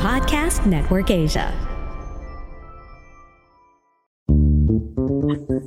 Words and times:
Podcast 0.00 0.64
Network 0.64 1.12
Asia. 1.12 1.52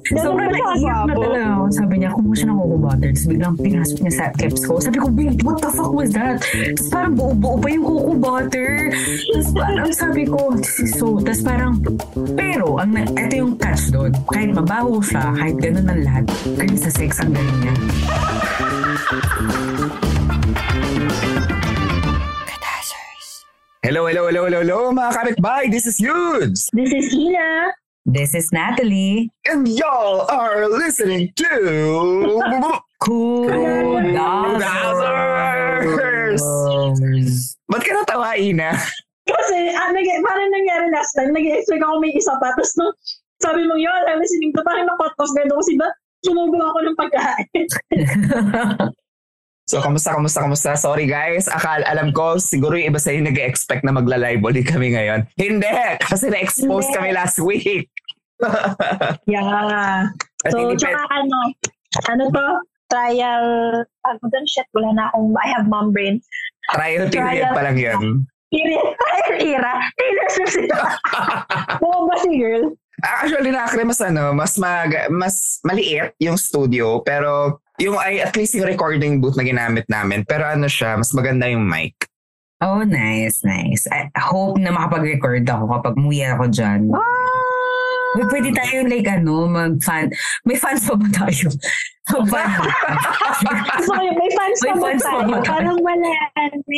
So, 0.10 0.34
naiiyak 0.34 1.06
na 1.06 1.54
ako. 1.54 1.64
Sabi 1.70 2.02
niya, 2.02 2.10
kung 2.18 2.26
mo 2.26 2.34
siya 2.34 2.50
nakukubutter. 2.50 3.14
Tapos 3.14 3.30
biglang 3.30 3.56
pinasok 3.62 3.98
niya 4.02 4.14
sa 4.18 4.26
caps 4.34 4.66
ko. 4.66 4.82
Sabi 4.82 4.98
ko, 4.98 5.08
wait, 5.14 5.38
what 5.46 5.62
the 5.62 5.70
fuck 5.70 5.94
was 5.94 6.10
that? 6.18 6.42
Tapos 6.42 6.90
parang 6.90 7.14
buo-buo 7.14 7.62
pa 7.62 7.68
yung 7.78 7.86
kuku 7.86 8.14
butter. 8.18 8.70
Tapos 9.38 9.50
parang 9.54 9.90
sabi 9.94 10.24
ko, 10.26 10.42
this 10.58 10.82
is 10.82 10.98
so... 10.98 11.22
Tapos 11.22 11.42
parang, 11.46 11.78
pero, 12.34 12.82
ang, 12.82 12.90
na- 12.90 13.06
ito 13.06 13.38
yung 13.38 13.54
catch 13.62 13.94
doon. 13.94 14.18
Kahit 14.34 14.50
mabaho 14.50 14.98
siya, 14.98 15.30
kahit 15.38 15.62
ganun 15.62 15.86
ang 15.94 16.02
lahat, 16.02 16.26
kasi 16.58 16.76
sa 16.82 16.90
sex 16.90 17.22
ang 17.22 17.38
galing 17.38 17.60
niya. 17.62 17.76
Hello, 23.84 24.08
hello, 24.08 24.32
hello, 24.32 24.48
hello, 24.48 24.64
hello, 24.64 24.96
mga 24.96 25.12
kapitbahay. 25.12 25.68
This 25.68 25.84
is 25.84 26.00
Yudes. 26.00 26.72
This 26.72 26.88
is 26.96 27.12
Hina. 27.12 27.76
This 28.08 28.32
is 28.32 28.48
Natalie. 28.56 29.28
And 29.44 29.68
y'all 29.68 30.24
are 30.32 30.72
listening 30.72 31.36
to... 31.36 31.52
Cool 33.04 33.52
Dazzlers! 34.56 36.40
Ba't 37.68 37.84
ka 37.84 37.92
natawa, 37.92 38.40
Ina? 38.40 38.72
Kasi, 39.28 39.76
ah, 39.76 39.92
nag 39.92 40.08
parang 40.32 40.48
nangyari 40.48 40.88
last 40.88 41.12
time, 41.20 41.36
nag-expect 41.36 41.84
ako 41.84 42.00
may 42.00 42.16
isa 42.16 42.32
pa. 42.40 42.56
Tapos 42.56 42.72
nung 42.80 42.96
sabi 43.44 43.68
mo, 43.68 43.76
yun, 43.76 44.00
I'm 44.08 44.24
listening 44.24 44.56
to, 44.56 44.64
parang 44.64 44.88
na-cut 44.88 45.12
off 45.12 45.36
gano'n 45.36 45.60
kasi 45.60 45.76
ba, 45.76 45.92
sumubong 46.24 46.64
ako 46.64 46.88
ng 46.88 46.96
pagkain. 46.96 47.68
So, 49.64 49.80
kamusta, 49.80 50.12
kamusta, 50.12 50.44
kamusta? 50.44 50.76
Sorry 50.76 51.08
guys, 51.08 51.48
akal, 51.48 51.80
alam 51.88 52.12
ko, 52.12 52.36
siguro 52.36 52.76
yung 52.76 52.92
iba 52.92 53.00
sa'yo 53.00 53.24
nag-expect 53.24 53.88
na 53.88 53.96
magla-live 53.96 54.44
ulit 54.44 54.68
kami 54.68 54.92
ngayon. 54.92 55.24
Hindi! 55.40 55.72
Kasi 56.04 56.28
na-expose 56.28 56.92
Hindi. 56.92 56.96
kami 57.00 57.10
last 57.16 57.40
week. 57.40 57.88
yeah. 59.32 60.12
At 60.44 60.52
So, 60.52 60.60
tsaka 60.76 61.00
ano, 61.16 61.38
ano 62.12 62.24
to? 62.28 62.48
Trial, 62.92 63.46
ano 64.04 64.20
doon, 64.28 64.46
shit, 64.46 64.68
wala 64.76 64.92
na 64.92 65.08
akong, 65.10 65.32
I 65.40 65.48
have 65.56 65.66
mom 65.66 65.96
brain. 65.96 66.20
trial 66.76 67.08
period 67.08 67.48
trial. 67.48 67.56
pa 67.56 67.62
lang 67.64 67.78
yun. 67.80 68.04
Period, 68.54 68.86
trial 69.00 69.34
era, 69.42 69.74
Taylor 69.98 70.28
Swift. 70.30 70.70
Oo 71.88 72.06
ba 72.06 72.16
si 72.22 72.38
girl? 72.38 72.76
Actually, 73.02 73.50
nakakri 73.50 73.84
mas 73.88 74.02
ano, 74.06 74.36
mas 74.38 74.54
mag, 74.62 75.10
mas 75.10 75.58
maliit 75.66 76.14
yung 76.22 76.38
studio, 76.38 77.02
pero 77.02 77.58
yung 77.82 77.98
ay 77.98 78.22
at 78.22 78.38
least 78.38 78.54
yung 78.54 78.70
recording 78.70 79.18
booth 79.18 79.34
na 79.34 79.42
ginamit 79.42 79.90
namin, 79.90 80.22
pero 80.22 80.46
ano 80.46 80.70
siya, 80.70 80.94
mas 80.94 81.10
maganda 81.18 81.50
yung 81.50 81.66
mic. 81.66 81.98
Oh, 82.64 82.86
nice, 82.86 83.44
nice. 83.44 83.90
I 83.92 84.08
hope 84.16 84.56
na 84.56 84.72
makapag-record 84.72 85.44
ako 85.44 85.68
kapag 85.68 85.94
umuwi 86.00 86.24
ako 86.32 86.46
dyan. 86.48 86.82
Uy, 88.14 88.24
pwede 88.30 88.56
tayo 88.56 88.88
like 88.88 89.10
ano, 89.10 89.50
mag-fan. 89.50 90.08
May 90.46 90.56
fans 90.56 90.86
pa 90.88 90.96
ba 90.96 91.08
tayo? 91.12 91.50
So, 92.04 92.20
may 92.28 92.36
fans 94.36 94.60
May 94.60 94.76
pa 94.76 94.76
ba 94.76 94.92
fans 94.92 95.00
pa 95.00 95.08
tayo? 95.08 95.24
ba 95.24 95.40
tayo? 95.40 95.48
Parang 95.48 95.80
wala. 95.80 96.12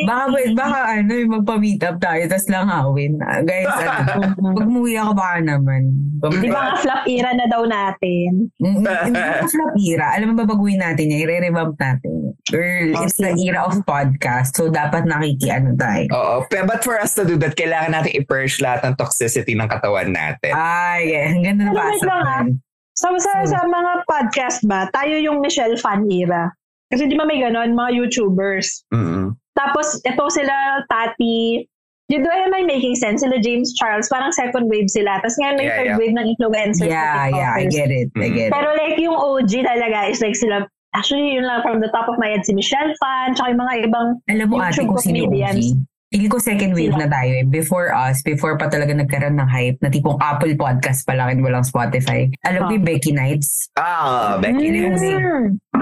baka, 0.06 0.26
baka 0.54 0.80
ano, 0.86 1.12
yung 1.18 1.42
magpa-meet 1.42 1.82
up 1.82 1.98
tayo, 1.98 2.22
tapos 2.30 2.46
lang 2.54 2.70
hawin. 2.70 3.18
Ah, 3.26 3.42
guys, 3.42 3.66
ano, 3.66 4.22
pag 4.54 4.70
umuwi 4.70 4.94
ako 5.02 5.18
baka 5.18 5.42
naman. 5.42 5.82
Di 6.22 6.50
ba 6.54 6.62
nga 6.62 6.78
flop 6.78 7.10
era 7.10 7.34
na 7.34 7.50
daw 7.50 7.66
natin? 7.66 8.54
Mm, 8.62 8.86
Hindi 8.86 9.18
ko 9.18 9.50
flop 9.50 9.74
era. 9.82 10.14
Alam 10.14 10.28
mo, 10.30 10.46
babaguhin 10.46 10.78
natin 10.78 11.10
yan. 11.10 11.26
I-revamp 11.26 11.74
natin. 11.74 12.38
Girl, 12.46 12.94
it's 13.02 13.18
the 13.18 13.34
era 13.34 13.66
of 13.66 13.82
podcast. 13.82 14.54
So, 14.54 14.70
dapat 14.70 15.10
nakikiano 15.10 15.74
tayo. 15.74 16.06
Oo, 16.14 16.46
but 16.70 16.86
for 16.86 17.02
us 17.02 17.18
to 17.18 17.26
do 17.26 17.34
that, 17.42 17.58
kailangan 17.58 17.98
natin 17.98 18.14
i-purge 18.14 18.62
lahat 18.62 18.86
ng 18.86 18.94
toxicity 18.94 19.58
ng 19.58 19.66
katawan 19.66 20.14
natin. 20.14 20.54
Ay, 20.54 21.18
yeah. 21.18 21.34
Ang 21.34 21.42
ganda 21.42 21.62
na 21.66 21.74
Ano, 21.74 22.62
Sa, 22.96 23.12
sa, 23.20 23.32
sa 23.44 23.60
mga 23.68 23.92
podcast 24.08 24.64
ba, 24.66 24.88
tayo 24.96 25.20
yung 25.20 25.44
Michelle 25.44 25.76
fan 25.76 26.08
era. 26.08 26.48
Kasi 26.88 27.12
di 27.12 27.20
ba 27.20 27.28
may 27.28 27.44
ganon, 27.44 27.76
mga 27.76 27.92
YouTubers. 27.92 28.88
Mm-mm. 28.96 29.36
Tapos, 29.52 30.00
ito 30.04 30.24
sila, 30.32 30.84
Tati, 30.88 31.64
you 32.08 32.20
do 32.22 32.30
am 32.30 32.54
I 32.54 32.64
making 32.64 32.96
sense? 32.96 33.20
Sila 33.20 33.36
James 33.42 33.74
Charles, 33.76 34.08
parang 34.08 34.32
second 34.32 34.70
wave 34.70 34.88
sila. 34.88 35.20
Tapos 35.20 35.36
ngayon 35.42 35.56
may 35.58 35.68
Yeah, 35.68 35.76
third 35.76 35.92
yeah. 35.92 36.00
wave 36.00 36.14
ng 36.16 36.28
influencers. 36.38 36.92
Yeah, 36.92 37.28
yeah. 37.34 37.54
I 37.58 37.66
get 37.66 37.90
it. 37.90 38.10
I 38.16 38.30
get 38.30 38.48
it. 38.48 38.52
Pero 38.54 38.70
like 38.78 38.96
yung 39.02 39.18
OG 39.18 39.52
talaga 39.66 40.08
is 40.12 40.22
like 40.22 40.38
sila, 40.38 40.64
actually 40.94 41.34
yun 41.34 41.44
lang 41.50 41.66
from 41.66 41.82
the 41.82 41.90
top 41.92 42.08
of 42.08 42.16
my 42.22 42.30
head, 42.32 42.46
si 42.46 42.54
Michelle 42.54 42.94
Fan, 43.02 43.34
tsaka 43.36 43.52
yung 43.52 43.62
mga 43.64 43.74
ibang 43.90 44.08
Alam 44.30 44.48
mo 44.48 44.56
ate 44.62 44.86
YouTube 44.86 44.96
kung 44.96 45.02
sino. 45.02 45.28
OG? 45.34 45.60
Feeling 46.08 46.30
ko 46.30 46.38
second 46.38 46.72
wave 46.72 46.94
na 46.94 47.10
tayo 47.10 47.32
eh. 47.34 47.44
Before 47.44 47.90
us, 47.90 48.22
before 48.22 48.56
pa 48.56 48.70
talaga 48.70 48.94
nagkaroon 48.94 49.36
ng 49.36 49.50
hype 49.50 49.78
na 49.80 49.90
tipong 49.90 50.16
Apple 50.18 50.54
Podcast 50.54 51.02
pa 51.02 51.12
lang 51.12 51.28
and 51.30 51.42
walang 51.42 51.66
Spotify. 51.66 52.30
Alam 52.42 52.60
mo 52.62 52.70
Ah. 52.70 52.76
yung 52.76 52.86
Becky 52.86 53.12
Nights? 53.12 53.50
Ah, 53.74 54.38
Becky 54.38 54.70
Mm. 54.70 54.74
Nielsen. 54.94 55.24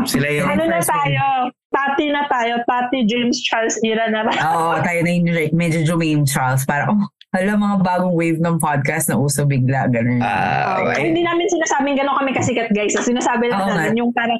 Sila 0.05 0.27
yung... 0.31 0.47
Ano 0.47 0.63
na 0.65 0.79
tayo? 0.79 1.23
Tati 1.69 2.05
na 2.07 2.23
tayo. 2.25 2.53
Tati 2.63 3.03
James 3.03 3.35
Charles 3.41 3.75
era 3.81 4.07
na 4.07 4.23
ba? 4.23 4.31
Oo, 4.33 4.71
tayo 4.79 4.99
na 5.01 5.09
yung 5.11 5.27
like, 5.27 5.51
medyo 5.51 5.83
Jermaine 5.83 6.23
Charles. 6.23 6.63
Para, 6.63 6.87
oh, 6.87 7.03
hala 7.29 7.53
mga 7.53 7.77
bagong 7.81 8.13
wave 8.13 8.39
ng 8.39 8.57
podcast 8.57 9.09
na 9.09 9.17
uso 9.17 9.43
bigla. 9.43 9.85
Ganun. 9.87 10.17
Ah, 10.17 10.79
Oh, 10.79 10.87
okay. 10.87 11.09
Hindi 11.09 11.21
namin 11.21 11.45
sinasabing 11.45 11.93
gano'n 11.95 12.15
kami 12.15 12.31
kasikat 12.31 12.71
guys. 12.71 12.95
Sinasabi 12.95 13.49
lang 13.49 13.59
Oo 13.59 13.69
nga. 13.69 13.85
namin 13.85 13.99
yung 13.99 14.11
parang 14.11 14.39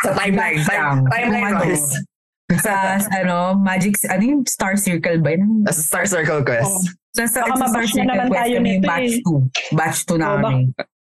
Sa 0.00 0.10
timeline. 0.12 0.58
Time, 0.60 1.04
timeline 1.06 1.54
Kung 1.54 1.60
ano, 1.60 1.70
wise. 1.70 1.90
Sa, 2.58 2.98
sa 2.98 3.10
ano, 3.22 3.54
Magic, 3.54 3.94
ano 4.10 4.22
yung 4.22 4.42
Star 4.48 4.74
Circle 4.74 5.22
ba 5.22 5.38
yun? 5.38 5.62
Sa 5.70 5.82
Star 5.86 6.06
Circle 6.10 6.42
Quest. 6.42 6.98
Sa, 7.14 7.26
sa, 7.26 7.46
Baka 7.46 7.54
sa 7.54 7.66
Star 7.70 7.84
mabash 7.86 7.92
na 7.94 8.04
naman 8.06 8.26
Quest 8.26 8.38
tayo 8.40 8.56
nito 8.58 8.86
batch 8.86 9.14
eh. 9.14 9.22
2. 9.22 9.78
Batch 9.78 9.98
2 10.06 10.18
na 10.18 10.26
Oo, 10.26 10.36
kami. 10.42 10.54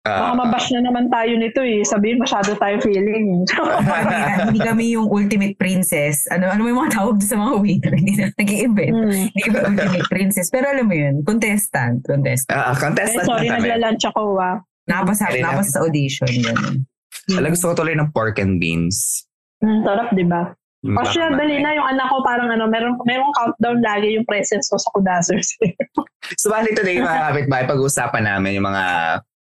Ah, 0.04 0.20
baka 0.20 0.32
mabash 0.36 0.68
na 0.76 0.80
naman 0.84 1.04
tayo 1.08 1.32
nito 1.40 1.60
eh. 1.64 1.80
Sabihin 1.80 2.20
masyado 2.20 2.52
tayo 2.60 2.76
feeling. 2.84 3.48
Hindi 4.52 4.60
kami 4.60 4.84
yung 4.92 5.08
ultimate 5.08 5.56
princess. 5.56 6.28
Ano 6.28 6.52
ano 6.52 6.68
yung 6.68 6.76
mga 6.76 7.00
tawag 7.00 7.24
sa 7.24 7.40
mga 7.40 7.52
waiter? 7.56 7.92
Hindi 8.00 8.20
na 8.20 8.28
nag-i-invent. 8.36 8.92
Hmm. 8.92 9.24
Hindi 9.32 9.40
kami 9.40 9.56
ultimate 9.64 10.08
princess. 10.12 10.52
Pero 10.52 10.68
alam 10.68 10.84
mo 10.84 10.92
yun, 10.92 11.24
contestant. 11.24 12.04
Contestant. 12.04 12.52
Eh, 12.52 12.76
contestant 12.76 13.24
sorry, 13.24 13.48
na 13.48 13.56
nagla-lunch 13.56 14.04
ako 14.12 14.36
ah. 14.36 14.60
Kailan? 14.84 15.40
nakapasa 15.40 15.72
sa 15.72 15.80
audition. 15.80 16.28
Ganun. 16.28 16.84
Alam, 17.32 17.56
gusto 17.56 17.72
ko 17.72 17.74
tuloy 17.80 17.96
ng 17.96 18.12
pork 18.12 18.36
and 18.36 18.60
beans. 18.60 19.24
Hmm, 19.64 19.80
sarap, 19.80 20.12
di 20.12 20.28
ba? 20.28 20.52
Mm, 20.84 21.00
O 21.00 21.08
siya, 21.08 21.32
dali 21.32 21.64
na 21.64 21.72
yung 21.72 21.88
anak 21.96 22.12
ko 22.12 22.20
parang 22.20 22.52
ano, 22.52 22.68
meron, 22.68 22.92
meron 23.08 23.32
countdown 23.32 23.80
lagi 23.80 24.20
yung 24.20 24.28
presence 24.28 24.68
ko 24.68 24.76
sa 24.76 24.92
Kudasers. 24.92 25.48
So, 26.40 26.48
bali 26.48 26.72
today, 26.72 27.04
mga 27.04 27.20
kapitbahay, 27.20 27.68
pag-uusapan 27.68 28.24
namin 28.24 28.56
yung 28.56 28.64
mga 28.64 28.84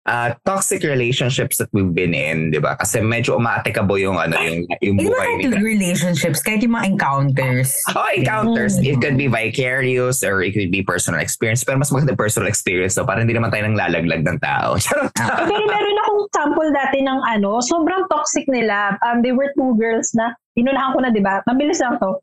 ah, 0.08 0.34
toxic 0.42 0.82
relationships 0.82 1.60
that 1.60 1.68
we've 1.76 1.94
been 1.94 2.16
in, 2.16 2.50
di 2.50 2.58
ba? 2.58 2.74
Kasi 2.80 3.04
medyo 3.04 3.36
umaatikabo 3.38 4.00
yung, 4.00 4.16
ano, 4.16 4.34
yung, 4.40 4.64
yung 4.82 4.96
buhay 4.96 5.30
nila. 5.36 5.60
yung 5.60 5.68
relationships, 5.68 6.40
kahit 6.40 6.64
yung 6.64 6.74
mga 6.74 6.96
encounters. 6.96 7.76
Oh, 7.92 8.08
encounters. 8.16 8.80
Mm. 8.80 8.88
It 8.88 8.96
could 9.04 9.16
be 9.20 9.28
vicarious 9.28 10.24
or 10.24 10.42
it 10.42 10.56
could 10.56 10.72
be 10.72 10.82
personal 10.82 11.20
experience. 11.20 11.62
Pero 11.62 11.78
mas 11.78 11.92
maganda 11.92 12.16
personal 12.16 12.48
experience. 12.48 12.96
So, 12.96 13.04
parang 13.04 13.28
hindi 13.28 13.36
naman 13.36 13.52
tayo 13.52 13.68
nang 13.68 13.78
lalaglag 13.78 14.24
ng 14.26 14.38
tao. 14.42 14.80
Pero 15.20 15.62
meron 15.68 15.96
akong 16.08 16.22
sample 16.34 16.70
dati 16.72 16.98
ng 17.04 17.20
ano, 17.36 17.60
sobrang 17.62 18.08
toxic 18.10 18.48
nila. 18.48 18.96
Um, 19.06 19.22
they 19.22 19.36
were 19.36 19.52
two 19.54 19.76
girls 19.78 20.10
na, 20.16 20.34
inunahan 20.58 20.92
ko 20.92 20.98
na, 21.00 21.10
di 21.12 21.22
ba? 21.22 21.40
Mabilis 21.48 21.80
lang 21.80 21.96
to. 21.98 22.20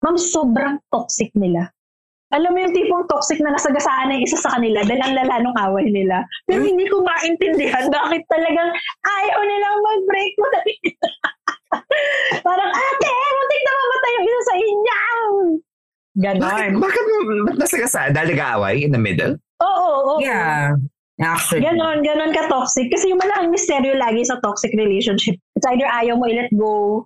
Ma'am, 0.00 0.16
sobrang 0.16 0.80
toxic 0.88 1.28
nila. 1.36 1.68
Alam 2.30 2.54
mo 2.54 2.58
yung 2.62 2.74
tipong 2.74 3.04
toxic 3.10 3.42
na 3.42 3.50
nasagasaan 3.50 4.06
na 4.06 4.14
yung 4.14 4.26
isa 4.26 4.38
sa 4.38 4.54
kanila 4.54 4.86
dahil 4.86 5.02
ang 5.02 5.14
lala 5.18 5.42
nung 5.42 5.58
away 5.58 5.90
nila. 5.90 6.22
Pero 6.46 6.62
hindi 6.62 6.86
ko 6.86 7.02
maintindihan 7.02 7.90
bakit 7.90 8.22
talagang 8.30 8.70
ayaw 9.02 9.38
nilang 9.42 9.78
mag-break 9.82 10.32
mo. 10.38 10.46
Parang, 12.46 12.70
ate, 12.70 13.08
muntik 13.10 13.62
na 13.66 13.72
mamatay 13.74 14.10
yung 14.14 14.26
isa 14.26 14.42
sa 14.46 14.54
inyo. 14.56 14.98
Bakit, 16.20 16.38
Ganon. 16.38 16.72
bakit, 16.78 17.04
ba't 17.50 17.56
nasagasaan? 17.58 18.10
Dahil 18.14 18.38
nag-aaway 18.38 18.74
in 18.78 18.94
the 18.94 19.02
middle? 19.02 19.34
Oo, 19.58 19.88
oo. 19.90 20.14
Yeah. 20.22 20.78
Actually. 21.20 21.66
Ganon, 21.66 22.00
ganon 22.00 22.32
ka-toxic. 22.32 22.88
Kasi 22.94 23.10
yung 23.10 23.20
malaking 23.20 23.52
misteryo 23.52 23.98
lagi 23.98 24.22
sa 24.22 24.38
toxic 24.40 24.70
relationship, 24.78 25.34
it's 25.58 25.66
either 25.66 25.84
ayaw 25.84 26.14
mo 26.14 26.30
i-let 26.30 26.48
go, 26.54 27.04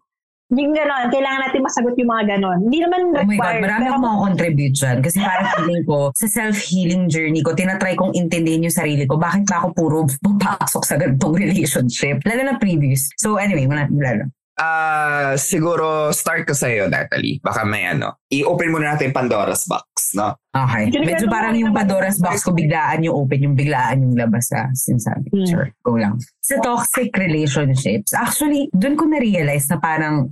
Yung 0.54 0.72
gano'n, 0.72 1.06
kailangan 1.08 1.40
natin 1.42 1.60
masagot 1.60 1.94
yung 1.94 2.08
mga 2.08 2.24
gano'n. 2.32 2.58
Hindi 2.62 2.78
naman 2.80 3.00
Oh 3.04 3.12
my 3.12 3.16
God, 3.16 3.28
required. 3.28 3.62
marami 3.62 3.80
pero- 3.80 3.90
akong 3.90 4.04
mga 4.04 4.18
contribute 4.20 4.74
dyan. 4.74 4.96
Kasi 4.98 5.16
parang 5.18 5.46
feeling 5.52 5.84
ko, 5.84 5.98
sa 6.14 6.26
self-healing 6.28 7.02
journey 7.06 7.40
ko, 7.40 7.50
tinatry 7.52 7.94
kong 7.94 8.12
intindihin 8.12 8.64
yung 8.64 8.72
sarili 8.72 9.04
ko. 9.04 9.16
Bakit 9.16 9.42
ba 9.44 9.60
ako 9.60 9.68
puro 9.72 9.96
papasok 10.20 10.82
sa 10.82 10.94
ganitong 10.94 11.34
relationship? 11.42 12.22
Lalo 12.22 12.42
na 12.42 12.54
previous. 12.56 13.10
So 13.14 13.36
anyway, 13.36 13.66
wala, 13.66 13.84
wala. 13.88 14.30
Ah, 14.54 15.34
siguro 15.34 16.14
start 16.14 16.46
ko 16.46 16.54
sa 16.54 16.70
iyo, 16.70 16.86
Natalie. 16.86 17.42
Baka 17.42 17.66
may 17.66 17.90
ano. 17.90 18.22
I-open 18.30 18.70
muna 18.70 18.94
natin 18.94 19.10
Pandora's 19.10 19.66
box, 19.66 20.14
no? 20.14 20.30
Okay. 20.48 20.94
Medyo 20.94 21.26
parang 21.26 21.58
yung 21.58 21.74
Pandora's 21.74 22.22
box 22.22 22.46
ko, 22.46 22.54
biglaan 22.54 23.02
yung 23.02 23.18
open, 23.18 23.42
yung 23.42 23.56
biglaan 23.58 23.98
yung 24.00 24.14
labas 24.14 24.46
sa 24.46 24.70
sinasabi. 24.70 25.26
Hmm. 25.34 25.42
Sure, 25.42 25.68
go 25.82 25.98
lang. 25.98 26.22
Sa 26.38 26.62
toxic 26.62 27.10
relationships, 27.18 28.14
actually, 28.14 28.70
dun 28.70 28.94
ko 28.94 29.04
na-realize 29.04 29.66
na 29.66 29.82
parang 29.82 30.30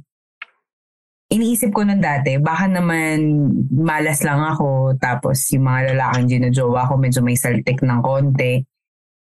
iniisip 1.33 1.73
ko 1.73 1.83
nun 1.83 2.05
dati, 2.05 2.37
baka 2.37 2.69
naman 2.69 3.49
malas 3.73 4.21
lang 4.21 4.45
ako, 4.45 5.01
tapos 5.01 5.41
yung 5.57 5.65
mga 5.65 5.97
lalaking 5.97 6.29
ginajowa 6.39 6.87
ko, 6.87 7.01
medyo 7.01 7.25
may 7.25 7.35
saltik 7.35 7.81
ng 7.81 8.01
konti. 8.05 8.61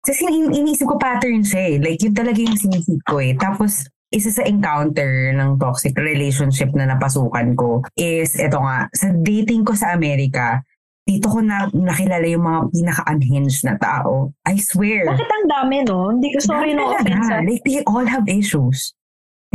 Kasi 0.05 0.29
in- 0.29 0.55
iniisip 0.55 0.87
ko 0.87 1.01
pattern 1.01 1.43
siya 1.43 1.75
eh. 1.75 1.77
Like, 1.83 1.99
yun 2.05 2.15
talaga 2.15 2.39
yung 2.39 2.55
sinisip 2.55 3.01
ko 3.03 3.19
eh. 3.19 3.35
Tapos, 3.35 3.89
isa 4.15 4.31
sa 4.31 4.47
encounter 4.47 5.35
ng 5.35 5.59
toxic 5.59 5.99
relationship 5.99 6.71
na 6.79 6.87
napasukan 6.87 7.59
ko 7.59 7.83
is, 7.99 8.39
eto 8.39 8.63
nga, 8.63 8.87
sa 8.95 9.11
dating 9.11 9.67
ko 9.67 9.75
sa 9.75 9.91
Amerika, 9.99 10.63
dito 11.07 11.31
ko 11.31 11.39
na 11.39 11.71
nakilala 11.71 12.27
yung 12.27 12.43
mga 12.43 12.61
pinaka-unhinged 12.75 13.63
na 13.63 13.79
tao. 13.79 14.35
I 14.43 14.59
swear. 14.59 15.07
Bakit 15.07 15.31
ang 15.31 15.47
dami, 15.47 15.77
no? 15.87 16.11
Hindi 16.11 16.35
ko 16.35 16.39
sorry 16.43 16.75
no 16.75 16.91
offense. 16.91 17.31
ah. 17.31 17.43
Like, 17.43 17.63
they 17.63 17.83
all 17.87 18.03
have 18.03 18.27
issues. 18.27 18.96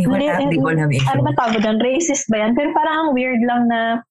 They 0.04 0.10
Hindi, 0.10 0.28
have, 0.28 0.50
they 0.50 0.60
all 0.60 0.78
have 0.78 0.92
issues. 0.92 1.10
Ano 1.10 1.22
ba 1.22 1.32
tawag 1.34 1.60
doon? 1.60 1.78
Racist 1.78 2.26
ba 2.28 2.38
yan? 2.40 2.52
Pero 2.54 2.70
parang 2.72 2.96
ang 2.98 3.10
weird 3.12 3.42
lang 3.42 3.66
na 3.66 4.02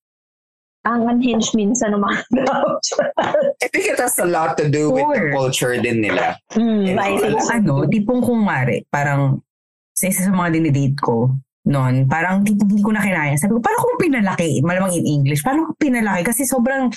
ang 0.83 1.05
unhinged 1.07 1.53
minsan 1.53 1.93
ng 1.93 2.01
mga. 2.01 2.17
I 3.61 3.67
think 3.69 3.85
it 3.87 4.01
has 4.01 4.17
a 4.17 4.25
lot 4.25 4.57
to 4.57 4.67
do 4.67 4.89
with 4.89 5.05
the 5.05 5.21
Sure. 5.21 5.33
culture 5.33 5.75
din 5.77 6.01
nila. 6.01 6.41
hmm, 6.53 6.97
I 6.97 7.17
think 7.17 7.37
Kung 7.37 7.45
so. 7.45 7.53
ano, 7.53 7.73
tipong 7.85 8.21
kung 8.25 8.41
mari, 8.41 8.85
parang 8.89 9.45
sa 9.93 10.09
isa 10.09 10.25
sa 10.25 10.33
mga 10.33 10.57
dinidate 10.57 10.97
ko 10.97 11.37
noon, 11.69 12.09
parang 12.09 12.41
hindi 12.41 12.81
ko 12.81 12.91
na 12.91 13.05
kinaya. 13.05 13.37
Sabi 13.37 13.53
ko, 13.53 13.61
paano 13.61 13.85
mo 13.85 14.01
pinalaki? 14.01 14.65
Malamang 14.65 14.97
in 14.97 15.05
English. 15.05 15.45
Paano 15.45 15.69
ko 15.69 15.77
pinalaki? 15.77 16.25
Kasi 16.25 16.49
sobrang, 16.49 16.89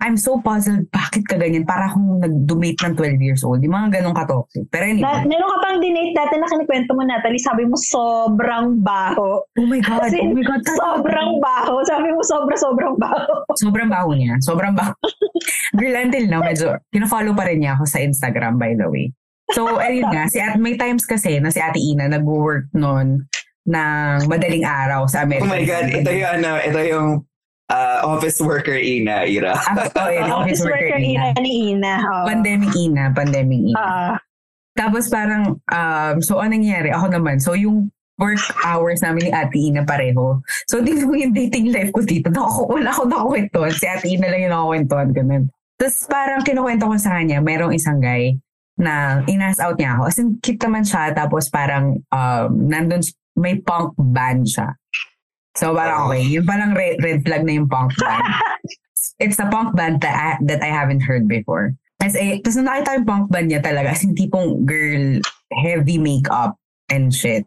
I'm 0.00 0.16
so 0.16 0.38
puzzled, 0.38 0.88
bakit 0.88 1.28
ka 1.28 1.36
ganyan? 1.36 1.62
Para 1.62 1.86
akong 1.86 2.18
nag-dumate 2.18 2.80
ng 2.80 2.94
12 2.96 3.20
years 3.20 3.42
old. 3.42 3.60
Yung 3.60 3.70
mga 3.70 4.00
ganong 4.00 4.16
katoxic. 4.16 4.64
Pero 4.66 4.88
Na, 4.88 4.90
anyway, 5.20 5.28
meron 5.28 5.46
ka 5.46 5.58
pang 5.60 5.78
dinate 5.78 6.12
dati 6.12 6.34
na 6.36 6.48
kinikwento 6.48 6.90
mo, 6.92 7.02
Natalie, 7.02 7.38
sabi 7.38 7.62
mo 7.62 7.76
sobrang 7.76 8.78
baho. 8.78 9.44
oh 9.44 9.66
my 9.66 9.78
God, 9.78 10.02
As 10.02 10.12
in, 10.12 10.30
oh 10.30 10.34
my 10.34 10.42
God. 10.42 10.62
sobrang 10.64 11.30
baho. 11.38 11.74
Sabi 11.84 12.08
mo 12.08 12.20
sobra-sobrang 12.22 12.96
baho. 12.96 13.32
Sobrang 13.62 13.86
baho 13.86 14.10
niya. 14.12 14.40
Sobrang 14.40 14.72
baho. 14.72 14.96
Girl, 15.78 15.94
until 15.94 16.24
now, 16.26 16.40
medyo, 16.40 16.78
kina-follow 16.88 17.34
pa 17.34 17.46
rin 17.46 17.60
niya 17.60 17.76
ako 17.76 17.84
sa 17.84 18.00
Instagram, 18.00 18.56
by 18.56 18.72
the 18.72 18.88
way. 18.88 19.12
So, 19.52 19.76
ayun 19.76 20.08
nga, 20.08 20.26
si 20.26 20.38
at 20.38 20.56
may 20.56 20.74
times 20.74 21.04
kasi 21.04 21.36
na 21.36 21.52
si 21.52 21.60
Ate 21.60 21.76
Ina 21.76 22.08
nag-work 22.08 22.72
noon 22.72 23.28
ng 23.62 24.18
madaling 24.26 24.64
araw 24.64 25.06
sa 25.06 25.22
Oh 25.22 25.26
America. 25.28 25.46
my 25.46 25.62
God, 25.62 25.86
ito 25.86 26.10
yung 26.10 26.30
ano, 26.34 26.50
ito 26.58 26.80
yung 26.82 27.08
ah, 27.72 27.98
office 28.04 28.38
worker 28.44 28.76
Ina, 28.76 29.24
Ira. 29.24 29.56
Oh, 29.96 30.08
yun, 30.12 30.28
office 30.28 30.60
worker 30.60 31.00
Ina. 31.00 31.32
Ina 31.32 31.40
ni 31.40 31.52
Ina. 31.72 31.94
Oh. 32.04 32.24
Pandemic 32.28 32.72
Ina, 32.76 33.04
pandemic 33.16 33.60
Ina. 33.72 33.80
Ah, 33.80 34.14
Tapos 34.76 35.08
parang, 35.08 35.56
um, 35.56 36.14
so 36.20 36.36
anong 36.40 36.60
nangyari? 36.60 36.92
Ako 36.92 37.08
naman, 37.12 37.40
so 37.40 37.56
yung 37.56 37.88
work 38.20 38.40
hours 38.62 39.00
namin 39.02 39.28
ni 39.28 39.30
Ate 39.32 39.58
Ina 39.58 39.82
pareho. 39.82 40.38
So, 40.68 40.78
di 40.78 40.94
ko 41.00 41.10
yung 41.16 41.34
dating 41.34 41.72
life 41.74 41.90
ko 41.90 42.04
dito. 42.04 42.28
Naku, 42.30 42.68
wala 42.68 42.92
ako 42.92 43.08
nakakwentuhan. 43.08 43.72
Si 43.74 43.84
Ate 43.88 44.06
Ina 44.06 44.30
lang 44.30 44.40
yung 44.46 44.54
nakakwentuhan. 44.54 45.08
Ganun. 45.10 45.44
Tapos 45.80 45.96
parang 46.06 46.40
kinukwento 46.46 46.86
ko 46.86 46.94
sa 46.94 47.18
kanya, 47.18 47.42
mayroong 47.42 47.74
isang 47.74 47.98
guy 47.98 48.38
na 48.78 49.26
inas 49.26 49.58
out 49.58 49.74
niya 49.74 49.98
ako. 49.98 50.02
As 50.06 50.18
in, 50.22 50.38
cute 50.38 50.62
naman 50.62 50.86
siya. 50.86 51.10
Tapos 51.10 51.50
parang, 51.50 51.98
um, 52.14 52.48
nandun, 52.70 53.02
may 53.34 53.58
punk 53.58 53.96
band 53.98 54.46
siya. 54.46 54.76
So 55.56 55.76
parang 55.76 56.08
okay, 56.08 56.24
yung 56.32 56.46
parang 56.48 56.72
red, 56.72 56.96
red 57.04 57.20
flag 57.24 57.44
na 57.44 57.52
yung 57.60 57.68
punk 57.68 57.92
band. 58.00 58.24
It's 59.20 59.38
a 59.38 59.46
punk 59.50 59.76
band 59.76 60.00
that 60.00 60.14
I, 60.14 60.28
that 60.48 60.62
I 60.62 60.70
haven't 60.72 61.04
heard 61.04 61.28
before. 61.28 61.76
As 62.02 62.16
a, 62.16 62.40
tapos 62.42 62.56
nung 62.58 62.66
nakita 62.66 62.98
yung 62.98 63.06
punk 63.06 63.24
band 63.30 63.46
niya 63.52 63.62
talaga, 63.62 63.94
as 63.94 64.02
in 64.02 64.16
tipong 64.16 64.64
girl, 64.64 65.20
heavy 65.52 65.98
makeup 65.98 66.56
and 66.90 67.14
shit. 67.14 67.46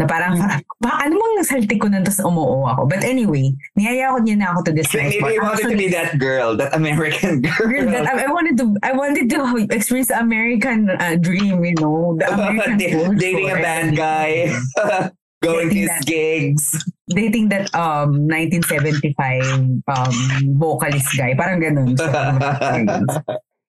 Na 0.00 0.08
parang, 0.08 0.40
parang 0.40 0.64
ba, 0.80 0.96
ano 1.04 1.20
mang 1.20 1.44
saltik 1.44 1.76
ko 1.76 1.92
nun, 1.92 2.00
tapos 2.00 2.24
umuo 2.24 2.64
ako. 2.72 2.88
But 2.88 3.04
anyway, 3.04 3.52
niyaya 3.76 4.16
ko 4.16 4.24
niya 4.24 4.36
na 4.40 4.46
ako 4.56 4.58
to 4.64 4.72
this 4.72 4.88
nice 4.96 5.12
Maybe 5.20 5.36
you 5.36 5.44
wanted 5.44 5.68
to 5.68 5.76
be 5.76 5.92
that 5.92 6.16
girl, 6.16 6.56
that 6.56 6.72
American 6.72 7.40
girl. 7.44 7.68
Girl, 7.68 7.84
that 7.92 8.08
I, 8.08 8.24
I 8.24 8.28
wanted 8.32 8.56
to 8.64 8.66
I 8.80 8.96
wanted 8.96 9.28
to 9.28 9.68
experience 9.68 10.08
the 10.08 10.18
American 10.18 10.88
uh, 10.88 11.20
dream, 11.20 11.60
you 11.60 11.76
know, 11.76 12.16
the 12.16 12.26
American 12.32 12.80
Da- 12.80 13.12
dating 13.12 13.52
a 13.52 13.60
bad 13.60 13.92
guy, 13.92 14.48
going 15.42 15.68
to 15.68 15.74
Dating 15.74 15.80
his 15.80 15.88
that- 15.88 16.06
gigs. 16.06 16.64
dating 17.10 17.48
that 17.50 17.66
um 17.74 18.28
1975 18.30 19.82
um 19.90 20.14
vocalist 20.54 21.10
guy, 21.16 21.34
parang 21.34 21.58
ganun. 21.58 21.96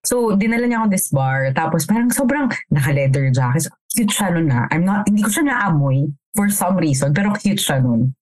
So, 0.01 0.33
dinala 0.33 0.65
niya 0.65 0.81
ako 0.81 0.87
this 0.89 1.13
bar. 1.13 1.53
Tapos 1.53 1.85
parang 1.85 2.09
sobrang 2.09 2.49
naka-leather 2.73 3.29
jacket. 3.29 3.69
Cute 3.93 4.09
siya 4.09 4.33
nun 4.33 4.49
na. 4.49 4.65
I'm 4.73 4.81
not, 4.81 5.05
hindi 5.05 5.21
ko 5.21 5.29
siya 5.29 5.45
naamoy 5.45 6.09
for 6.33 6.49
some 6.49 6.77
reason. 6.81 7.13
Pero 7.13 7.29
cute 7.37 7.61
siya 7.61 7.85
nun. 7.85 8.17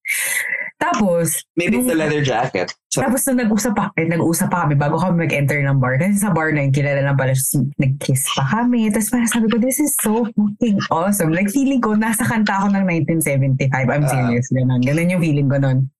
Tapos, 0.79 1.43
Maybe 1.59 1.75
it's 1.75 1.91
the 1.91 1.99
leather 1.99 2.23
jacket. 2.23 2.71
So, 2.87 3.03
Tapos 3.03 3.27
nung 3.27 3.43
nag-usap 3.43 3.75
pa, 3.75 3.91
eh, 3.99 4.07
nag-usap 4.07 4.47
pa 4.47 4.63
kami 4.63 4.79
bago 4.79 4.95
kami 4.95 5.27
mag-enter 5.27 5.59
ng 5.59 5.75
bar. 5.75 5.99
Kasi 5.99 6.15
sa 6.15 6.31
bar 6.31 6.55
na 6.55 6.63
yun, 6.63 6.71
kilala 6.71 7.03
na 7.03 7.11
pala 7.11 7.35
siya. 7.35 7.67
Nag-kiss 7.75 8.31
pa 8.31 8.47
kami. 8.47 8.87
Tapos 8.87 9.11
parang 9.11 9.27
sabi 9.27 9.51
ko, 9.51 9.59
this 9.59 9.83
is 9.83 9.91
so 9.99 10.23
fucking 10.31 10.79
awesome. 10.87 11.35
Like 11.35 11.51
feeling 11.51 11.83
ko, 11.83 11.99
nasa 11.99 12.23
kanta 12.23 12.63
ako 12.63 12.71
ng 12.71 12.87
1975. 12.87 13.69
I'm 13.91 14.07
Ah. 14.07 14.09
serious. 14.09 14.47
Ganun. 14.49 14.79
Ganun 14.79 15.11
yung 15.11 15.21
feeling 15.21 15.51
ko 15.51 15.59
nun. 15.59 15.91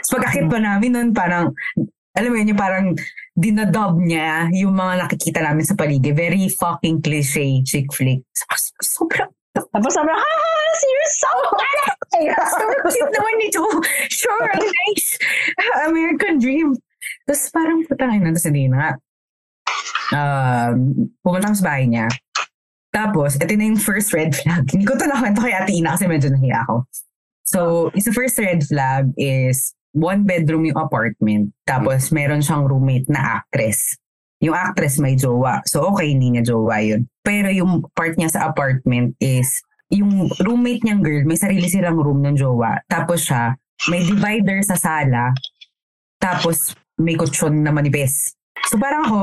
Tapos 0.00 0.10
pagkakit 0.16 0.48
pa 0.48 0.58
namin 0.58 0.90
nun, 0.96 1.08
parang, 1.12 1.52
alam 2.16 2.28
mo 2.32 2.36
yun, 2.40 2.56
yung 2.56 2.58
parang 2.58 2.86
dinadob 3.36 4.00
niya 4.00 4.48
yung 4.56 4.72
mga 4.72 5.04
nakikita 5.04 5.44
namin 5.44 5.62
sa 5.62 5.76
paligid. 5.76 6.16
Very 6.16 6.48
fucking 6.48 7.04
cliche 7.04 7.60
chick 7.62 7.92
flick. 7.92 8.24
So, 8.32 8.48
sobrang 8.80 9.28
tapos 9.56 9.92
sabi, 9.96 10.12
ha, 10.12 10.34
you're 10.84 11.12
so 11.16 11.32
Sobrang 12.16 12.82
cute 12.88 13.12
naman 13.12 13.34
nito. 13.40 13.62
Sure, 14.08 14.48
nice. 14.56 15.08
American 15.88 16.40
dream. 16.40 16.72
Tapos 17.28 17.42
parang 17.52 17.84
putang 17.84 18.16
ina, 18.16 18.32
tapos 18.32 18.46
hindi 18.48 18.66
na. 18.70 18.96
Um, 20.14 21.10
pumunta 21.20 21.50
ako 21.50 21.56
sa 21.60 21.66
bahay 21.66 21.84
niya. 21.90 22.06
Tapos, 22.94 23.36
ito 23.36 23.52
na 23.52 23.68
yung 23.68 23.80
first 23.80 24.14
red 24.16 24.32
flag. 24.32 24.64
Hindi 24.72 24.88
ko 24.88 24.96
ito 24.96 25.04
nakwento 25.04 25.44
kay 25.44 25.52
Ate 25.52 25.72
Ina 25.76 26.00
kasi 26.00 26.08
medyo 26.08 26.32
nahiya 26.32 26.64
ako. 26.64 26.88
So, 27.44 27.60
isa 27.92 28.08
first 28.16 28.40
red 28.40 28.64
flag 28.64 29.12
is 29.20 29.76
one 29.92 30.24
bedroom 30.24 30.64
yung 30.64 30.80
apartment. 30.80 31.52
Tapos, 31.68 32.08
meron 32.08 32.40
siyang 32.40 32.64
roommate 32.64 33.04
na 33.12 33.44
actress. 33.44 34.00
Yung 34.44 34.56
actress 34.56 35.00
may 35.00 35.16
jowa. 35.16 35.64
So, 35.64 35.88
okay, 35.92 36.12
hindi 36.12 36.36
niya 36.36 36.52
jowa 36.52 36.76
yun. 36.84 37.08
Pero 37.24 37.48
yung 37.48 37.88
part 37.96 38.16
niya 38.20 38.28
sa 38.32 38.40
apartment 38.52 39.16
is 39.22 39.48
yung 39.88 40.28
roommate 40.42 40.82
niyang 40.82 41.00
girl, 41.00 41.22
may 41.24 41.38
sarili 41.38 41.70
silang 41.70 41.96
room 41.96 42.20
ng 42.20 42.36
jowa. 42.36 42.82
Tapos 42.90 43.24
siya, 43.24 43.54
may 43.88 44.02
divider 44.04 44.60
sa 44.66 44.76
sala. 44.76 45.32
Tapos, 46.18 46.74
may 46.98 47.14
kutsyon 47.14 47.60
na 47.62 47.72
manipes. 47.72 48.36
So 48.66 48.80
parang 48.80 49.04
ako, 49.06 49.18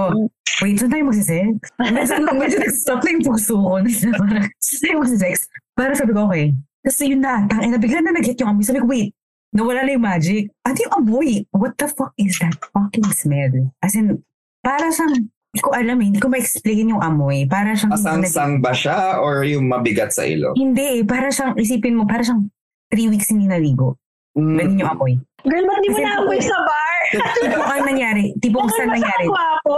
wait, 0.61 0.77
saan 0.77 0.93
tayo 0.93 1.03
magsisex? 1.09 1.57
Medyo, 1.81 2.13
medyo 2.37 2.57
nag-stop 2.61 3.01
na 3.01 3.09
yung 3.11 3.25
puso 3.25 3.53
ko. 3.57 3.81
Parang, 4.21 4.45
saan 4.61 4.79
tayo 4.79 4.95
magsisex? 5.01 5.35
Parang 5.73 5.97
sabi 5.97 6.11
ko, 6.13 6.19
okay. 6.29 6.45
Tapos 6.85 6.99
yun 7.01 7.21
na, 7.23 7.43
tangin 7.49 7.69
na, 7.73 7.79
bigla 7.81 7.99
na 7.99 8.13
nag-hit 8.13 8.39
yung 8.39 8.55
amoy. 8.55 8.63
Sabi 8.63 8.79
ko, 8.79 8.87
wait, 8.87 9.11
nawala 9.51 9.83
na 9.83 9.97
yung 9.97 10.05
magic. 10.05 10.53
Ano 10.63 10.77
yung 10.77 10.95
amoy? 11.01 11.29
What 11.51 11.75
the 11.75 11.89
fuck 11.89 12.13
is 12.15 12.37
that 12.39 12.55
fucking 12.71 13.09
smell? 13.11 13.73
As 13.81 13.97
in, 13.97 14.21
para 14.63 14.87
siyang, 14.87 15.13
hindi 15.19 15.59
ko 15.61 15.69
alam 15.75 15.97
eh, 15.99 16.05
hindi 16.07 16.19
ko 16.23 16.27
ma-explain 16.31 16.95
yung 16.95 17.03
amoy. 17.03 17.43
Para 17.45 17.75
siyang, 17.75 17.93
Asang-sang 17.93 18.63
ba 18.63 18.71
siya 18.71 19.19
or 19.19 19.43
yung 19.43 19.67
mabigat 19.67 20.15
sa 20.15 20.23
ilo? 20.23 20.55
hindi 20.55 20.99
eh, 20.99 21.03
para 21.03 21.27
siyang, 21.29 21.53
isipin 21.59 21.99
mo, 21.99 22.07
para 22.07 22.23
siyang 22.23 22.47
three 22.87 23.11
weeks 23.11 23.29
hindi 23.29 23.45
naligo. 23.45 23.99
Mm. 24.33 24.55
Ganun 24.57 24.81
yung 24.81 24.91
amoy. 24.95 25.13
Girl, 25.43 25.65
ba't 25.67 25.79
di 25.83 25.89
mo 25.91 25.99
naamoy 25.99 26.39
sa 26.39 26.57
bar? 26.57 27.01
Tipong 27.43 27.67
ang 27.69 27.83
nangyari, 27.85 28.23
tipong 28.39 28.65
Bakit 28.65 28.77
saan 28.79 28.89
nangyari, 28.95 29.25
ako? 29.29 29.75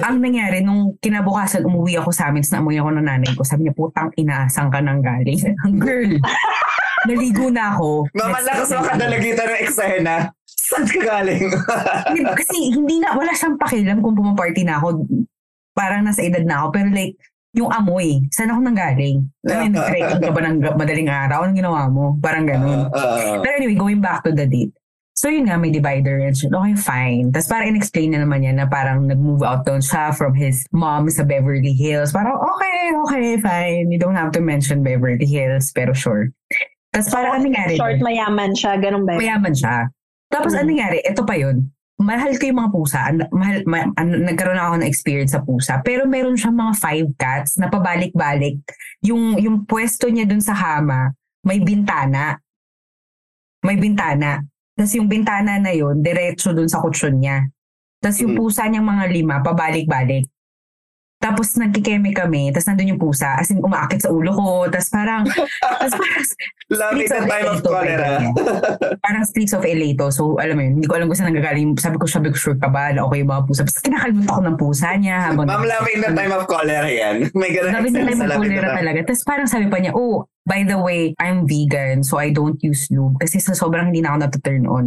ang 0.00 0.16
nangyari, 0.16 0.58
nung 0.64 0.96
kinabukasan, 0.96 1.60
umuwi 1.66 2.00
ako 2.00 2.08
sa 2.08 2.32
amin, 2.32 2.40
tapos 2.40 2.56
naamoy 2.56 2.78
ako 2.80 2.90
ng 2.94 3.04
nanay 3.04 3.30
ko, 3.36 3.42
sabi 3.44 3.68
niya, 3.68 3.74
putang 3.76 4.08
inaasang 4.16 4.72
ka 4.72 4.80
ng 4.80 5.00
galing. 5.04 5.36
Ang 5.66 5.74
girl, 5.84 6.12
naligo 7.04 7.52
na 7.52 7.76
ako. 7.76 8.08
Mamalakas 8.16 8.72
mo 8.72 8.80
kadalagitan 8.80 9.44
ng 9.52 9.60
eksena. 9.60 10.14
Saan 10.64 10.84
ka 10.88 11.00
galing? 11.04 11.52
Kasi 12.40 12.56
hindi 12.72 12.96
na, 13.02 13.12
wala 13.12 13.32
siyang 13.36 13.60
pakialam 13.60 14.00
kung 14.00 14.16
pumaparty 14.16 14.64
na 14.64 14.80
ako. 14.80 15.04
Parang 15.76 16.06
nasa 16.08 16.24
edad 16.24 16.44
na 16.46 16.64
ako. 16.64 16.66
Pero 16.72 16.88
like, 16.88 17.16
yung 17.54 17.70
amoy. 17.70 18.24
Saan 18.34 18.50
ako 18.50 18.60
nanggaling? 18.66 19.28
I 19.46 19.68
mean, 19.68 19.74
trekking 19.88 20.22
ka 20.24 20.30
ba 20.34 20.40
ng 20.42 20.58
madaling 20.74 21.10
araw? 21.12 21.46
Anong 21.46 21.58
ginawa 21.60 21.86
mo? 21.86 22.18
Parang 22.18 22.48
ganun. 22.48 22.90
Uh, 22.90 23.38
Pero 23.44 23.54
anyway, 23.60 23.78
going 23.78 24.00
back 24.02 24.26
to 24.26 24.34
the 24.34 24.48
date. 24.48 24.74
So 25.14 25.30
yun 25.30 25.46
nga, 25.46 25.54
may 25.54 25.70
divider 25.70 26.18
and 26.18 26.34
shit. 26.34 26.50
Okay, 26.50 26.74
fine. 26.74 27.30
Tapos 27.30 27.46
parang 27.46 27.70
in-explain 27.70 28.10
na 28.10 28.26
naman 28.26 28.42
niya 28.42 28.50
na 28.58 28.66
parang 28.66 29.06
nag-move 29.06 29.46
out 29.46 29.62
doon 29.62 29.78
siya 29.78 30.10
from 30.10 30.34
his 30.34 30.66
mom 30.74 31.06
sa 31.06 31.22
Beverly 31.22 31.70
Hills. 31.70 32.10
Parang 32.10 32.34
okay, 32.34 32.90
okay, 33.06 33.26
fine. 33.38 33.94
You 33.94 34.02
don't 34.02 34.18
have 34.18 34.34
to 34.34 34.42
mention 34.42 34.82
Beverly 34.82 35.22
Hills, 35.22 35.70
pero 35.70 35.94
sure. 35.94 36.34
Tapos 36.90 37.14
parang 37.14 37.38
ano 37.38 37.46
nangyari 37.46 37.78
Short 37.78 38.02
doon? 38.02 38.10
mayaman 38.10 38.50
siya, 38.58 38.74
ganun 38.82 39.06
ba? 39.06 39.14
Mayaman 39.14 39.54
siya. 39.54 39.86
Tapos 40.34 40.50
Mm. 40.50 40.58
ano 40.58 40.66
nangyari? 40.74 40.98
Ito 41.06 41.22
pa 41.22 41.38
yun. 41.38 41.70
Mahal 41.94 42.34
ko 42.34 42.50
yung 42.50 42.58
mga 42.58 42.72
pusa. 42.74 42.98
Mahal, 43.30 43.62
ma, 43.70 43.86
an- 43.94 44.26
nagkaroon 44.26 44.58
ako 44.58 44.74
ng 44.82 44.90
experience 44.90 45.30
sa 45.30 45.46
pusa. 45.46 45.78
Pero 45.86 46.10
meron 46.10 46.34
siyang 46.34 46.58
mga 46.58 46.74
five 46.74 47.06
cats 47.14 47.54
na 47.54 47.70
pabalik-balik. 47.70 48.58
Yung, 49.06 49.38
yung 49.38 49.62
pwesto 49.62 50.10
niya 50.10 50.26
dun 50.26 50.42
sa 50.42 50.58
hama, 50.58 51.14
may 51.46 51.62
bintana. 51.62 52.34
May 53.62 53.78
bintana. 53.78 54.42
Tapos 54.74 54.90
yung 54.98 55.06
bintana 55.06 55.62
na 55.62 55.70
yun, 55.70 56.02
diretso 56.02 56.50
dun 56.50 56.66
sa 56.66 56.82
kutsyon 56.82 57.22
niya. 57.22 57.46
Tapos 58.02 58.18
yung 58.18 58.34
Mm. 58.34 58.38
pusa 58.42 58.66
niyang 58.66 58.90
mga 58.90 59.04
lima, 59.14 59.38
pabalik-balik. 59.38 60.26
Tapos 61.24 61.56
nagkikeme 61.56 62.12
kami, 62.12 62.52
tapos 62.52 62.68
nandun 62.68 62.92
yung 62.92 63.00
pusa, 63.00 63.32
as 63.40 63.48
in 63.48 63.64
umaakit 63.64 64.04
sa 64.04 64.12
ulo 64.12 64.28
ko, 64.36 64.68
tapos 64.68 64.92
parang, 64.92 65.24
tapos 65.24 65.96
parang 66.04 66.26
Love 66.68 66.96
the 67.00 67.08
of 67.08 67.24
time 67.24 67.48
of 67.48 67.58
the 67.60 67.70
cholera. 67.72 68.10
parang 69.00 69.24
streets 69.24 69.56
of 69.56 69.64
LA 69.64 69.96
to. 69.96 70.12
So, 70.12 70.36
alam 70.36 70.56
mo 70.56 70.62
yun, 70.64 70.72
hindi 70.76 70.88
ko 70.88 71.00
alam 71.00 71.08
kung 71.08 71.16
saan 71.16 71.32
nanggagaling. 71.32 71.76
Sabi 71.80 71.96
ko, 71.96 72.04
sabi 72.04 72.28
ko, 72.28 72.36
sure 72.36 72.60
ka 72.60 72.68
ba 72.68 72.92
na 72.92 73.08
okay 73.08 73.24
yung 73.24 73.32
mga 73.32 73.44
pusa? 73.48 73.64
Tapos 73.64 73.80
kinakalimutan 73.80 74.28
ako 74.28 74.42
ng 74.44 74.56
pusa 74.60 74.88
niya. 75.00 75.16
Habang 75.32 75.48
Ma'am, 75.48 75.64
loving 75.64 76.00
the 76.04 76.12
time 76.12 76.32
of 76.32 76.44
cholera 76.44 76.88
yan. 76.88 77.14
May 77.40 77.56
ganun 77.56 77.72
Sabi 77.72 77.88
nila 77.88 78.04
experience 78.04 78.20
may 78.20 78.20
sa 78.20 78.28
loving 78.28 78.36
the 78.36 78.52
cholera 78.52 78.68
time. 78.68 78.78
talaga. 78.84 78.98
Tapos 79.08 79.22
parang 79.24 79.48
sabi 79.48 79.66
pa 79.72 79.78
niya, 79.80 79.92
oh, 79.96 80.16
by 80.44 80.60
the 80.60 80.76
way, 80.76 81.00
I'm 81.16 81.48
vegan, 81.48 82.04
so 82.04 82.20
I 82.20 82.28
don't 82.28 82.60
use 82.60 82.92
lube. 82.92 83.16
Kasi 83.16 83.40
sa 83.40 83.56
sobrang 83.56 83.88
hindi 83.88 84.04
na 84.04 84.12
ako 84.12 84.18
nata-turn 84.20 84.64
on, 84.68 84.84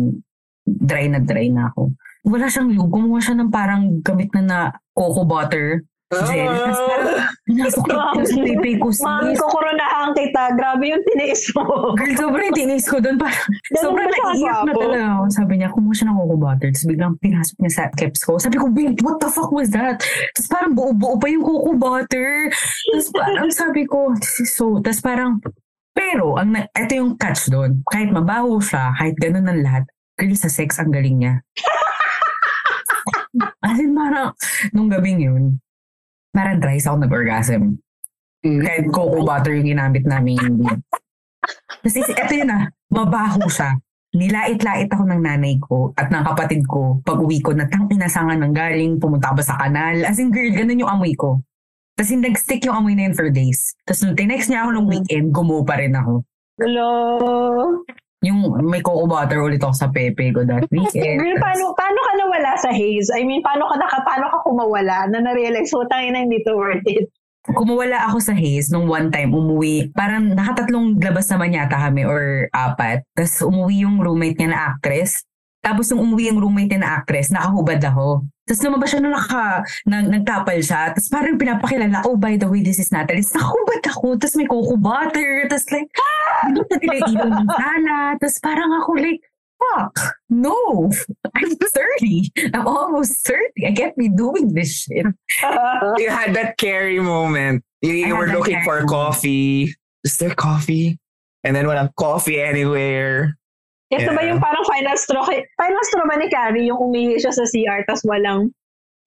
dry 0.65 1.09
na 1.09 1.17
dry 1.17 1.49
na 1.49 1.73
ako. 1.73 1.93
Wala 2.27 2.45
siyang 2.45 2.69
lube. 2.69 2.91
Gumawa 2.91 3.17
siya 3.17 3.33
ng 3.37 3.49
parang 3.49 3.81
gamit 4.01 4.29
na 4.37 4.41
na 4.43 4.59
cocoa 4.93 5.25
butter. 5.25 5.81
Jelly. 6.07 6.47
Tapos 6.47 6.79
parang 6.87 7.19
pinasok 7.43 7.83
ko 7.83 7.91
sa 7.91 8.79
ko. 8.79 8.87
Ma'am, 9.03 9.27
sis. 9.27 9.39
kukurunahan 9.43 10.09
kita. 10.15 10.43
Grabe 10.55 10.83
yung 10.87 11.03
tiniis 11.03 11.43
mo. 11.51 11.91
Girl, 11.99 12.15
sobrang 12.15 12.51
tinis 12.55 12.87
ko 12.87 13.03
doon. 13.03 13.19
Parang, 13.19 13.43
sobrang 13.75 14.07
naiiyak 14.07 14.59
na 14.63 14.71
talaga 14.71 15.05
ako. 15.19 15.23
Sabi 15.35 15.53
niya, 15.59 15.69
kumuha 15.75 15.93
siya 15.99 16.07
ng 16.07 16.39
butter. 16.39 16.69
Tapos 16.71 16.87
biglang 16.87 17.15
pinasok 17.19 17.57
niya 17.59 17.71
sa 17.75 17.83
keps 17.91 18.23
ko. 18.23 18.39
Sabi 18.39 18.55
ko, 18.55 18.71
babe, 18.71 18.95
what 19.03 19.19
the 19.19 19.27
fuck 19.27 19.51
was 19.51 19.67
that? 19.75 19.99
Tapos 20.31 20.47
parang 20.47 20.71
buo-buo 20.71 21.19
pa 21.19 21.27
yung 21.27 21.43
cocoa 21.43 21.75
butter. 21.75 22.55
Tapos 22.95 23.07
parang 23.11 23.51
sabi 23.51 23.83
ko, 23.83 24.15
this 24.15 24.47
is 24.47 24.55
so... 24.55 24.79
Tapos 24.79 25.03
parang, 25.03 25.43
pero, 25.91 26.39
ang 26.39 26.55
na- 26.55 26.71
ito 26.71 26.95
yung 26.95 27.19
catch 27.19 27.51
doon. 27.51 27.83
Kahit 27.83 28.15
mabaho 28.15 28.63
siya, 28.63 28.95
kahit 28.95 29.19
ganun 29.19 29.43
ng 29.43 29.59
lahat, 29.59 29.83
girl, 30.15 30.31
sa 30.39 30.47
sex, 30.47 30.79
ang 30.79 30.95
galing 30.95 31.19
niya. 31.19 31.43
As 33.67 33.75
in, 33.75 33.91
parang, 33.91 34.31
nung 34.71 34.87
gabing 34.87 35.19
yun, 35.19 35.59
parang 36.37 36.61
dry 36.61 36.77
ako 36.77 37.01
nag-orgasm. 37.01 37.81
Mm. 38.45 38.61
Kahit 38.61 38.85
cocoa 38.93 39.25
butter 39.25 39.57
yung 39.57 39.73
ginamit 39.73 40.05
namin. 40.05 40.37
Kasi 41.81 42.05
ito 42.05 42.33
yun 42.37 42.53
ah, 42.53 42.69
mabaho 42.93 43.49
siya. 43.49 43.73
Nilait-lait 44.13 44.87
ako 44.93 45.03
ng 45.03 45.21
nanay 45.25 45.57
ko 45.57 45.91
at 45.97 46.13
ng 46.13 46.23
kapatid 46.23 46.63
ko 46.69 47.01
pag 47.01 47.17
uwi 47.17 47.41
ko 47.41 47.57
na 47.57 47.65
tang 47.65 47.89
inasangan 47.89 48.39
ng 48.39 48.53
galing, 48.53 49.01
pumunta 49.01 49.33
ba 49.33 49.41
sa 49.41 49.57
kanal. 49.57 50.05
As 50.05 50.21
in 50.21 50.29
girl, 50.29 50.53
ganun 50.53 50.85
yung 50.85 50.91
amoy 50.93 51.17
ko. 51.17 51.41
Tapos 51.97 52.13
nag-stick 52.13 52.61
yung 52.69 52.77
amoy 52.77 52.93
na 52.93 53.09
yun 53.09 53.17
for 53.17 53.27
days. 53.33 53.73
Tapos 53.81 54.05
nung 54.05 54.13
tinext 54.13 54.53
niya 54.53 54.63
ako 54.63 54.69
nung 54.77 54.87
weekend, 54.87 55.33
gumo 55.33 55.65
pa 55.65 55.81
rin 55.81 55.97
ako. 55.97 56.21
Hello. 56.61 56.89
Yung 58.25 58.65
may 58.65 58.81
cocoa 58.81 59.05
butter 59.05 59.45
ulit 59.45 59.61
ako 59.61 59.75
sa 59.77 59.93
pepe 59.93 60.33
ko 60.33 60.41
that 60.41 60.65
weekend. 60.73 61.21
Girl, 61.21 61.37
paano, 61.37 61.77
paano 61.77 61.99
ka 62.01 62.11
nawala 62.17 62.51
sa 62.57 62.73
haze? 62.73 63.13
I 63.13 63.21
mean, 63.21 63.45
paano 63.45 63.69
ka, 63.69 63.77
naka, 63.77 64.01
paano 64.01 64.25
ka 64.33 64.41
kumawala 64.41 65.05
na 65.13 65.21
na-realize, 65.21 65.69
so 65.69 65.85
tayo 65.85 66.09
na 66.09 66.25
hindi 66.25 66.41
to 66.41 66.57
worth 66.57 66.81
it. 66.89 67.05
kumawala 67.47 68.09
ako 68.11 68.19
sa 68.19 68.33
haze 68.35 68.73
nung 68.73 68.89
one 68.91 69.07
time 69.07 69.31
umuwi. 69.31 69.93
Parang 69.95 70.35
nakatatlong 70.35 70.99
labas 70.99 71.29
naman 71.31 71.55
yata 71.55 71.77
kami 71.79 72.03
or 72.03 72.51
apat. 72.51 73.07
Tapos 73.15 73.39
umuwi 73.45 73.87
yung 73.87 74.03
roommate 74.03 74.35
niya 74.35 74.49
na 74.51 74.61
actress. 74.75 75.23
Tapos 75.61 75.89
nung 75.91 76.07
umuwi 76.07 76.31
yung 76.31 76.39
roommate 76.39 76.79
na 76.79 77.01
actress, 77.01 77.33
nakahubad 77.33 77.81
ako. 77.83 78.23
Tapos 78.47 78.61
lumabas 78.63 78.87
siya 78.87 79.01
nung 79.03 79.11
naka, 79.11 79.59
nag, 79.83 80.05
nagtapal 80.07 80.59
siya. 80.63 80.95
Tapos 80.95 81.11
parang 81.11 81.35
pinapakilala, 81.35 82.07
oh 82.07 82.15
by 82.15 82.39
the 82.39 82.47
way, 82.47 82.63
this 82.63 82.79
is 82.79 82.87
Natalie. 82.95 83.19
Tapos 83.19 83.35
nakahubad 83.35 83.81
ako. 83.91 84.07
Tapos 84.15 84.35
may 84.39 84.47
cocoa 84.47 84.79
butter. 84.79 85.31
Tapos 85.51 85.67
like, 85.75 85.89
hindi 86.47 86.61
na 86.63 86.75
nila 86.79 86.95
ilaw 87.03 87.27
ng 87.27 87.49
sala. 87.51 87.97
Tapos 88.15 88.35
parang 88.39 88.71
ako 88.79 88.89
like, 88.95 89.21
fuck, 89.59 89.93
no. 90.29 90.87
I'm 91.35 91.51
30. 91.59 92.53
I'm 92.53 92.67
almost 92.67 93.25
30. 93.27 93.67
I 93.67 93.73
can't 93.73 93.97
be 93.97 94.07
doing 94.07 94.53
this 94.53 94.87
shit. 94.87 95.05
You 95.99 96.09
had 96.09 96.31
that 96.35 96.57
carry 96.57 96.99
moment. 96.99 97.63
You, 97.81 97.93
you 97.93 98.15
were 98.15 98.27
looking 98.27 98.63
for 98.63 98.79
moment. 98.79 98.89
coffee. 98.89 99.75
Is 100.03 100.17
there 100.17 100.33
coffee? 100.33 100.99
And 101.43 101.55
then 101.55 101.65
walang 101.65 101.93
coffee 101.95 102.39
anywhere. 102.39 103.37
Ito 103.87 104.11
ba 104.11 104.19
Yeah. 104.19 104.35
yung 104.35 104.41
parang 104.41 104.65
final 104.67 104.95
straw? 104.99 105.23
Final 105.55 105.83
straw 105.87 106.03
ba 106.03 106.15
ni 106.19 106.27
Carrie 106.27 106.67
yung 106.67 106.79
umihi 106.81 107.15
siya 107.17 107.31
sa 107.31 107.47
CR 107.47 107.87
tapos 107.87 108.03
walang 108.03 108.51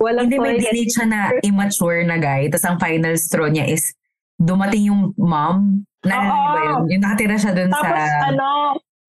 walang 0.01 0.33
Hindi 0.33 0.41
may 0.41 0.57
dinate 0.57 0.89
siya 0.89 1.05
na 1.05 1.21
immature 1.45 2.01
na 2.09 2.17
guy. 2.17 2.49
Tapos 2.49 2.65
ang 2.65 2.79
final 2.81 3.15
straw 3.21 3.47
niya 3.47 3.69
is 3.69 3.93
dumating 4.41 4.89
yung 4.89 5.13
mom. 5.21 5.85
Naalala 6.01 6.33
niyo 6.33 6.49
ba 6.49 6.61
yun? 6.65 6.83
Yung 6.89 7.03
nakatira 7.05 7.37
siya 7.37 7.53
dun 7.53 7.69
Tapos 7.69 7.93
sa... 8.09 8.33
ano, 8.33 8.49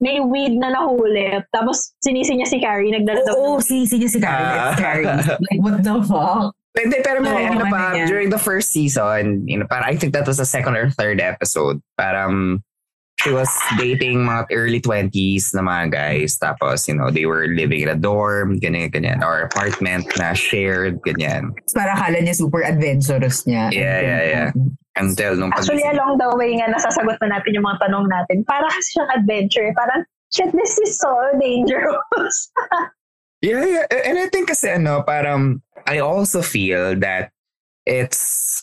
may 0.03 0.19
weed 0.19 0.59
na 0.59 0.75
nahuli. 0.75 1.39
Tapos 1.55 1.95
sinisi 2.03 2.35
niya 2.35 2.51
si 2.51 2.59
Carrie, 2.59 2.91
nagdala. 2.91 3.23
Oo, 3.31 3.55
oh, 3.55 3.57
si, 3.63 3.87
si 3.87 3.95
si 4.03 4.19
Karen. 4.19 4.43
Ah. 4.43 4.75
It's 4.75 4.81
Karen. 4.83 5.07
Like, 5.39 5.61
what 5.63 5.79
the 5.79 5.95
fuck? 6.03 6.51
Hindi, 6.71 6.97
pero 7.03 7.19
may 7.19 7.31
Oo, 7.31 7.39
ano 7.51 7.63
ano 7.63 7.71
pa, 7.71 7.95
niya. 7.95 8.07
during 8.07 8.27
the 8.27 8.39
first 8.39 8.71
season, 8.75 9.43
you 9.47 9.55
know, 9.55 9.67
parang 9.67 9.87
I 9.87 9.95
think 9.95 10.11
that 10.11 10.27
was 10.27 10.39
the 10.39 10.47
second 10.47 10.75
or 10.75 10.91
third 10.91 11.19
episode. 11.23 11.79
Parang 11.95 12.59
she 13.19 13.31
was 13.31 13.49
dating 13.77 14.25
mga 14.25 14.47
early 14.51 14.81
20s 14.81 15.53
na 15.53 15.61
mga 15.61 15.91
guys. 15.91 16.37
Tapos, 16.37 16.87
you 16.87 16.95
know, 16.95 17.11
they 17.11 17.25
were 17.25 17.47
living 17.51 17.81
in 17.81 17.89
a 17.89 17.95
dorm, 17.95 18.59
ganyan, 18.59 18.89
ganyan. 18.89 19.21
Or 19.21 19.41
apartment 19.45 20.09
na 20.17 20.33
shared, 20.33 21.01
ganyan. 21.05 21.53
Tapos 21.53 21.75
parang 21.75 21.97
akala 21.97 22.17
niya 22.23 22.35
super 22.35 22.63
adventurous 22.63 23.45
niya. 23.45 23.69
Yeah, 23.69 23.99
yeah, 24.01 24.23
yeah. 24.25 24.49
Until 24.97 25.37
nung 25.37 25.53
Actually, 25.53 25.85
along 25.87 26.17
the 26.17 26.29
way 26.35 26.57
nga, 26.57 26.67
nasasagot 26.67 27.21
na 27.21 27.39
natin 27.39 27.55
yung 27.55 27.65
mga 27.67 27.87
tanong 27.87 28.07
natin. 28.09 28.43
Para 28.43 28.67
siyang 28.91 29.09
adventure. 29.13 29.69
Parang, 29.77 30.01
shit, 30.33 30.49
this 30.51 30.79
is 30.81 30.97
so 30.97 31.11
dangerous. 31.37 32.51
Yeah, 33.41 33.65
yeah. 33.65 33.85
And 33.89 34.21
I 34.21 34.29
think 34.29 34.53
kasi 34.53 34.69
ano, 34.69 35.01
parang 35.01 35.65
I 35.89 35.97
also 35.97 36.45
feel 36.45 36.93
that 37.01 37.33
it's 37.89 38.61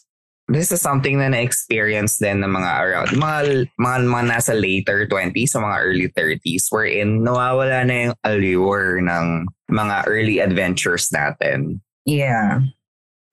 this 0.48 0.72
is 0.72 0.80
something 0.80 1.20
na 1.20 1.28
na-experience 1.28 2.16
din 2.16 2.40
ng 2.40 2.48
mga 2.48 2.70
around 2.80 3.08
mga, 3.12 3.68
mga, 3.76 3.96
mga 4.08 4.24
nasa 4.32 4.52
later 4.56 5.04
20s 5.04 5.52
sa 5.52 5.60
mga 5.60 5.76
early 5.84 6.08
30s 6.16 6.72
wherein 6.72 7.20
nawawala 7.22 7.84
na 7.84 7.94
yung 8.08 8.16
allure 8.24 9.04
ng 9.04 9.44
mga 9.68 9.96
early 10.08 10.40
adventures 10.40 11.12
natin. 11.12 11.84
Yeah. 12.08 12.64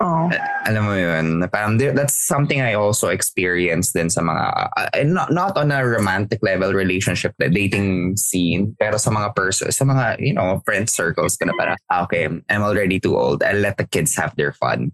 oh. 0.04 0.28
Alam 0.68 0.84
mo 0.84 0.94
yun, 1.00 1.48
parang 1.48 1.80
that's 1.80 2.28
something 2.28 2.60
I 2.60 2.76
also 2.76 3.08
experienced 3.08 3.96
din 3.96 4.12
sa 4.12 4.20
mga, 4.20 4.44
uh, 4.76 4.90
uh, 4.92 5.08
not, 5.08 5.32
not 5.32 5.56
on 5.56 5.72
a 5.72 5.88
romantic 5.88 6.44
level 6.44 6.76
relationship, 6.76 7.32
the 7.40 7.48
dating 7.48 8.20
scene, 8.20 8.76
pero 8.76 9.00
sa 9.00 9.08
mga 9.08 9.32
person, 9.32 9.72
sa 9.72 9.88
mga, 9.88 10.20
you 10.20 10.36
know, 10.36 10.60
friend 10.68 10.92
circles 10.92 11.40
ka 11.40 11.48
na 11.48 11.56
parang, 11.56 11.80
ah, 11.88 12.04
okay, 12.04 12.28
I'm 12.28 12.64
already 12.64 13.00
too 13.00 13.16
old. 13.16 13.40
I'll 13.40 13.64
let 13.64 13.80
the 13.80 13.88
kids 13.88 14.20
have 14.20 14.36
their 14.36 14.52
fun. 14.52 14.92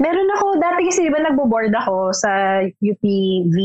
Meron 0.00 0.28
ako, 0.38 0.46
dati 0.60 0.80
kasi 0.88 1.06
di 1.06 1.12
ba 1.12 1.20
nagbo-board 1.20 1.72
ako 1.74 2.14
sa 2.16 2.62
UPV. 2.80 3.56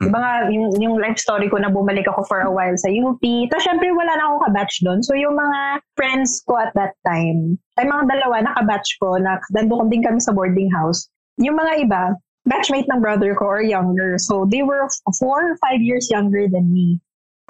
Di 0.00 0.08
ba 0.08 0.18
nga, 0.18 0.34
yung, 0.48 0.72
yung 0.80 0.96
life 0.96 1.20
story 1.20 1.52
ko 1.52 1.60
na 1.60 1.68
bumalik 1.68 2.08
ako 2.08 2.24
for 2.24 2.40
a 2.40 2.48
while 2.48 2.72
sa 2.80 2.88
UP. 2.88 3.20
Tapos 3.52 3.64
syempre 3.68 3.92
wala 3.92 4.16
na 4.16 4.32
akong 4.32 4.44
kabatch 4.48 4.80
doon. 4.80 5.04
So 5.04 5.12
yung 5.12 5.36
mga 5.36 5.84
friends 5.92 6.40
ko 6.48 6.56
at 6.56 6.72
that 6.72 6.96
time, 7.04 7.60
ay 7.76 7.84
mga 7.84 8.08
dalawa 8.08 8.40
na 8.40 8.56
kabatch 8.56 8.96
ko, 8.96 9.20
na 9.20 9.36
nandun 9.52 9.92
din 9.92 10.00
kami 10.00 10.16
sa 10.24 10.32
boarding 10.32 10.72
house. 10.72 11.04
Yung 11.36 11.60
mga 11.60 11.84
iba, 11.84 12.02
batchmate 12.48 12.88
ng 12.88 13.04
brother 13.04 13.36
ko 13.36 13.60
or 13.60 13.60
younger. 13.60 14.16
So 14.16 14.48
they 14.48 14.64
were 14.64 14.88
four 15.20 15.52
or 15.52 15.56
five 15.60 15.84
years 15.84 16.08
younger 16.08 16.48
than 16.48 16.72
me. 16.72 16.96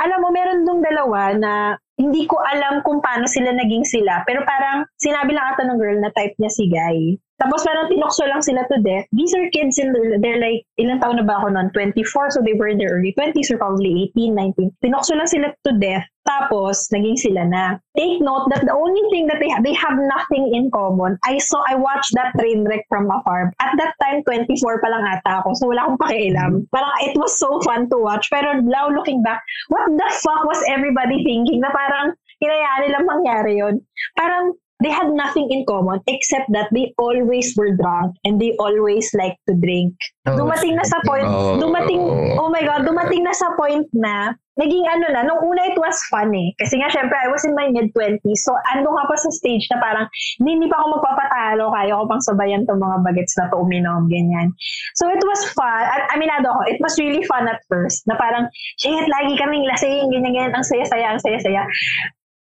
Alam 0.00 0.24
mo, 0.24 0.28
meron 0.32 0.64
dong 0.64 0.82
dalawa 0.82 1.36
na 1.36 1.52
hindi 2.00 2.24
ko 2.24 2.40
alam 2.40 2.80
kung 2.80 3.04
paano 3.04 3.28
sila 3.28 3.52
naging 3.52 3.84
sila. 3.84 4.24
Pero 4.24 4.40
parang 4.48 4.88
sinabi 4.96 5.36
lang 5.36 5.44
ata 5.52 5.68
ng 5.68 5.76
girl 5.76 6.00
na 6.00 6.08
type 6.16 6.32
niya 6.40 6.48
si 6.48 6.64
Guy. 6.72 7.20
Tapos 7.40 7.64
parang 7.64 7.88
tinokso 7.88 8.24
lang 8.28 8.44
sila 8.44 8.64
to 8.68 8.80
death. 8.84 9.08
These 9.16 9.32
are 9.32 9.48
kids 9.48 9.80
in 9.80 9.96
the, 9.96 10.20
they're 10.20 10.40
like, 10.40 10.64
ilang 10.76 11.00
taon 11.00 11.16
na 11.16 11.24
ba 11.24 11.40
ako 11.40 11.56
noon? 11.56 11.72
24, 11.72 12.36
so 12.36 12.44
they 12.44 12.52
were 12.52 12.68
in 12.68 12.76
their 12.76 12.92
early 12.92 13.16
20s 13.16 13.48
or 13.52 13.56
probably 13.56 14.12
18, 14.12 14.36
19. 14.36 14.76
Tinokso 14.84 15.16
lang 15.16 15.28
sila 15.28 15.48
to 15.64 15.72
death. 15.80 16.04
Tapos, 16.30 16.86
naging 16.94 17.18
sila 17.18 17.42
na. 17.42 17.74
Take 17.98 18.22
note 18.22 18.46
that 18.54 18.62
the 18.62 18.70
only 18.70 19.02
thing 19.10 19.26
that 19.26 19.42
they 19.42 19.50
have, 19.50 19.66
they 19.66 19.74
have 19.74 19.98
nothing 19.98 20.54
in 20.54 20.70
common. 20.70 21.18
I 21.26 21.42
saw, 21.42 21.58
I 21.66 21.74
watched 21.74 22.14
that 22.14 22.30
train 22.38 22.62
wreck 22.62 22.86
from 22.86 23.10
afar. 23.10 23.50
At 23.58 23.74
that 23.82 23.98
time, 23.98 24.22
24 24.22 24.78
pa 24.78 24.88
lang 24.94 25.10
ata 25.10 25.42
ako. 25.42 25.58
So, 25.58 25.66
wala 25.66 25.90
akong 25.90 25.98
pakialam. 25.98 26.70
Parang, 26.70 26.94
it 27.02 27.18
was 27.18 27.34
so 27.34 27.58
fun 27.66 27.90
to 27.90 27.98
watch. 27.98 28.30
Pero 28.30 28.62
now 28.62 28.86
looking 28.86 29.26
back, 29.26 29.42
what 29.74 29.90
the 29.90 30.08
fuck 30.22 30.46
was 30.46 30.62
everybody 30.70 31.18
thinking? 31.26 31.58
Na 31.58 31.74
parang, 31.74 32.14
hinayaan 32.38 32.80
nilang 32.86 33.06
mangyari 33.10 33.58
yon 33.58 33.74
Parang, 34.14 34.54
they 34.82 34.90
had 34.90 35.12
nothing 35.12 35.48
in 35.50 35.64
common 35.68 36.00
except 36.08 36.48
that 36.52 36.68
they 36.72 36.92
always 36.98 37.52
were 37.56 37.76
drunk 37.76 38.16
and 38.24 38.40
they 38.40 38.56
always 38.58 39.08
like 39.14 39.36
to 39.48 39.54
drink. 39.60 39.94
Oh, 40.28 40.36
dumating 40.36 40.76
na 40.76 40.84
sa 40.84 41.00
point, 41.04 41.24
oh. 41.24 41.60
dumating, 41.60 42.00
oh 42.36 42.48
my 42.48 42.64
God, 42.64 42.84
dumating 42.84 43.24
na 43.24 43.32
sa 43.32 43.52
point 43.56 43.88
na, 43.92 44.32
naging 44.60 44.84
ano 44.84 45.08
na, 45.08 45.24
nung 45.24 45.40
una 45.40 45.64
it 45.72 45.78
was 45.80 45.96
fun 46.12 46.28
eh. 46.36 46.52
Kasi 46.60 46.76
nga 46.76 46.92
syempre, 46.92 47.16
I 47.16 47.32
was 47.32 47.40
in 47.48 47.56
my 47.56 47.72
mid-20s. 47.72 48.40
So, 48.44 48.52
andun 48.76 48.92
ka 48.92 49.04
pa 49.08 49.16
sa 49.16 49.30
stage 49.32 49.64
na 49.72 49.80
parang, 49.80 50.06
hindi 50.36 50.68
pa 50.68 50.84
ako 50.84 51.00
magpapatalo, 51.00 51.64
kaya 51.72 51.96
ko 51.96 52.04
pang 52.04 52.24
sabayan 52.24 52.68
tong 52.68 52.80
mga 52.80 53.00
bagets 53.00 53.36
na 53.40 53.48
to 53.48 53.56
uminom, 53.56 54.12
ganyan. 54.12 54.52
So, 55.00 55.08
it 55.08 55.24
was 55.24 55.48
fun. 55.56 55.84
At 55.88 56.12
aminado 56.12 56.52
ako, 56.52 56.62
it 56.68 56.78
was 56.84 57.00
really 57.00 57.24
fun 57.24 57.48
at 57.48 57.64
first. 57.72 58.04
Na 58.04 58.20
parang, 58.20 58.52
shit, 58.76 59.08
lagi 59.08 59.40
kaming 59.40 59.64
lasing, 59.64 60.12
ganyan, 60.12 60.36
ganyan, 60.36 60.52
ang 60.52 60.66
saya-saya, 60.66 61.16
ang 61.16 61.20
saya-saya. 61.24 61.64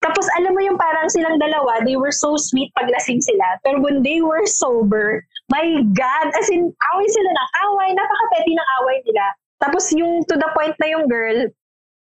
Tapos 0.05 0.29
alam 0.37 0.53
mo 0.53 0.61
yung 0.61 0.77
parang 0.77 1.09
silang 1.09 1.41
dalawa, 1.41 1.81
they 1.81 1.97
were 1.97 2.13
so 2.13 2.37
sweet 2.37 2.69
paglasing 2.77 3.17
sila. 3.25 3.57
Pero 3.65 3.81
when 3.81 4.05
they 4.05 4.21
were 4.21 4.45
sober, 4.45 5.25
my 5.49 5.81
God, 5.97 6.27
as 6.37 6.45
in, 6.53 6.69
away 6.69 7.07
sila 7.09 7.29
ng 7.33 7.49
away, 7.65 7.89
napaka-petty 7.97 8.53
ng 8.53 8.69
away 8.85 8.97
nila. 9.09 9.25
Tapos 9.57 9.89
yung 9.97 10.21
to 10.29 10.37
the 10.37 10.49
point 10.53 10.77
na 10.77 10.93
yung 10.93 11.09
girl, 11.09 11.49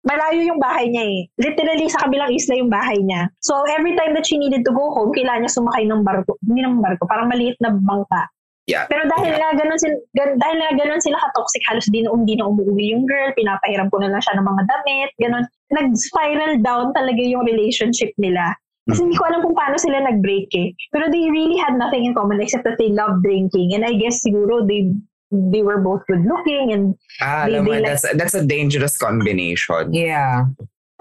malayo 0.03 0.43
yung 0.43 0.59
bahay 0.59 0.91
niya 0.91 1.05
eh. 1.07 1.21
Literally 1.39 1.87
sa 1.87 2.03
kabilang 2.07 2.35
isla 2.35 2.59
yung 2.59 2.71
bahay 2.75 2.99
niya. 2.99 3.31
So 3.39 3.63
every 3.71 3.95
time 3.95 4.19
that 4.19 4.27
she 4.27 4.35
needed 4.35 4.67
to 4.67 4.75
go 4.75 4.91
home, 4.91 5.15
kailangan 5.15 5.47
niya 5.47 5.55
sumakay 5.55 5.87
ng 5.87 6.03
barko. 6.03 6.35
Hindi 6.43 6.67
ng 6.67 6.83
barko, 6.83 7.07
parang 7.07 7.31
maliit 7.31 7.55
na 7.63 7.71
bangka. 7.71 8.27
Yeah. 8.67 8.91
Pero 8.91 9.07
dahil 9.07 9.31
yeah. 9.31 9.39
nga 9.39 9.51
ganun 9.63 9.79
sila, 9.79 9.95
dahil 10.43 10.57
nga 10.59 10.71
ganun 10.75 10.99
sila 10.99 11.23
ka-toxic, 11.23 11.63
halos 11.71 11.87
di 11.87 12.03
na, 12.03 12.11
hindi 12.11 12.35
na 12.35 12.51
umuwi 12.51 12.99
yung 12.99 13.07
girl, 13.07 13.31
pinapahiram 13.39 13.87
ko 13.95 14.03
na 14.03 14.11
lang 14.11 14.23
siya 14.23 14.35
ng 14.35 14.47
mga 14.47 14.63
damit, 14.67 15.11
ganun. 15.23 15.45
Nag-spiral 15.71 16.63
down 16.63 16.95
talaga 16.95 17.23
yung 17.23 17.43
relationship 17.43 18.15
nila. 18.19 18.55
Kasi 18.87 19.03
hindi 19.03 19.19
ko 19.19 19.27
alam 19.27 19.43
kung 19.43 19.59
paano 19.59 19.77
sila 19.83 19.99
nag-break 19.99 20.51
eh. 20.55 20.71
Pero 20.95 21.11
they 21.11 21.27
really 21.27 21.59
had 21.59 21.75
nothing 21.75 22.07
in 22.07 22.15
common 22.15 22.39
except 22.39 22.63
that 22.63 22.79
they 22.79 22.95
love 22.95 23.19
drinking. 23.19 23.75
And 23.75 23.83
I 23.83 23.99
guess 23.99 24.23
siguro 24.23 24.63
they 24.63 24.95
they 25.35 25.67
were 25.67 25.83
both 25.83 26.07
good 26.07 26.23
looking 26.23 26.71
and 26.71 26.95
ah, 27.19 27.51
they, 27.51 27.59
alam 27.59 27.67
mo, 27.67 27.75
they 27.75 27.83
that's, 27.83 28.07
that's 28.15 28.39
a 28.39 28.47
dangerous 28.47 28.95
combination. 28.95 29.91
Yeah. 29.91 30.47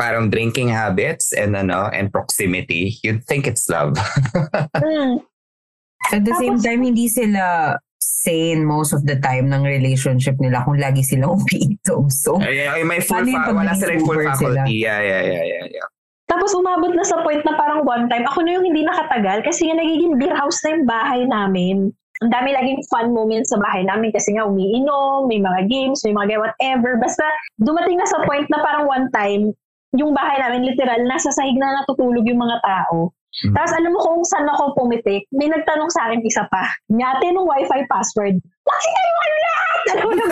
Parang 0.01 0.33
drinking 0.33 0.73
habits 0.73 1.29
and 1.31 1.53
ano 1.55 1.93
and 1.93 2.09
proximity. 2.09 2.97
You'd 3.05 3.23
think 3.29 3.45
it's 3.45 3.69
love. 3.69 3.93
mm, 4.81 5.21
At 6.11 6.25
the 6.25 6.33
same 6.41 6.57
Tapos- 6.57 6.65
time, 6.65 6.81
hindi 6.83 7.05
sila 7.07 7.77
sane 8.05 8.61
most 8.61 8.93
of 8.93 9.01
the 9.03 9.17
time 9.17 9.49
ng 9.49 9.65
relationship 9.65 10.37
nila 10.37 10.61
kung 10.61 10.77
lagi 10.77 11.01
silang 11.01 11.41
umiitom. 11.41 12.05
So, 12.07 12.37
ay, 12.37 12.65
ay, 12.65 12.81
may 12.85 13.01
full 13.01 13.21
Paano 13.21 13.33
yung 13.33 13.45
fa- 13.45 13.57
wala 13.57 13.73
silang 13.73 14.01
full 14.01 14.17
sober 14.17 14.33
sila? 14.37 14.61
faculty. 14.61 14.73
Yeah, 14.77 14.99
yeah, 15.01 15.21
yeah, 15.25 15.43
yeah, 15.43 15.65
yeah. 15.73 15.87
Tapos 16.25 16.57
umabot 16.57 16.89
na 16.89 17.05
sa 17.05 17.21
point 17.21 17.41
na 17.45 17.53
parang 17.53 17.85
one 17.85 18.09
time, 18.09 18.25
ako 18.25 18.41
na 18.41 18.57
yung 18.57 18.65
hindi 18.65 18.81
nakatagal 18.81 19.45
kasi 19.45 19.69
nga 19.69 19.77
nagiging 19.77 20.17
beer 20.17 20.33
house 20.33 20.57
na 20.65 20.73
yung 20.73 20.85
bahay 20.85 21.21
namin. 21.21 21.93
Ang 22.23 22.31
dami 22.31 22.49
laging 22.49 22.81
fun 22.89 23.13
moments 23.13 23.53
sa 23.53 23.61
bahay 23.61 23.85
namin 23.85 24.09
kasi 24.09 24.33
nga 24.33 24.47
umiinom, 24.47 25.29
may 25.29 25.37
mga 25.37 25.69
games, 25.69 26.01
may 26.01 26.15
mga 26.15 26.41
whatever. 26.41 26.97
Basta 26.97 27.25
dumating 27.61 28.01
na 28.01 28.07
sa 28.09 28.25
point 28.25 28.47
na 28.49 28.57
parang 28.57 28.89
one 28.89 29.05
time, 29.13 29.53
yung 29.93 30.17
bahay 30.17 30.41
namin 30.41 30.65
literal, 30.65 30.97
nasa 31.05 31.29
sahig 31.29 31.55
na 31.55 31.77
natutulog 31.77 32.25
yung 32.25 32.41
mga 32.41 32.57
tao. 32.63 33.13
Mm. 33.43 33.51
Tapos 33.51 33.71
alam 33.75 33.91
mo 33.91 33.99
kung 33.99 34.23
saan 34.23 34.47
ako 34.47 34.79
pumitik, 34.79 35.27
may 35.35 35.51
nagtanong 35.51 35.91
sa 35.91 36.07
akin 36.07 36.23
isa 36.23 36.47
pa, 36.47 36.63
nyate 36.87 37.35
nung 37.35 37.43
wifi 37.49 37.83
password, 37.91 38.39
Bakit 38.65 38.91
tayo 38.97 39.13
kayo 39.13 39.37
lahat? 39.45 39.79
Alam 39.85 40.05
mo 40.09 40.13
na 40.17 40.25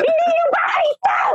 hindi 0.00 0.24
yung 0.24 0.52
bahay 0.56 0.88
tao! 1.04 1.32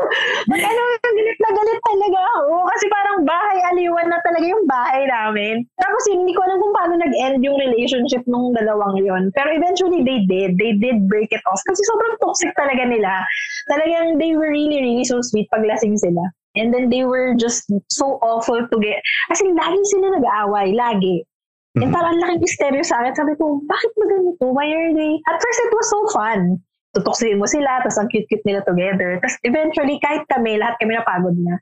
ano, 0.49 0.81
galit 0.97 1.37
na 1.37 1.49
galit 1.53 1.79
talaga 1.85 2.19
ako. 2.41 2.55
Kasi 2.73 2.85
parang 2.89 3.17
bahay 3.21 3.59
aliwan 3.69 4.07
na 4.09 4.17
talaga 4.25 4.45
yung 4.49 4.65
bahay 4.65 5.05
namin. 5.05 5.61
Tapos 5.77 6.03
hindi 6.09 6.33
ko 6.33 6.41
alam 6.41 6.57
kung 6.57 6.73
paano 6.73 6.93
nag-end 6.97 7.45
yung 7.45 7.57
relationship 7.61 8.25
nung 8.25 8.57
dalawang 8.57 8.97
yon. 8.97 9.29
Pero 9.37 9.53
eventually 9.53 10.01
they 10.01 10.25
did. 10.25 10.57
They 10.57 10.73
did 10.73 11.05
break 11.05 11.29
it 11.29 11.45
off. 11.45 11.61
Kasi 11.69 11.85
sobrang 11.85 12.17
toxic 12.17 12.49
talaga 12.57 12.81
nila. 12.89 13.21
Talagang 13.69 14.17
they 14.17 14.33
were 14.33 14.49
really, 14.49 14.81
really 14.81 15.05
so 15.05 15.21
sweet 15.21 15.45
pag 15.53 15.61
lasing 15.61 16.01
sila. 16.01 16.25
And 16.55 16.71
then 16.73 16.89
they 16.89 17.03
were 17.03 17.35
just 17.35 17.67
so 17.91 18.19
awful 18.23 18.63
to 18.63 18.77
get. 18.79 19.03
As 19.31 19.39
in, 19.43 19.55
lagi 19.55 19.79
sila 19.91 20.15
nag-aaway. 20.15 20.71
Lagi. 20.75 21.27
And 21.75 21.91
Mhm. 21.91 21.95
parang 21.95 22.15
laking 22.23 22.39
misteryo 22.39 22.83
sa 22.87 23.03
akin. 23.03 23.13
Sabi 23.15 23.35
ko, 23.35 23.59
bakit 23.67 23.91
ba 23.99 24.03
ganito? 24.07 24.43
Why 24.55 24.71
are 24.71 24.91
they? 24.95 25.19
At 25.27 25.43
first, 25.43 25.59
it 25.59 25.71
was 25.75 25.87
so 25.91 25.99
fun. 26.15 26.63
Tutuksiin 26.95 27.35
mo 27.35 27.43
sila, 27.43 27.83
tapos 27.83 27.99
ang 27.99 28.07
cute-cute 28.07 28.47
nila 28.47 28.63
together. 28.63 29.19
Tapos 29.19 29.35
eventually, 29.43 29.99
kahit 29.99 30.23
kami, 30.31 30.55
lahat 30.55 30.79
kami 30.79 30.95
napagod 30.95 31.35
na. 31.35 31.59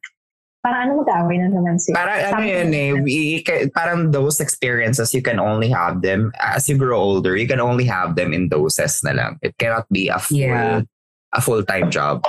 Parang 0.62 0.88
ano 0.88 1.02
mag-away 1.02 1.42
na 1.42 1.50
naman 1.50 1.82
sila. 1.82 1.98
Parang 1.98 2.20
ano 2.30 2.46
yun 2.46 2.70
eh, 2.72 2.94
we, 2.94 3.42
parang 3.74 4.14
those 4.14 4.38
experiences, 4.40 5.12
you 5.12 5.26
can 5.26 5.42
only 5.42 5.68
have 5.74 6.06
them, 6.06 6.30
as 6.40 6.70
you 6.70 6.78
grow 6.78 7.02
older, 7.02 7.36
you 7.36 7.50
can 7.50 7.60
only 7.60 7.84
have 7.84 8.14
them 8.16 8.32
in 8.32 8.48
doses 8.48 9.02
na 9.04 9.12
lang. 9.12 9.42
It 9.42 9.58
cannot 9.58 9.90
be 9.90 10.08
a 10.08 10.22
full, 10.22 10.40
Yeah. 10.40 10.86
a 11.34 11.42
full-time 11.42 11.90
job. 11.90 12.24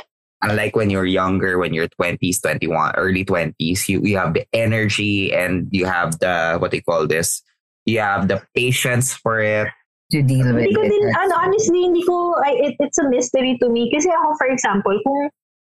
Unlike 0.45 0.77
when 0.77 0.91
you're 0.91 1.09
younger, 1.09 1.57
when 1.59 1.73
you're 1.73 1.89
20s, 1.89 2.43
21, 2.43 2.95
early 2.97 3.25
20s, 3.25 3.89
you, 3.89 4.01
you 4.05 4.17
have 4.17 4.35
the 4.35 4.45
energy 4.53 5.33
and 5.33 5.69
you 5.73 5.87
have 5.87 6.19
the, 6.21 6.57
what 6.61 6.71
do 6.71 6.77
you 6.77 6.83
call 6.83 7.07
this? 7.07 7.43
You 7.87 8.01
have 8.01 8.29
the 8.29 8.45
patience 8.55 9.13
for 9.13 9.41
it. 9.41 9.69
to 10.13 10.23
deal 10.23 10.47
with 10.53 10.69
Hindi 10.69 10.81
it. 10.81 10.91
din, 10.93 11.05
ano, 11.17 11.35
honestly, 11.41 11.81
hindi 11.83 12.03
ko, 12.05 12.37
I, 12.39 12.71
it, 12.71 12.75
it's 12.79 12.99
a 13.01 13.09
mystery 13.09 13.57
to 13.59 13.69
me. 13.69 13.91
Kasi 13.91 14.13
ako, 14.13 14.37
for 14.37 14.49
example, 14.53 14.95
kung, 15.03 15.23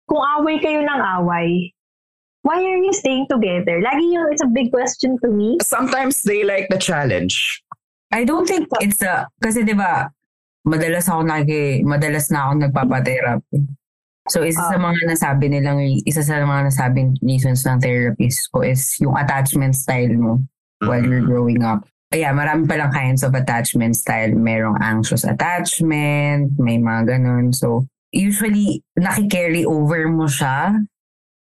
kung 0.08 0.24
away 0.40 0.58
kayo 0.58 0.82
ng 0.82 1.02
away, 1.22 1.74
why 2.42 2.58
are 2.58 2.80
you 2.82 2.94
staying 2.94 3.28
together? 3.30 3.84
Lagi 3.84 4.02
yung, 4.10 4.32
it's 4.32 4.42
a 4.42 4.50
big 4.50 4.72
question 4.72 5.20
to 5.22 5.30
me. 5.30 5.62
Sometimes 5.62 6.24
they 6.24 6.44
like 6.44 6.72
the 6.72 6.80
challenge. 6.80 7.62
I 8.12 8.24
don't 8.26 8.48
think 8.48 8.68
it's 8.82 9.04
a, 9.04 9.28
kasi 9.40 9.64
di 9.64 9.76
ba, 9.76 10.10
madalas 10.68 11.08
ako 11.08 11.22
nagi, 11.28 11.84
madalas 11.84 12.32
na 12.32 12.50
ako 12.50 12.52
nagpapatherapy. 12.68 13.60
So, 14.30 14.46
isa 14.46 14.62
sa 14.62 14.78
Ah. 14.78 14.82
mga 14.82 15.10
nasabi 15.10 15.50
nilang, 15.50 15.82
isa 16.06 16.22
sa 16.22 16.38
mga 16.38 16.70
nasabing 16.70 17.18
reasons 17.26 17.66
ng 17.66 17.82
therapist 17.82 18.46
ko 18.54 18.62
is 18.62 18.94
yung 19.02 19.18
attachment 19.18 19.74
style 19.74 20.14
mo 20.14 20.38
while 20.86 21.02
you're 21.02 21.26
growing 21.26 21.66
up. 21.66 21.82
Yeah, 22.12 22.36
marami 22.36 22.68
palang 22.68 22.92
kinds 22.94 23.24
of 23.24 23.34
attachment 23.34 23.96
style. 23.98 24.36
Merong 24.36 24.78
anxious 24.78 25.24
attachment, 25.24 26.54
may 26.60 26.78
mga 26.78 27.18
ganun. 27.18 27.56
So, 27.56 27.88
usually, 28.12 28.84
nakikarry 29.00 29.66
over 29.66 30.06
mo 30.12 30.28
siya 30.28 30.76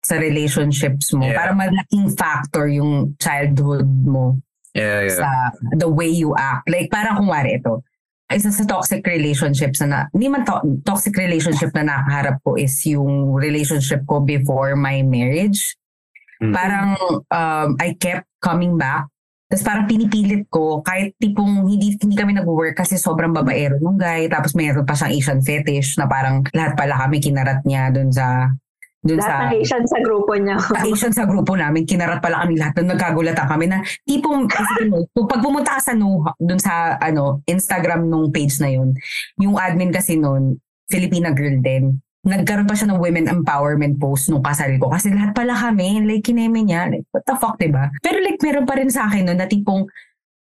sa 0.06 0.16
relationships 0.20 1.10
mo. 1.16 1.26
Yeah. 1.26 1.40
Para 1.42 1.52
malaking 1.56 2.14
factor 2.14 2.68
yung 2.70 3.16
childhood 3.18 3.88
mo 4.06 4.38
Yeah, 4.78 5.10
yeah. 5.10 5.18
sa 5.18 5.28
the 5.74 5.90
way 5.90 6.12
you 6.12 6.36
act. 6.38 6.70
Like, 6.70 6.92
parang 6.94 7.18
kung 7.24 7.32
wari 7.34 7.58
ito, 7.58 7.82
isa 8.30 8.54
sa 8.54 8.62
toxic 8.62 9.02
relationships 9.10 9.82
na, 9.82 9.88
na 9.90 10.00
hindi 10.14 10.30
man 10.30 10.46
to- 10.46 10.62
toxic 10.86 11.18
relationship 11.18 11.74
na 11.74 11.90
nakaharap 11.90 12.38
ko 12.46 12.54
is 12.54 12.78
yung 12.86 13.34
relationship 13.34 14.06
ko 14.06 14.22
before 14.22 14.78
my 14.78 15.02
marriage. 15.02 15.74
Mm. 16.38 16.54
Parang 16.54 16.90
um, 17.26 17.70
I 17.82 17.98
kept 17.98 18.30
coming 18.38 18.78
back. 18.78 19.10
Tapos 19.50 19.66
parang 19.66 19.90
pinipilit 19.90 20.46
ko, 20.54 20.86
kahit 20.86 21.18
tipong 21.18 21.66
hindi, 21.66 21.98
hindi 21.98 22.14
kami 22.14 22.38
nag-work 22.38 22.78
kasi 22.78 23.02
sobrang 23.02 23.34
babaero 23.34 23.82
nung 23.82 23.98
guy. 23.98 24.30
Tapos 24.30 24.54
mayroon 24.54 24.86
pa 24.86 24.94
siyang 24.94 25.14
Asian 25.18 25.42
fetish 25.42 25.98
na 25.98 26.06
parang 26.06 26.46
lahat 26.54 26.78
pala 26.78 27.02
kami 27.02 27.18
kinarat 27.18 27.66
niya 27.66 27.90
dun 27.90 28.14
sa 28.14 28.54
dun 29.00 29.20
Lahat 29.20 29.32
sa 29.32 29.36
ng 29.48 29.64
Asian 29.64 29.84
sa 29.88 29.98
grupo 30.04 30.32
niya. 30.36 30.58
Asian 30.84 31.14
sa 31.16 31.24
grupo 31.24 31.56
namin, 31.56 31.88
kinarat 31.88 32.20
pala 32.20 32.44
kami 32.44 32.60
lahat 32.60 32.76
doon, 32.76 32.90
nagkagulatan 32.96 33.48
kami 33.48 33.66
na 33.72 33.80
tipong, 34.04 34.44
isipin 34.44 34.92
mo, 34.92 35.08
pag 35.24 35.40
pumunta 35.40 35.80
ka 35.80 35.82
sa 35.92 35.94
no, 35.96 36.28
doon 36.36 36.60
sa 36.60 37.00
ano, 37.00 37.40
Instagram 37.48 38.12
nung 38.12 38.28
page 38.36 38.60
na 38.60 38.70
yun, 38.76 38.92
yung 39.40 39.56
admin 39.56 39.96
kasi 39.96 40.20
noon, 40.20 40.60
Filipina 40.92 41.32
girl 41.32 41.64
din, 41.64 42.04
nagkaroon 42.28 42.68
pa 42.68 42.76
siya 42.76 42.92
ng 42.92 43.00
women 43.00 43.32
empowerment 43.32 43.96
post 43.96 44.28
nung 44.28 44.44
kasal 44.44 44.68
ko 44.76 44.92
kasi 44.92 45.08
lahat 45.16 45.32
pala 45.32 45.56
kami, 45.56 46.04
like 46.04 46.26
kineme 46.28 46.60
niya, 46.68 46.92
like 46.92 47.08
what 47.16 47.24
the 47.24 47.36
fuck, 47.40 47.56
diba? 47.56 47.88
Pero 48.04 48.20
like 48.20 48.42
meron 48.44 48.68
pa 48.68 48.76
rin 48.76 48.92
sa 48.92 49.08
akin 49.08 49.32
noon 49.32 49.40
na 49.40 49.48
tipong 49.48 49.88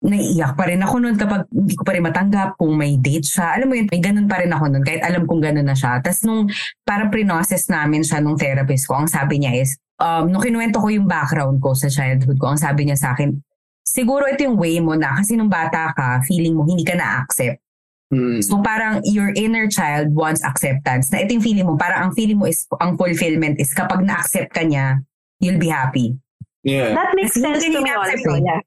naiiyak 0.03 0.59
pa 0.59 0.67
rin 0.67 0.83
ako 0.83 0.95
noon 0.99 1.15
kapag 1.15 1.47
hindi 1.47 1.79
ko 1.79 1.83
pa 1.87 1.95
rin 1.95 2.03
matanggap 2.03 2.59
kung 2.59 2.75
may 2.75 2.99
date 2.99 3.23
siya. 3.23 3.55
Alam 3.55 3.71
mo 3.71 3.75
yun, 3.79 3.87
may 3.87 4.03
ganun 4.03 4.27
pa 4.27 4.43
rin 4.43 4.51
ako 4.51 4.65
noon 4.67 4.83
kahit 4.83 4.99
alam 4.99 5.23
kong 5.23 5.39
ganun 5.39 5.63
na 5.63 5.75
siya. 5.79 6.03
Tapos 6.03 6.19
nung 6.27 6.51
parang 6.83 7.07
pre-process 7.07 7.71
namin 7.71 8.03
siya 8.03 8.19
nung 8.19 8.35
therapist 8.35 8.83
ko, 8.83 8.99
ang 8.99 9.07
sabi 9.07 9.39
niya 9.39 9.55
is, 9.63 9.79
um, 10.03 10.27
nung 10.27 10.43
kinuwento 10.43 10.83
ko 10.83 10.91
yung 10.91 11.07
background 11.07 11.63
ko 11.63 11.71
sa 11.71 11.87
childhood 11.87 12.35
ko, 12.35 12.51
ang 12.51 12.59
sabi 12.59 12.83
niya 12.83 12.99
sa 12.99 13.15
akin, 13.15 13.31
siguro 13.79 14.27
ito 14.27 14.43
yung 14.43 14.59
way 14.59 14.83
mo 14.83 14.91
na 14.99 15.15
kasi 15.15 15.39
nung 15.39 15.47
bata 15.47 15.95
ka, 15.95 16.19
feeling 16.27 16.59
mo 16.59 16.67
hindi 16.67 16.83
ka 16.83 16.99
na-accept. 16.99 17.63
Mm. 18.11 18.43
So 18.43 18.59
parang 18.59 18.99
your 19.07 19.31
inner 19.39 19.71
child 19.71 20.11
wants 20.11 20.43
acceptance. 20.43 21.15
Na 21.15 21.23
ito 21.23 21.31
yung 21.31 21.45
feeling 21.47 21.63
mo, 21.63 21.79
parang 21.79 22.11
ang 22.11 22.11
feeling 22.11 22.35
mo 22.35 22.43
is, 22.51 22.67
ang 22.83 22.99
fulfillment 22.99 23.55
is 23.55 23.71
kapag 23.71 24.03
na-accept 24.03 24.51
ka 24.51 24.67
niya, 24.67 24.99
you'll 25.39 25.63
be 25.63 25.71
happy. 25.71 26.19
Yeah. 26.67 26.91
That 26.91 27.15
makes 27.15 27.39
sense 27.39 27.63
to 27.63 27.79
me 27.79 27.91
also. 27.91 28.35
Yeah. 28.35 28.59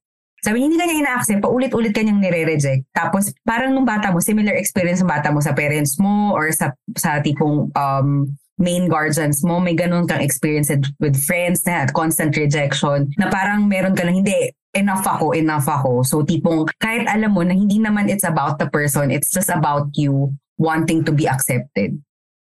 Sabi 0.47 0.63
niya, 0.63 0.67
hindi 0.71 0.79
ka 0.79 0.87
niya 0.87 0.99
ina-accept, 1.03 1.43
paulit-ulit 1.43 1.91
ka 1.91 2.07
niyang 2.07 2.23
nire-reject. 2.23 2.87
Tapos 2.95 3.35
parang 3.43 3.75
nung 3.75 3.83
bata 3.83 4.15
mo, 4.15 4.23
similar 4.23 4.55
experience 4.55 5.03
ng 5.03 5.11
bata 5.11 5.35
mo 5.35 5.43
sa 5.43 5.51
parents 5.51 5.99
mo 5.99 6.31
or 6.39 6.55
sa, 6.55 6.71
sa 6.95 7.19
tipong 7.19 7.67
um, 7.75 8.31
main 8.55 8.87
guardians 8.87 9.43
mo, 9.43 9.59
may 9.59 9.75
ganun 9.75 10.07
kang 10.07 10.23
experience 10.23 10.71
with 11.03 11.19
friends 11.19 11.67
na 11.67 11.91
constant 11.91 12.31
rejection, 12.39 13.11
na 13.19 13.27
parang 13.27 13.67
meron 13.67 13.99
ka 13.99 14.07
na 14.07 14.15
hindi, 14.15 14.55
enough 14.71 15.03
ako, 15.03 15.35
enough 15.35 15.67
ako. 15.67 16.07
So 16.07 16.23
tipong 16.23 16.71
kahit 16.79 17.11
alam 17.11 17.35
mo 17.35 17.43
na 17.43 17.57
hindi 17.57 17.83
naman 17.83 18.07
it's 18.07 18.23
about 18.25 18.63
the 18.63 18.71
person, 18.71 19.11
it's 19.11 19.35
just 19.35 19.51
about 19.51 19.91
you 19.99 20.31
wanting 20.63 21.03
to 21.05 21.11
be 21.11 21.27
accepted. 21.27 21.99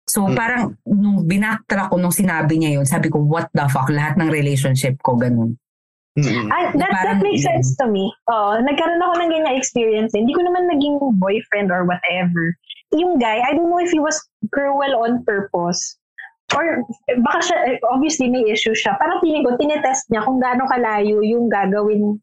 So 0.07 0.31
Mm. 0.31 0.35
parang 0.39 0.63
nung 0.87 1.27
binaktra 1.27 1.91
ko 1.91 1.99
nung 1.99 2.15
sinabi 2.15 2.61
niya 2.61 2.79
yun, 2.79 2.87
sabi 2.87 3.11
ko, 3.11 3.19
what 3.19 3.51
the 3.57 3.67
fuck, 3.67 3.91
lahat 3.91 4.15
ng 4.21 4.31
relationship 4.31 5.01
ko 5.03 5.19
ganun. 5.19 5.59
Mm-mm. 6.17 6.49
Ah, 6.49 6.73
that, 6.73 6.93
that 7.05 7.21
makes 7.21 7.45
sense 7.45 7.77
to 7.77 7.85
me. 7.85 8.09
Oh, 8.33 8.57
nagkaroon 8.57 9.05
ako 9.05 9.21
ng 9.21 9.31
ganyan 9.37 9.57
experience. 9.57 10.17
eh. 10.17 10.25
Hindi 10.25 10.33
ko 10.33 10.49
naman 10.49 10.65
naging 10.73 10.97
boyfriend 11.21 11.69
or 11.69 11.85
whatever. 11.85 12.57
Yung 12.97 13.21
guy, 13.21 13.45
I 13.45 13.53
don't 13.53 13.69
know 13.69 13.83
if 13.85 13.93
he 13.93 14.01
was 14.01 14.17
cruel 14.49 14.97
on 15.05 15.21
purpose. 15.29 16.01
Or 16.57 16.81
baka 17.21 17.39
siya, 17.45 17.59
eh, 17.69 17.77
obviously 17.93 18.33
may 18.33 18.49
issue 18.49 18.73
siya. 18.73 18.97
Parang 18.97 19.21
feeling 19.21 19.45
ko, 19.45 19.61
tinetest 19.61 20.09
niya 20.09 20.25
kung 20.25 20.41
gaano 20.41 20.65
kalayo 20.71 21.21
yung 21.21 21.53
gagawin 21.53 22.17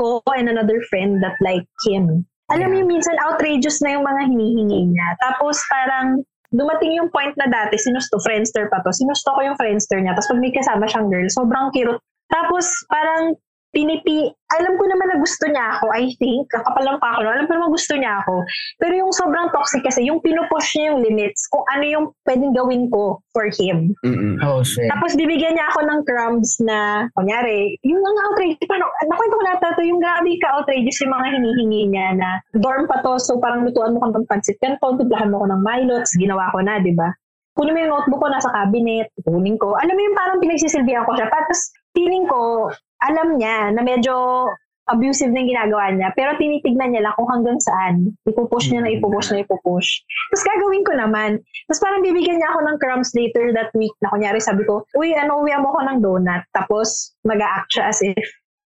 ko 0.00 0.24
and 0.32 0.48
another 0.48 0.80
friend 0.88 1.20
that 1.20 1.36
like 1.44 1.66
him. 1.84 2.24
Alam 2.50 2.72
mo 2.72 2.76
yung 2.82 2.90
minsan 2.90 3.14
outrageous 3.20 3.78
na 3.84 3.94
yung 4.00 4.06
mga 4.06 4.32
hinihingi 4.32 4.96
niya. 4.96 5.08
Tapos 5.22 5.60
parang 5.68 6.24
dumating 6.50 6.98
yung 6.98 7.12
point 7.12 7.36
na 7.38 7.46
dati, 7.46 7.78
sinusto, 7.78 8.18
friendster 8.24 8.66
pa 8.72 8.82
to, 8.82 8.90
sinusto 8.90 9.30
ko 9.34 9.40
yung 9.44 9.58
friendster 9.60 10.00
niya. 10.02 10.16
Tapos 10.18 10.30
pag 10.34 10.40
may 10.42 10.50
kasama 10.50 10.84
siyang 10.88 11.06
girl, 11.12 11.28
sobrang 11.30 11.68
kirot. 11.70 12.00
Tapos 12.30 12.64
parang 12.86 13.34
pinipi, 13.70 14.26
alam 14.50 14.74
ko 14.74 14.84
naman 14.90 15.06
na 15.14 15.16
gusto 15.22 15.46
niya 15.46 15.78
ako, 15.78 15.94
I 15.94 16.10
think, 16.18 16.50
kakapalang 16.50 16.98
pa 16.98 17.14
ako, 17.14 17.22
alam 17.22 17.46
ko 17.46 17.54
naman 17.54 17.70
gusto 17.70 17.94
niya 17.94 18.18
ako. 18.22 18.42
Pero 18.82 18.92
yung 18.98 19.12
sobrang 19.14 19.46
toxic 19.54 19.86
kasi, 19.86 20.10
yung 20.10 20.18
pinupush 20.18 20.74
niya 20.74 20.90
yung 20.90 21.06
limits, 21.06 21.46
kung 21.54 21.62
ano 21.70 21.84
yung 21.86 22.06
pwedeng 22.26 22.50
gawin 22.50 22.90
ko 22.90 23.22
for 23.30 23.46
him. 23.46 23.94
Mm-mm. 24.02 24.42
Oh 24.42 24.66
shit. 24.66 24.90
Tapos 24.90 25.14
bibigyan 25.14 25.54
niya 25.54 25.70
ako 25.70 25.86
ng 25.86 26.00
crumbs 26.02 26.58
na, 26.66 27.06
kunyari, 27.14 27.78
yung 27.86 28.02
mga 28.02 28.20
outrage, 28.26 28.58
paano, 28.66 28.90
nakwento 29.06 29.34
ko 29.38 29.44
nata 29.46 29.68
to, 29.78 29.86
yung 29.86 30.02
grabe 30.02 30.34
ka 30.42 30.48
outrageous 30.58 30.98
yung 31.06 31.14
mga 31.14 31.26
hinihingi 31.38 31.82
niya 31.94 32.06
na 32.18 32.28
dorm 32.58 32.90
pa 32.90 32.98
to, 33.06 33.22
so 33.22 33.38
parang 33.38 33.62
lutuan 33.62 33.94
mo 33.94 34.02
kang 34.02 34.18
pagpansit 34.18 34.58
kanto, 34.58 34.98
tublahan 34.98 35.30
mo 35.30 35.46
ko 35.46 35.46
ng 35.46 35.62
Milo, 35.62 36.02
tapos 36.02 36.18
ginawa 36.18 36.50
ko 36.50 36.58
na, 36.58 36.82
di 36.82 36.90
ba? 36.90 37.14
Kunin 37.54 37.74
mo 37.74 37.78
yung 37.82 37.92
notebook 37.92 38.18
ko 38.22 38.28
nasa 38.30 38.50
cabinet, 38.50 39.10
kunin 39.26 39.58
ko. 39.58 39.74
Alam 39.78 39.94
mo 39.94 40.00
yung 40.06 40.16
parang 40.18 40.38
pinagsisilbihan 40.38 41.02
ko 41.02 41.18
siya. 41.18 41.26
Tapos 41.28 41.74
feeling 41.92 42.26
ko, 42.26 42.70
alam 43.00 43.36
niya 43.36 43.72
na 43.72 43.80
medyo 43.80 44.46
abusive 44.90 45.30
na 45.30 45.46
ginagawa 45.46 45.94
niya, 45.94 46.10
pero 46.18 46.34
tinitignan 46.34 46.90
niya 46.90 47.06
lang 47.06 47.14
kung 47.14 47.30
hanggang 47.30 47.58
saan. 47.62 48.10
Ipupush 48.26 48.74
niya 48.74 48.82
na 48.82 48.90
ipupush 48.90 49.30
na 49.30 49.46
ipupush. 49.46 50.02
Tapos 50.34 50.42
gagawin 50.42 50.82
ko 50.82 50.92
naman. 50.98 51.30
Tapos 51.70 51.78
parang 51.78 52.02
bibigyan 52.02 52.42
niya 52.42 52.50
ako 52.50 52.60
ng 52.66 52.76
crumbs 52.82 53.14
later 53.14 53.54
that 53.54 53.70
week 53.78 53.94
na 54.02 54.10
kunyari 54.10 54.42
sabi 54.42 54.66
ko, 54.66 54.82
uy, 54.98 55.14
ano, 55.14 55.46
uwi 55.46 55.54
mo 55.62 55.70
ko 55.70 55.80
ng 55.86 55.98
donut. 56.02 56.42
Tapos 56.50 57.14
mag-a-act 57.22 57.70
siya 57.70 57.84
as 57.86 58.02
if 58.02 58.18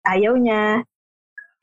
ayaw 0.08 0.40
niya. 0.40 0.80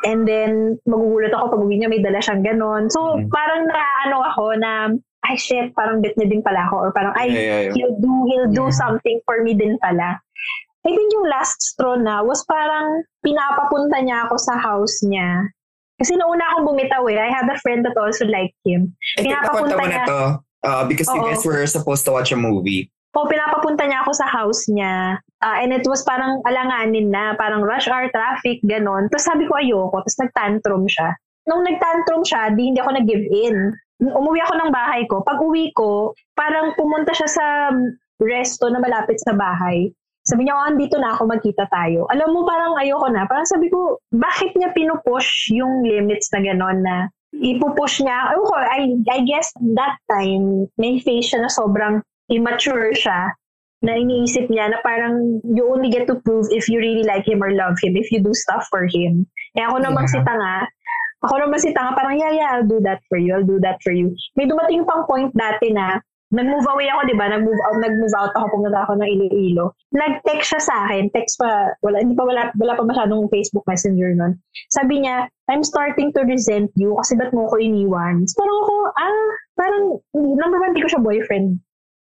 And 0.04 0.28
then, 0.28 0.78
magugulat 0.86 1.32
ako 1.34 1.58
pag 1.58 1.64
uwi 1.64 1.80
niya, 1.80 1.90
may 1.90 2.04
dala 2.04 2.20
siyang 2.20 2.44
ganon. 2.44 2.92
So, 2.92 3.18
Mm. 3.18 3.32
parang 3.32 3.64
naano 3.66 4.18
ako 4.22 4.46
na, 4.60 4.72
ay 5.24 5.40
shit, 5.40 5.72
parang 5.72 6.04
bit 6.04 6.14
niya 6.14 6.28
din 6.28 6.44
pala 6.44 6.68
ako. 6.68 6.76
Or 6.78 6.90
parang, 6.92 7.16
ay, 7.16 7.32
Yeah, 7.32 7.40
yeah, 7.40 7.62
yeah. 7.64 7.74
he'll 7.74 7.98
do, 7.98 8.14
he'll 8.28 8.52
do 8.52 8.68
Yeah. 8.68 8.76
something 8.76 9.18
for 9.24 9.40
me 9.42 9.56
din 9.56 9.80
pala. 9.80 10.20
I 10.84 10.92
think 10.92 11.10
yung 11.16 11.28
last 11.32 11.64
straw 11.64 11.96
na 11.96 12.20
was 12.24 12.44
parang 12.44 13.08
pinapapunta 13.24 14.04
niya 14.04 14.28
ako 14.28 14.36
sa 14.36 14.60
house 14.60 15.00
niya. 15.08 15.48
Kasi 15.96 16.20
nauna 16.20 16.44
akong 16.52 16.68
bumitaw 16.68 17.08
eh. 17.08 17.24
I 17.24 17.32
had 17.32 17.48
a 17.48 17.56
friend 17.64 17.88
that 17.88 17.96
also 17.96 18.28
liked 18.28 18.60
him. 18.68 18.92
Eh, 19.16 19.24
Pinapapunta 19.24 19.72
pinapapunta 19.72 19.76
mo 19.80 19.86
na 19.88 19.88
niya- 19.88 20.08
to 20.12 20.22
uh, 20.68 20.84
because 20.84 21.08
you 21.16 21.22
Oo. 21.24 21.28
guys 21.32 21.44
were 21.48 21.64
supposed 21.64 22.04
to 22.04 22.12
watch 22.12 22.36
a 22.36 22.40
movie. 22.40 22.92
O, 23.14 23.30
pinapapunta 23.30 23.86
niya 23.86 24.02
ako 24.04 24.12
sa 24.18 24.26
house 24.26 24.66
niya. 24.68 25.22
Ah, 25.40 25.62
and 25.62 25.70
it 25.70 25.86
was 25.86 26.02
parang 26.02 26.42
alanganin 26.50 27.14
na, 27.14 27.38
parang 27.38 27.62
rush 27.62 27.86
hour 27.86 28.10
traffic, 28.10 28.58
ganon. 28.66 29.06
Tapos 29.14 29.30
sabi 29.30 29.46
ko 29.46 29.54
ayoko, 29.54 30.02
tapos 30.02 30.18
nagtantrum 30.18 30.84
siya. 30.90 31.14
Nung 31.46 31.62
nagtantrum 31.62 32.26
siya, 32.26 32.52
di 32.58 32.74
hindi 32.74 32.82
ako 32.82 32.92
nag-give 32.98 33.28
in. 33.30 33.70
Umuwi 34.02 34.42
ako 34.42 34.54
ng 34.66 34.72
bahay 34.74 35.06
ko. 35.06 35.22
Pag 35.22 35.40
uwi 35.46 35.70
ko, 35.78 36.18
parang 36.34 36.74
pumunta 36.74 37.14
siya 37.14 37.30
sa 37.30 37.46
resto 38.18 38.66
na 38.74 38.82
malapit 38.82 39.22
sa 39.22 39.38
bahay. 39.38 39.94
Sabi 40.34 40.50
niya, 40.50 40.58
oh, 40.58 40.66
andito 40.66 40.98
na 40.98 41.14
ako, 41.14 41.30
magkita 41.30 41.70
tayo. 41.70 42.10
Alam 42.10 42.34
mo, 42.34 42.42
parang 42.42 42.74
ayoko 42.74 43.06
na. 43.14 43.30
Parang 43.30 43.46
sabi 43.46 43.70
ko, 43.70 44.02
bakit 44.10 44.58
niya 44.58 44.74
pinupush 44.74 45.54
yung 45.54 45.86
limits 45.86 46.34
na 46.34 46.42
gano'n 46.42 46.82
na 46.82 47.06
ipupush 47.38 48.02
niya? 48.02 48.34
Ewan 48.34 48.50
ko, 48.50 48.56
I, 48.58 48.82
I 49.14 49.20
guess 49.30 49.54
that 49.78 50.02
time, 50.10 50.66
may 50.82 50.98
face 50.98 51.30
siya 51.30 51.46
na 51.46 51.54
sobrang 51.54 52.02
immature 52.34 52.98
siya 52.98 53.30
na 53.86 53.94
iniisip 53.94 54.50
niya 54.50 54.74
na 54.74 54.82
parang 54.82 55.38
you 55.46 55.70
only 55.70 55.94
get 55.94 56.10
to 56.10 56.18
prove 56.26 56.50
if 56.50 56.66
you 56.66 56.82
really 56.82 57.06
like 57.06 57.30
him 57.30 57.46
or 57.46 57.54
love 57.54 57.78
him 57.78 57.94
if 57.94 58.10
you 58.10 58.18
do 58.18 58.34
stuff 58.34 58.66
for 58.74 58.90
him. 58.90 59.30
Kaya 59.54 59.70
ako 59.70 59.86
naman 59.86 60.10
Yeah. 60.10 60.14
si 60.18 60.20
tanga, 60.26 60.56
ako 61.22 61.36
naman 61.46 61.60
si 61.62 61.70
tanga, 61.78 61.94
parang 61.94 62.18
yeah, 62.18 62.34
yeah, 62.34 62.50
I'll 62.58 62.66
do 62.66 62.82
that 62.82 63.06
for 63.06 63.22
you, 63.22 63.38
I'll 63.38 63.46
do 63.46 63.62
that 63.62 63.78
for 63.86 63.94
you. 63.94 64.18
May 64.34 64.50
dumating 64.50 64.90
pang 64.90 65.06
point 65.06 65.30
dati 65.38 65.70
na 65.70 66.02
nag-move 66.34 66.66
away 66.66 66.90
ako, 66.90 67.02
di 67.06 67.16
ba? 67.16 67.30
Nag-move 67.30 67.62
out, 67.70 67.78
nag-move 67.78 68.16
out 68.18 68.34
ako, 68.34 68.46
pumunta 68.58 68.82
ako 68.84 68.98
ng 68.98 69.06
Iloilo. 69.06 69.78
Nag-text 69.94 70.50
siya 70.50 70.62
sa 70.66 70.76
akin, 70.90 71.14
text 71.14 71.38
pa, 71.38 71.78
wala, 71.86 72.02
hindi 72.02 72.18
pa, 72.18 72.26
wala, 72.26 72.50
wala 72.58 72.74
pa 72.74 72.84
masyadong 72.84 73.30
Facebook 73.30 73.64
Messenger 73.70 74.18
nun. 74.18 74.34
Sabi 74.74 75.06
niya, 75.06 75.30
I'm 75.48 75.62
starting 75.62 76.10
to 76.18 76.26
resent 76.26 76.74
you 76.74 76.98
kasi 76.98 77.14
ba't 77.14 77.32
mo 77.32 77.46
ko 77.54 77.62
iniwan? 77.62 78.26
So, 78.26 78.42
parang 78.42 78.58
ako, 78.66 78.74
ah, 78.98 79.30
parang, 79.54 79.84
number 80.18 80.58
one, 80.58 80.74
di 80.74 80.82
ko 80.82 80.90
siya 80.90 81.06
boyfriend. 81.06 81.62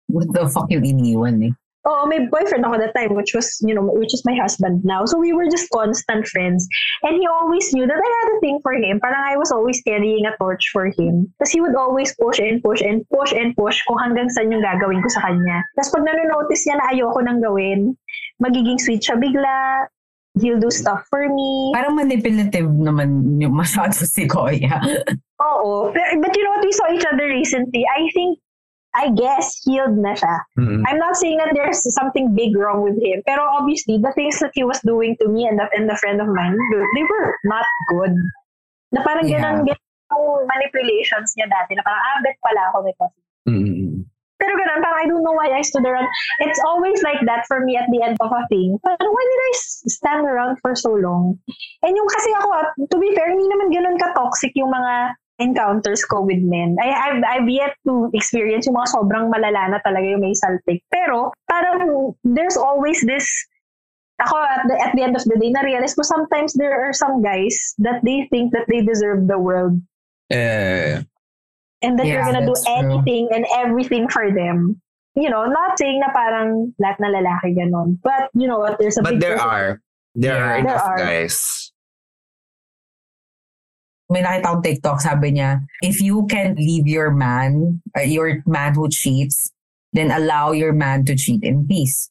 What 0.06 0.30
the 0.30 0.46
fuck 0.46 0.70
yung 0.70 0.86
iniwan 0.86 1.42
eh? 1.42 1.52
Oo, 1.82 2.06
may 2.06 2.30
boyfriend 2.30 2.62
ako 2.62 2.78
that 2.78 2.94
time, 2.94 3.18
which 3.18 3.34
was, 3.34 3.58
you 3.66 3.74
know, 3.74 3.82
which 3.82 4.14
is 4.14 4.22
my 4.22 4.38
husband 4.38 4.86
now. 4.86 5.02
So 5.02 5.18
we 5.18 5.34
were 5.34 5.50
just 5.50 5.66
constant 5.74 6.30
friends. 6.30 6.62
And 7.02 7.18
he 7.18 7.26
always 7.26 7.74
knew 7.74 7.90
that 7.90 7.98
I 7.98 8.10
had 8.22 8.28
a 8.36 8.40
thing 8.40 8.62
for 8.62 8.70
him. 8.78 9.02
Parang 9.02 9.18
I 9.18 9.34
was 9.34 9.50
always 9.50 9.82
carrying 9.82 10.22
a 10.22 10.36
torch 10.38 10.70
for 10.70 10.86
him. 10.86 11.26
Tapos 11.42 11.50
he 11.50 11.58
would 11.58 11.74
always 11.74 12.14
push 12.14 12.38
and 12.38 12.62
push 12.62 12.86
and 12.86 13.02
push 13.10 13.34
and 13.34 13.50
push 13.58 13.82
kung 13.90 13.98
hanggang 13.98 14.30
saan 14.30 14.54
yung 14.54 14.62
gagawin 14.62 15.02
ko 15.02 15.10
sa 15.10 15.26
kanya. 15.26 15.58
Tapos 15.74 15.90
pag 15.90 16.06
nanonotice 16.06 16.62
niya 16.70 16.78
na 16.78 16.86
ayoko 16.94 17.18
nang 17.18 17.42
gawin, 17.42 17.98
magiging 18.38 18.78
sweet 18.78 19.02
siya 19.02 19.18
bigla, 19.18 19.90
he'll 20.38 20.62
do 20.62 20.70
stuff 20.70 21.02
for 21.10 21.26
me. 21.28 21.74
Parang 21.74 21.98
manipulative 21.98 22.70
naman 22.70 23.42
yung 23.42 23.58
masyado 23.62 23.92
si 23.92 24.30
Koya. 24.30 24.78
Oo. 25.42 25.90
Pero, 25.90 26.08
but 26.22 26.32
you 26.32 26.44
know 26.46 26.54
what, 26.56 26.64
we 26.64 26.72
saw 26.72 26.88
each 26.94 27.04
other 27.04 27.26
recently. 27.26 27.84
I 27.84 28.06
think, 28.14 28.38
I 28.92 29.08
guess, 29.16 29.64
healed 29.64 29.96
na 29.96 30.12
siya. 30.12 30.36
Mm-mm. 30.60 30.84
I'm 30.84 31.00
not 31.00 31.16
saying 31.16 31.40
that 31.40 31.56
there's 31.56 31.80
something 31.96 32.36
big 32.36 32.52
wrong 32.52 32.84
with 32.84 33.00
him, 33.00 33.24
pero 33.24 33.40
obviously 33.48 33.96
the 33.96 34.12
things 34.12 34.36
that 34.44 34.52
he 34.52 34.64
was 34.64 34.76
doing 34.84 35.16
to 35.24 35.28
me 35.32 35.48
and 35.48 35.56
the, 35.56 35.64
and 35.72 35.88
the 35.88 35.96
friend 35.96 36.20
of 36.20 36.28
mine, 36.28 36.52
they 36.52 37.04
were 37.08 37.32
not 37.48 37.64
good. 37.88 38.12
Na 38.92 39.00
parang 39.00 39.24
Yeah. 39.24 39.40
ganun 39.40 39.64
yung 39.64 40.44
manipulations 40.44 41.32
niya 41.40 41.48
dati, 41.48 41.72
na 41.72 41.82
parang, 41.88 42.04
ah, 42.04 42.18
bet 42.20 42.36
pala 42.44 42.62
ako 42.68 42.76
may 42.84 42.94
possibility. 43.00 43.48
Mm-mm. 43.48 44.04
Pero 44.36 44.52
ganun, 44.58 44.82
parang 44.84 45.00
I 45.00 45.06
don't 45.08 45.24
know 45.24 45.38
why 45.38 45.54
I 45.54 45.62
stood 45.64 45.86
around. 45.86 46.10
It's 46.44 46.60
always 46.66 47.00
like 47.00 47.22
that 47.24 47.46
for 47.48 47.64
me 47.64 47.78
at 47.78 47.86
the 47.88 48.02
end 48.02 48.20
of 48.20 48.28
a 48.28 48.42
thing. 48.52 48.76
Parang 48.84 49.08
why 49.08 49.24
did 49.24 49.40
I 49.40 49.52
stand 49.88 50.26
around 50.26 50.60
for 50.60 50.74
so 50.76 50.92
long? 50.92 51.38
And 51.80 51.96
yung 51.96 52.10
kasi 52.12 52.28
ako, 52.42 52.48
ah, 52.50 52.66
to 52.76 52.96
be 52.98 53.14
fair, 53.16 53.30
hindi 53.30 53.48
naman 53.48 53.72
ganun 53.72 53.96
ka-toxic 53.96 54.52
yung 54.58 54.68
mga 54.74 55.16
encounters 55.38 56.04
ko 56.04 56.20
with 56.22 56.40
men. 56.42 56.76
I, 56.82 56.90
I've, 56.92 57.22
I've 57.24 57.48
yet 57.48 57.74
to 57.86 58.10
experience 58.12 58.66
yung 58.66 58.76
mga 58.76 58.92
sobrang 58.92 59.26
malala 59.32 59.70
na 59.72 59.78
talaga 59.84 60.04
yung 60.10 60.20
may 60.20 60.34
saltik. 60.36 60.84
Pero 60.92 61.32
parang 61.48 62.12
there's 62.24 62.56
always 62.56 63.00
this 63.02 63.26
ako 64.20 64.38
at 64.38 64.62
the, 64.68 64.76
at 64.78 64.92
the 64.94 65.02
end 65.02 65.16
of 65.16 65.24
the 65.24 65.34
day, 65.40 65.50
na-realize 65.50 65.94
ko 65.98 66.02
sometimes 66.06 66.54
there 66.54 66.78
are 66.78 66.92
some 66.92 67.22
guys 67.22 67.74
that 67.78 67.98
they 68.06 68.28
think 68.30 68.52
that 68.52 68.68
they 68.68 68.78
deserve 68.84 69.26
the 69.26 69.38
world 69.38 69.80
Eh, 70.30 71.02
and 71.82 71.98
that 71.98 72.06
you're 72.06 72.22
Yeah, 72.22 72.30
gonna 72.32 72.46
do 72.46 72.54
that's 72.54 72.64
true. 72.64 72.78
anything 72.78 73.28
and 73.34 73.44
everything 73.52 74.08
for 74.08 74.30
them. 74.32 74.80
You 75.12 75.28
know, 75.28 75.44
not 75.44 75.76
saying 75.76 76.00
na 76.00 76.08
parang 76.14 76.72
lahat 76.80 76.96
na 77.04 77.12
lalaki 77.12 77.52
ganon. 77.52 77.98
But 78.00 78.30
you 78.32 78.48
know 78.48 78.56
what, 78.62 78.78
there's 78.80 78.96
a 78.96 79.02
but 79.02 79.18
big 79.18 79.20
there 79.20 79.36
are. 79.36 79.82
There 80.14 80.32
Yeah. 80.32 80.40
are 80.40 80.48
There 80.56 80.72
enough 80.72 80.86
are. 80.88 80.96
guys. 80.96 81.61
May 84.10 84.22
nakita 84.22 84.46
akong 84.48 84.62
TikTok, 84.64 84.98
sabi 85.00 85.38
niya, 85.38 85.62
if 85.80 86.00
you 86.00 86.26
can 86.26 86.54
leave 86.56 86.86
your 86.86 87.10
man, 87.10 87.80
uh, 87.96 88.04
your 88.04 88.42
man 88.46 88.74
who 88.74 88.88
cheats, 88.88 89.52
then 89.92 90.10
allow 90.10 90.52
your 90.52 90.72
man 90.72 91.04
to 91.04 91.14
cheat 91.14 91.42
in 91.44 91.66
peace. 91.66 92.10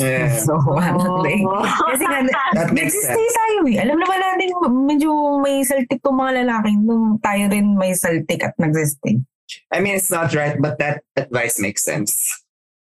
Yeah. 0.00 0.40
So, 0.46 0.56
ano, 0.56 1.20
like, 1.20 1.44
kasi 1.44 2.04
nga, 2.08 2.20
That 2.56 2.72
makes 2.72 2.96
nagsistay 2.96 3.12
sense. 3.12 3.36
tayo 3.36 3.58
eh. 3.68 3.76
Alam 3.84 3.96
naman 4.00 4.18
natin, 4.24 4.48
medyo 4.88 5.10
may 5.42 5.60
saltik 5.62 6.00
tong 6.00 6.16
mga 6.16 6.42
lalaki. 6.44 6.72
Nung 6.80 7.20
tayo 7.20 7.44
rin 7.52 7.76
may 7.76 7.92
saltik 7.92 8.40
at 8.40 8.56
nagsistay. 8.56 9.20
I 9.68 9.84
mean, 9.84 10.00
it's 10.00 10.08
not 10.08 10.32
right, 10.32 10.56
but 10.56 10.80
that 10.80 11.04
advice 11.12 11.60
makes 11.60 11.84
sense. 11.84 12.16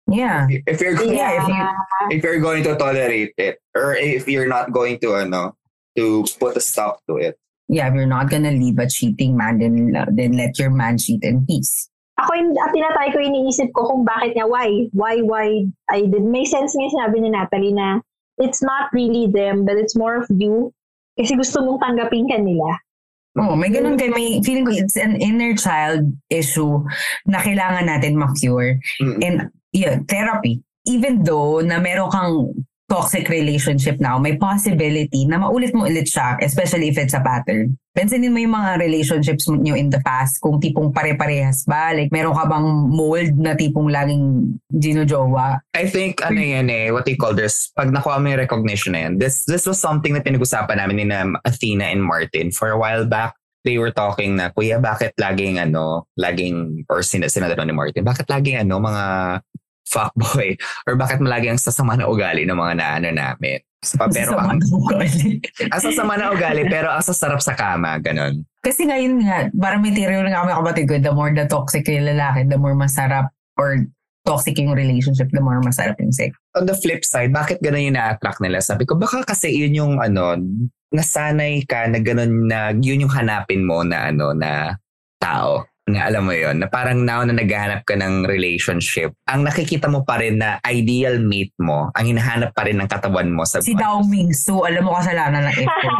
Yeah. 0.08 0.48
If 0.48 0.80
you're 0.80 0.96
going, 0.96 1.12
Yeah, 1.12 1.44
if 1.44 1.48
you, 1.48 1.60
if 2.16 2.20
you're 2.24 2.40
going 2.40 2.64
to 2.64 2.76
tolerate 2.76 3.36
it, 3.36 3.60
or 3.76 3.96
if 3.96 4.28
you're 4.28 4.48
not 4.48 4.72
going 4.72 4.96
to, 5.00 5.16
ano, 5.16 5.56
to 5.96 6.24
put 6.40 6.56
a 6.56 6.60
stop 6.60 7.04
to 7.08 7.16
it. 7.20 7.36
Yeah, 7.74 7.90
if 7.90 7.94
you're 7.98 8.06
not 8.06 8.30
gonna 8.30 8.54
leave 8.54 8.78
a 8.78 8.86
cheating 8.86 9.34
man, 9.34 9.58
then, 9.58 9.90
then 10.14 10.38
let 10.38 10.54
your 10.58 10.70
man 10.70 10.96
cheat 10.96 11.26
in 11.26 11.42
peace. 11.42 11.90
Ako 12.22 12.30
yung 12.38 12.54
at 12.62 12.70
tinatry 12.70 13.10
ko 13.10 13.18
iniisip 13.18 13.74
ko 13.74 13.90
kung 13.90 14.06
bakit 14.06 14.38
niya, 14.38 14.46
why? 14.46 14.86
Why, 14.94 15.18
why? 15.26 15.66
I 15.90 16.06
did. 16.06 16.22
May 16.22 16.46
sense 16.46 16.78
nga 16.78 16.86
sinabi 16.86 17.18
ni 17.18 17.34
Natalie 17.34 17.74
na 17.74 17.98
it's 18.38 18.62
not 18.62 18.94
really 18.94 19.26
them, 19.26 19.66
but 19.66 19.74
it's 19.74 19.98
more 19.98 20.22
of 20.22 20.30
you. 20.30 20.70
Kasi 21.18 21.34
gusto 21.34 21.58
mong 21.66 21.82
tanggapin 21.82 22.30
ka 22.30 22.38
nila. 22.38 22.78
Oo, 23.34 23.58
may 23.58 23.66
ganun 23.66 23.98
kayo. 23.98 24.14
May, 24.14 24.38
feeling 24.46 24.62
ko 24.62 24.70
it's 24.70 24.94
an 24.94 25.18
inner 25.18 25.58
child 25.58 26.06
issue 26.30 26.86
na 27.26 27.42
kailangan 27.42 27.90
natin 27.90 28.14
ma-cure. 28.14 28.78
Mm. 29.02 29.18
And 29.18 29.36
yeah, 29.74 29.98
therapy. 30.06 30.62
Even 30.86 31.26
though 31.26 31.58
na 31.58 31.82
meron 31.82 32.14
kang 32.14 32.54
toxic 32.84 33.32
relationship 33.32 33.96
now, 33.96 34.20
may 34.20 34.36
possibility 34.36 35.24
na 35.24 35.40
maulit 35.40 35.72
mo 35.72 35.88
ulit 35.88 36.04
siya, 36.04 36.36
especially 36.44 36.92
if 36.92 37.00
it's 37.00 37.16
a 37.16 37.22
pattern. 37.24 37.76
Pansinin 37.94 38.34
mo 38.34 38.42
yung 38.42 38.52
mga 38.52 38.82
relationships 38.82 39.48
nyo 39.48 39.72
in 39.78 39.88
the 39.88 40.02
past, 40.02 40.42
kung 40.42 40.60
tipong 40.60 40.92
pare-parehas 40.92 41.64
ba? 41.64 41.94
Like, 41.94 42.12
meron 42.12 42.34
ka 42.34 42.44
bang 42.44 42.68
mold 42.90 43.32
na 43.38 43.54
tipong 43.54 43.88
laging 43.88 44.58
ginojowa? 44.68 45.62
I 45.72 45.86
think, 45.88 46.20
ano 46.20 46.42
yan 46.42 46.68
eh, 46.68 46.90
what 46.90 47.06
they 47.06 47.16
call 47.16 47.32
this, 47.32 47.70
pag 47.72 47.88
nakuha 47.88 48.20
mo 48.20 48.28
yung 48.34 48.42
recognition 48.42 48.92
na 48.92 49.08
yan, 49.08 49.12
this, 49.16 49.46
this 49.46 49.64
was 49.64 49.80
something 49.80 50.12
na 50.12 50.20
pinag-usapan 50.20 50.76
namin 50.76 50.96
ni 51.00 51.04
na 51.08 51.24
Athena 51.46 51.88
and 51.88 52.04
Martin 52.04 52.50
for 52.50 52.68
a 52.68 52.78
while 52.78 53.06
back. 53.06 53.32
They 53.64 53.80
were 53.80 53.96
talking 53.96 54.36
na, 54.36 54.52
Kuya, 54.52 54.76
bakit 54.76 55.16
laging 55.16 55.56
ano, 55.56 56.04
laging, 56.20 56.84
or 56.92 57.00
sin 57.00 57.24
sinadano 57.24 57.64
ni 57.64 57.72
Martin, 57.72 58.04
bakit 58.04 58.28
laging 58.28 58.60
ano, 58.60 58.76
mga 58.76 59.04
fuckboy, 59.88 60.56
or 60.88 60.96
bakit 60.96 61.20
malagi 61.20 61.52
ang 61.52 61.60
sasama 61.60 61.94
na 61.94 62.08
ugali 62.08 62.48
ng 62.48 62.56
mga 62.56 62.74
naano 62.80 63.08
namin. 63.12 63.60
Pa, 64.00 64.08
pero 64.08 64.32
ang, 64.40 64.56
ang 65.72 65.82
sasama 65.84 66.16
na 66.16 66.32
ugali, 66.32 66.64
pero 66.72 66.88
ang 66.88 67.04
sasarap 67.04 67.44
sa 67.44 67.52
kama, 67.52 68.00
ganun. 68.00 68.48
Kasi 68.64 68.88
ngayon 68.88 69.20
nga, 69.20 69.52
parang 69.52 69.84
may 69.84 69.92
theory 69.92 70.16
rin 70.16 70.32
kami 70.32 70.56
kapatid 70.56 70.84
ko, 70.88 70.96
the 70.96 71.12
more 71.12 71.28
the 71.36 71.44
toxic 71.44 71.84
yung 71.84 72.08
lalaki, 72.08 72.48
the 72.48 72.56
more 72.56 72.72
masarap 72.72 73.28
or 73.60 73.84
toxic 74.24 74.56
yung 74.56 74.72
relationship, 74.72 75.28
the 75.36 75.44
more 75.44 75.60
masarap 75.60 76.00
yung 76.00 76.12
sex. 76.16 76.32
on 76.56 76.64
the 76.64 76.72
flip 76.72 77.04
side, 77.04 77.28
bakit 77.28 77.60
ganun 77.60 77.92
yung 77.92 77.98
na-attract 78.00 78.40
nila? 78.40 78.64
Sabi 78.64 78.88
ko, 78.88 78.96
baka 78.96 79.20
kasi 79.20 79.52
yun 79.52 79.76
yung 79.76 79.94
ano, 80.00 80.40
nasanay 80.94 81.66
ka 81.68 81.84
na 81.92 82.00
ganun 82.00 82.48
na 82.48 82.72
yun 82.72 83.04
yung 83.04 83.12
hanapin 83.12 83.66
mo 83.66 83.84
na 83.84 84.08
ano, 84.08 84.32
na 84.32 84.80
tao. 85.20 85.68
Na 85.84 86.08
alam 86.08 86.24
mo 86.24 86.32
yon 86.32 86.64
na 86.64 86.66
parang 86.72 87.04
now 87.04 87.20
na 87.28 87.36
naghahanap 87.36 87.84
ka 87.84 87.92
ng 87.92 88.24
relationship, 88.24 89.12
ang 89.28 89.44
nakikita 89.44 89.84
mo 89.84 90.00
pa 90.00 90.16
rin 90.16 90.40
na 90.40 90.56
ideal 90.64 91.20
mate 91.20 91.52
mo, 91.60 91.92
ang 91.92 92.08
hinahanap 92.08 92.56
pa 92.56 92.64
rin 92.64 92.80
ng 92.80 92.88
katawan 92.88 93.28
mo 93.28 93.44
sa 93.44 93.60
Si 93.60 93.76
Dao 93.76 94.00
Mingsu, 94.00 94.64
alam 94.64 94.88
mo 94.88 94.96
kasalanan 94.96 95.44
ng 95.44 95.56
effort. 95.60 95.92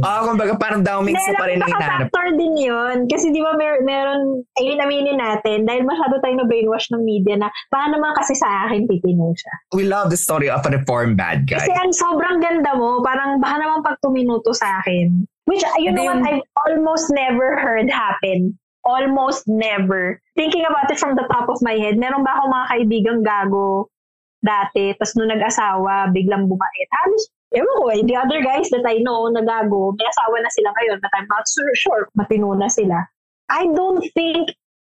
Oo, 0.08 0.20
kumbaga 0.32 0.56
parang 0.56 0.80
Dao 0.80 1.04
Mingsu 1.04 1.36
pa 1.36 1.52
rin 1.52 1.60
ang 1.60 1.68
hinahanap. 1.68 2.08
factor 2.08 2.26
din 2.32 2.56
yun. 2.56 3.04
Kasi 3.04 3.28
di 3.28 3.44
ba 3.44 3.52
mer- 3.60 3.84
meron, 3.84 4.40
ayun 4.56 4.80
aminin 4.80 5.20
natin, 5.20 5.68
dahil 5.68 5.84
masyado 5.84 6.16
tayo 6.24 6.40
na-brainwash 6.40 6.88
ng 6.96 7.04
media 7.04 7.36
na, 7.36 7.52
baka 7.68 7.92
naman 7.92 8.16
kasi 8.16 8.32
sa 8.32 8.72
akin 8.72 8.88
titino 8.88 9.36
siya. 9.36 9.52
We 9.76 9.84
love 9.84 10.08
the 10.08 10.16
story 10.16 10.48
of 10.48 10.64
a 10.64 10.72
reformed 10.72 11.20
bad 11.20 11.44
guy. 11.44 11.60
Kasi 11.60 11.76
ang 11.76 11.92
sobrang 11.92 12.40
ganda 12.40 12.72
mo, 12.72 13.04
parang 13.04 13.36
baka 13.36 13.60
naman 13.60 13.84
pag 13.84 14.00
tuminuto 14.00 14.56
sa 14.56 14.80
akin. 14.80 15.28
Which, 15.46 15.62
you 15.78 15.92
know 15.94 16.04
what, 16.04 16.26
I've 16.26 16.42
almost 16.66 17.06
never 17.14 17.56
heard 17.56 17.88
happen. 17.90 18.58
Almost 18.82 19.46
never. 19.46 20.20
Thinking 20.34 20.66
about 20.66 20.90
it 20.90 20.98
from 20.98 21.14
the 21.14 21.26
top 21.30 21.48
of 21.48 21.62
my 21.62 21.74
head, 21.78 21.98
meron 21.98 22.26
ba 22.26 22.34
akong 22.34 22.50
mga 22.50 22.66
kaibigang 22.70 23.22
gago 23.22 23.86
dati, 24.42 24.94
tapos 24.98 25.14
nung 25.18 25.30
nag-asawa, 25.30 26.10
biglang 26.14 26.46
bumait. 26.46 26.88
Halos, 27.02 27.24
ewan 27.54 27.74
ko 27.78 27.84
eh, 27.94 28.02
the 28.06 28.14
other 28.18 28.42
guys 28.42 28.70
that 28.70 28.86
I 28.86 29.02
know 29.02 29.26
na 29.30 29.42
gago, 29.42 29.94
may 29.94 30.06
asawa 30.06 30.38
na 30.42 30.50
sila 30.50 30.70
ngayon, 30.74 30.98
but 31.02 31.12
I'm 31.14 31.30
not 31.30 31.46
so 31.46 31.62
sure, 31.74 32.06
matino 32.18 32.54
na 32.54 32.70
sila. 32.70 33.06
I 33.50 33.70
don't 33.70 34.02
think 34.14 34.50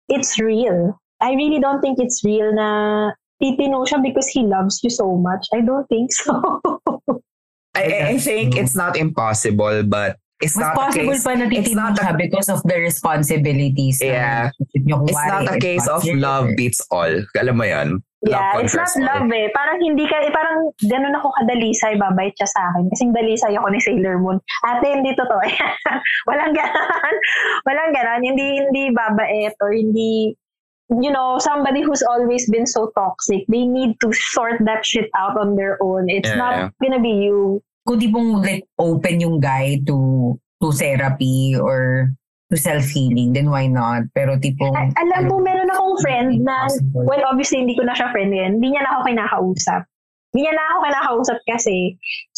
it's 0.08 0.38
real. 0.38 0.98
I 1.20 1.34
really 1.34 1.58
don't 1.58 1.82
think 1.82 1.98
it's 1.98 2.22
real 2.22 2.54
na 2.54 3.10
titino 3.42 3.82
siya 3.86 4.02
because 4.02 4.30
he 4.30 4.46
loves 4.46 4.78
you 4.82 4.90
so 4.90 5.18
much. 5.18 5.46
I 5.54 5.60
don't 5.62 5.86
think 5.90 6.12
so. 6.12 6.38
I, 7.76 8.14
I 8.14 8.18
think 8.18 8.56
it's 8.56 8.74
not 8.74 8.96
impossible, 8.96 9.82
but 9.84 10.16
it's 10.40 10.56
Mas 10.56 10.64
not 10.68 10.72
a 10.74 10.78
possible 10.78 11.12
case. 11.16 11.24
pa 11.24 11.32
na 11.34 11.44
it's 11.48 11.54
titino 11.72 11.80
not 11.80 11.98
a 11.98 12.02
siya 12.02 12.12
because 12.16 12.48
of 12.48 12.60
the 12.64 12.76
responsibilities. 12.76 13.98
Yeah. 14.02 14.50
It's 14.74 14.84
not 15.26 15.48
a 15.48 15.58
case 15.58 15.86
of 15.88 16.04
love 16.04 16.52
beats 16.56 16.80
all. 16.90 17.12
Alam 17.40 17.56
mo 17.56 17.64
yan? 17.64 17.88
yeah, 18.26 18.58
it's 18.58 18.74
not 18.74 18.90
all. 18.96 19.06
love 19.06 19.30
eh. 19.30 19.46
Parang 19.54 19.78
hindi 19.78 20.02
ka, 20.04 20.18
eh, 20.18 20.34
parang 20.34 20.74
ganun 20.90 21.14
ako 21.14 21.30
kadalisay, 21.40 21.94
babait 21.94 22.34
siya 22.34 22.48
sa 22.50 22.60
akin. 22.74 22.90
Kasing 22.90 23.12
dalisay 23.14 23.54
ako 23.54 23.70
ni 23.70 23.78
Sailor 23.78 24.18
Moon. 24.18 24.36
Ate, 24.66 24.98
hindi 24.98 25.14
totoo. 25.14 25.40
Walang 26.28 26.52
ganon. 26.52 27.14
Walang 27.70 27.92
ganon. 27.94 28.20
Hindi, 28.26 28.66
hindi 28.66 28.82
babait 28.90 29.54
or 29.62 29.70
hindi, 29.70 30.34
you 30.90 31.10
know, 31.10 31.38
somebody 31.38 31.82
who's 31.86 32.02
always 32.02 32.50
been 32.50 32.66
so 32.66 32.90
toxic, 32.98 33.46
they 33.46 33.62
need 33.62 33.94
to 34.02 34.10
sort 34.34 34.58
that 34.66 34.82
shit 34.84 35.06
out 35.14 35.38
on 35.38 35.54
their 35.54 35.78
own. 35.78 36.10
It's 36.10 36.28
Yeah, 36.28 36.40
not 36.40 36.54
gonna 36.82 37.00
be 37.00 37.14
you. 37.24 37.62
Kung 37.86 38.02
di 38.02 38.10
mong 38.10 38.42
like 38.42 38.66
open 38.76 39.22
yung 39.22 39.38
guy 39.38 39.78
to 39.86 40.34
to 40.58 40.74
therapy 40.74 41.54
or 41.54 42.10
to 42.50 42.56
self-healing, 42.58 43.34
then 43.34 43.50
why 43.50 43.66
not? 43.66 44.06
Pero 44.14 44.38
tipong... 44.38 44.70
A- 44.74 44.94
alam 45.02 45.26
mo, 45.26 45.42
meron 45.42 45.66
akong 45.66 45.98
friend 45.98 46.46
na, 46.46 46.70
Possible. 46.70 47.02
well, 47.02 47.22
obviously, 47.26 47.58
hindi 47.58 47.74
ko 47.74 47.82
na 47.82 47.94
siya 47.94 48.14
friend 48.14 48.30
ngayon. 48.30 48.52
Hindi 48.58 48.68
niya 48.74 48.82
na 48.86 48.90
ako 48.94 49.00
kinakausap. 49.10 49.82
Hindi 50.30 50.40
niya 50.46 50.54
na 50.54 50.64
ako 50.70 50.78
kinakausap 50.86 51.38
kasi 51.48 51.74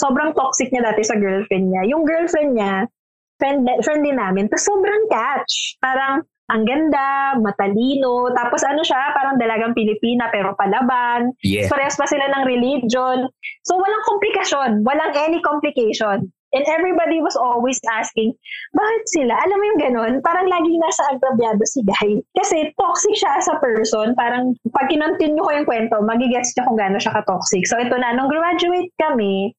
sobrang 0.01 0.31
toxic 0.33 0.73
niya 0.73 0.89
dati 0.89 1.03
sa 1.05 1.17
girlfriend 1.21 1.69
niya. 1.69 1.83
Yung 1.93 2.09
girlfriend 2.09 2.57
niya, 2.57 2.89
friend, 3.37 3.69
friend 3.85 4.01
din 4.01 4.17
namin, 4.17 4.49
tapos 4.49 4.65
sobrang 4.65 5.03
catch. 5.13 5.77
Parang, 5.85 6.25
ang 6.49 6.65
ganda, 6.65 7.37
matalino, 7.37 8.33
tapos 8.33 8.65
ano 8.65 8.81
siya, 8.81 9.13
parang 9.13 9.37
dalagang 9.37 9.77
Pilipina 9.77 10.33
pero 10.33 10.57
palaban. 10.57 11.37
Yeah. 11.45 11.69
Parehas 11.69 12.01
pa 12.01 12.09
sila 12.09 12.25
ng 12.25 12.45
religion. 12.49 13.29
So, 13.69 13.77
walang 13.77 14.05
komplikasyon. 14.09 14.71
Walang 14.81 15.13
any 15.13 15.45
complication. 15.45 16.33
And 16.57 16.65
everybody 16.65 17.21
was 17.21 17.37
always 17.37 17.77
asking, 17.93 18.33
bakit 18.73 19.05
sila? 19.13 19.37
Alam 19.37 19.61
mo 19.61 19.65
yung 19.69 19.81
ganun? 19.85 20.13
Parang 20.25 20.49
laging 20.49 20.81
nasa 20.81 21.05
agrabyado 21.13 21.61
si 21.69 21.85
Guy. 21.85 22.25
Kasi 22.41 22.73
toxic 22.81 23.21
siya 23.21 23.37
as 23.37 23.53
a 23.53 23.61
person. 23.61 24.17
Parang 24.17 24.57
pag 24.73 24.89
kinontinue 24.89 25.45
ko 25.45 25.53
yung 25.53 25.69
kwento, 25.69 26.01
magigets 26.01 26.57
niya 26.57 26.65
kung 26.65 26.81
gano'n 26.81 27.05
siya 27.05 27.21
ka-toxic. 27.21 27.69
So 27.69 27.77
ito 27.77 27.93
na, 28.01 28.17
nung 28.17 28.33
graduate 28.33 28.89
kami, 28.97 29.53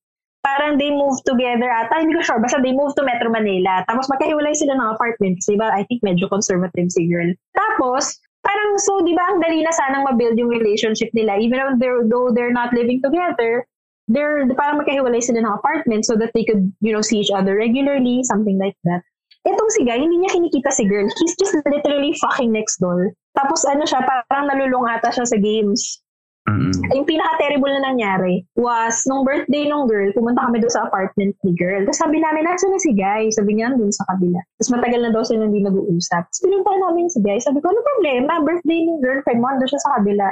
parang 0.44 0.80
they 0.80 0.92
moved 0.92 1.26
together 1.28 1.68
ata, 1.68 2.00
hindi 2.00 2.16
ko 2.16 2.24
sure, 2.24 2.40
basta 2.40 2.60
they 2.64 2.72
moved 2.72 2.96
to 2.96 3.04
Metro 3.04 3.28
Manila. 3.30 3.84
Tapos 3.88 4.08
magkahiwalay 4.08 4.56
sila 4.56 4.76
ng 4.80 4.90
apartments, 4.96 5.48
di 5.48 5.60
ba? 5.60 5.72
I 5.72 5.84
think 5.88 6.00
medyo 6.02 6.32
conservative 6.32 6.90
si 6.92 7.08
girl. 7.12 7.30
Tapos, 7.56 8.18
parang 8.42 8.80
so, 8.80 9.04
di 9.04 9.14
ba, 9.14 9.24
ang 9.30 9.44
dali 9.44 9.62
na 9.62 9.74
sanang 9.76 10.08
mabuild 10.08 10.40
yung 10.40 10.52
relationship 10.52 11.12
nila, 11.12 11.38
even 11.38 11.60
though 11.60 11.76
they're, 11.76 12.04
though 12.08 12.30
they're 12.32 12.56
not 12.56 12.72
living 12.72 13.04
together, 13.04 13.68
they're, 14.08 14.48
parang 14.56 14.80
magkahiwalay 14.80 15.22
sila 15.22 15.44
ng 15.44 15.56
apartment 15.60 16.08
so 16.08 16.16
that 16.16 16.32
they 16.34 16.48
could, 16.48 16.72
you 16.80 16.96
know, 16.96 17.04
see 17.04 17.20
each 17.20 17.34
other 17.36 17.60
regularly, 17.60 18.24
something 18.24 18.58
like 18.58 18.76
that. 18.88 19.04
Itong 19.48 19.72
si 19.72 19.88
Guy, 19.88 20.04
hindi 20.04 20.20
niya 20.20 20.36
kinikita 20.36 20.72
si 20.76 20.84
girl. 20.84 21.08
He's 21.08 21.36
just 21.40 21.56
literally 21.64 22.12
fucking 22.20 22.52
next 22.52 22.84
door. 22.84 23.16
Tapos 23.40 23.64
ano 23.64 23.88
siya, 23.88 24.04
parang 24.04 24.52
nalulung 24.52 24.84
ata 24.84 25.16
siya 25.16 25.24
sa 25.24 25.40
games. 25.40 26.04
Mm-mm. 26.50 26.74
Yung 26.98 27.06
pinaka-terrible 27.06 27.70
na 27.78 27.94
nangyari 27.94 28.42
was, 28.58 29.06
nung 29.06 29.22
birthday 29.22 29.70
nung 29.70 29.86
girl, 29.86 30.10
pumunta 30.18 30.42
kami 30.50 30.58
doon 30.58 30.74
sa 30.74 30.90
apartment 30.90 31.38
ni 31.46 31.54
girl. 31.54 31.86
Tapos 31.86 32.02
sabi 32.02 32.18
namin, 32.18 32.50
nasa 32.50 32.66
na 32.66 32.82
si 32.82 32.92
Guy? 32.98 33.30
Sabi 33.30 33.54
niya, 33.54 33.70
nandun 33.70 33.94
sa 33.94 34.10
kabila. 34.10 34.42
Tapos 34.58 34.72
matagal 34.74 35.00
na 35.06 35.12
daw 35.14 35.22
sila 35.22 35.46
hindi 35.46 35.62
nag-uusap. 35.62 36.24
Tapos 36.26 36.42
pinunta 36.42 36.72
namin 36.74 37.06
si 37.14 37.22
Guy. 37.22 37.38
Sabi 37.38 37.62
ko, 37.62 37.70
ano 37.70 37.80
problema? 37.86 38.42
Birthday 38.42 38.80
ni 38.90 38.94
girlfriend 38.98 39.40
mo, 39.40 39.54
nandun 39.54 39.70
siya 39.70 39.82
sa 39.86 39.92
kabila. 40.02 40.28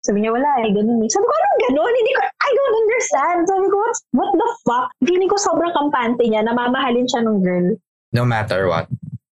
Sabi 0.00 0.24
niya, 0.24 0.32
wala 0.32 0.48
eh, 0.64 0.72
ganun 0.72 1.04
eh. 1.04 1.10
Sabi 1.12 1.24
ko, 1.28 1.32
anong 1.36 1.60
ganun? 1.68 1.92
Hindi 1.92 2.12
ko, 2.16 2.20
I 2.24 2.50
don't 2.56 2.76
understand. 2.80 3.40
Sabi 3.46 3.66
ko, 3.68 3.76
what, 3.76 3.96
what 4.16 4.30
the 4.32 4.48
fuck? 4.64 4.86
Feeling 5.04 5.28
ko 5.28 5.36
sobrang 5.36 5.76
kampante 5.76 6.24
niya, 6.24 6.40
namamahalin 6.40 7.04
siya 7.04 7.20
nung 7.20 7.44
girl. 7.44 7.76
No 8.16 8.24
matter 8.24 8.66
what. 8.66 8.88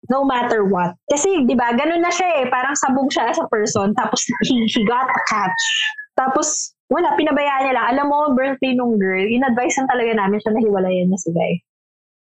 No 0.08 0.24
matter 0.24 0.63
what. 0.63 0.96
Kasi, 1.12 1.43
di 1.48 1.56
ba, 1.56 1.76
ganun 1.76 2.00
na 2.00 2.12
siya 2.12 2.43
eh. 2.43 2.46
Parang 2.48 2.76
sabog 2.80 3.12
siya 3.12 3.32
as 3.32 3.39
a 3.39 3.48
person. 3.52 3.91
Tapos, 3.96 4.24
he, 4.48 4.63
he 4.72 4.82
got 4.88 5.08
a 5.08 5.22
catch. 5.28 5.63
Tapos, 6.13 6.73
wala, 6.88 7.13
pinabayaan 7.13 7.63
niya 7.63 7.73
lang. 7.73 7.88
Alam 7.89 8.06
mo, 8.08 8.17
birthday 8.32 8.73
nung 8.73 8.95
girl, 8.95 9.23
in-advise 9.23 9.73
lang 9.76 9.89
talaga 9.89 10.12
namin 10.13 10.38
siya 10.39 10.52
na 10.54 10.62
hiwalayan 10.62 11.08
niya 11.10 11.19
si 11.19 11.30
Guy. 11.32 11.54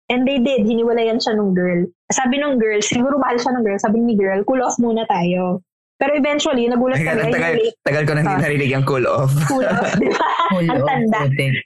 And 0.07 0.27
they 0.27 0.39
did, 0.39 0.63
hiniwalayan 0.63 1.19
siya 1.19 1.35
nung 1.35 1.51
girl. 1.51 1.87
Sabi 2.11 2.35
nung 2.35 2.59
girl, 2.59 2.79
siguro 2.79 3.15
mahal 3.15 3.39
siya 3.39 3.55
ng 3.55 3.63
girl, 3.63 3.79
sabi 3.79 3.99
ni 3.99 4.15
girl, 4.15 4.43
cool 4.43 4.59
off 4.59 4.75
muna 4.75 5.07
tayo. 5.07 5.63
Pero 5.95 6.17
eventually, 6.17 6.65
nagulat 6.65 6.97
Tagal, 6.97 7.19
kami. 7.21 7.31
tagal, 7.31 7.53
late. 7.53 7.75
tagal 7.85 8.03
ko 8.03 8.11
na 8.11 8.19
hindi 8.19 8.33
Ah. 8.33 8.41
narinig 8.41 8.71
yung 8.73 8.85
cool 8.89 9.05
off. 9.05 9.31
Cool 9.45 9.63
off, 9.63 9.91
di 9.95 10.09
ba? 10.09 10.27
Cool 10.51 10.67
Ang 10.67 10.83
tanda. 10.83 11.19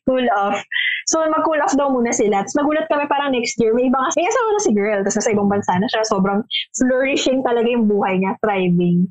Cool 0.05 0.27
off. 0.35 0.59
So, 1.07 1.23
mag-cool 1.25 1.57
off 1.57 1.73
daw 1.73 1.87
muna 1.87 2.11
sila. 2.11 2.43
Tapos 2.43 2.53
magulat 2.53 2.85
kami 2.85 3.07
parang 3.07 3.31
next 3.31 3.55
year, 3.57 3.71
may 3.71 3.87
ibang, 3.87 4.03
may 4.13 4.27
asawa 4.27 4.49
na 4.51 4.61
si 4.61 4.71
girl. 4.75 4.99
Tapos 5.01 5.17
nasa 5.17 5.31
ibang 5.31 5.47
bansa 5.47 5.73
na 5.79 5.87
siya. 5.87 6.03
Sobrang 6.03 6.43
flourishing 6.75 7.41
talaga 7.41 7.65
yung 7.65 7.87
buhay 7.87 8.19
niya, 8.19 8.35
thriving. 8.43 9.07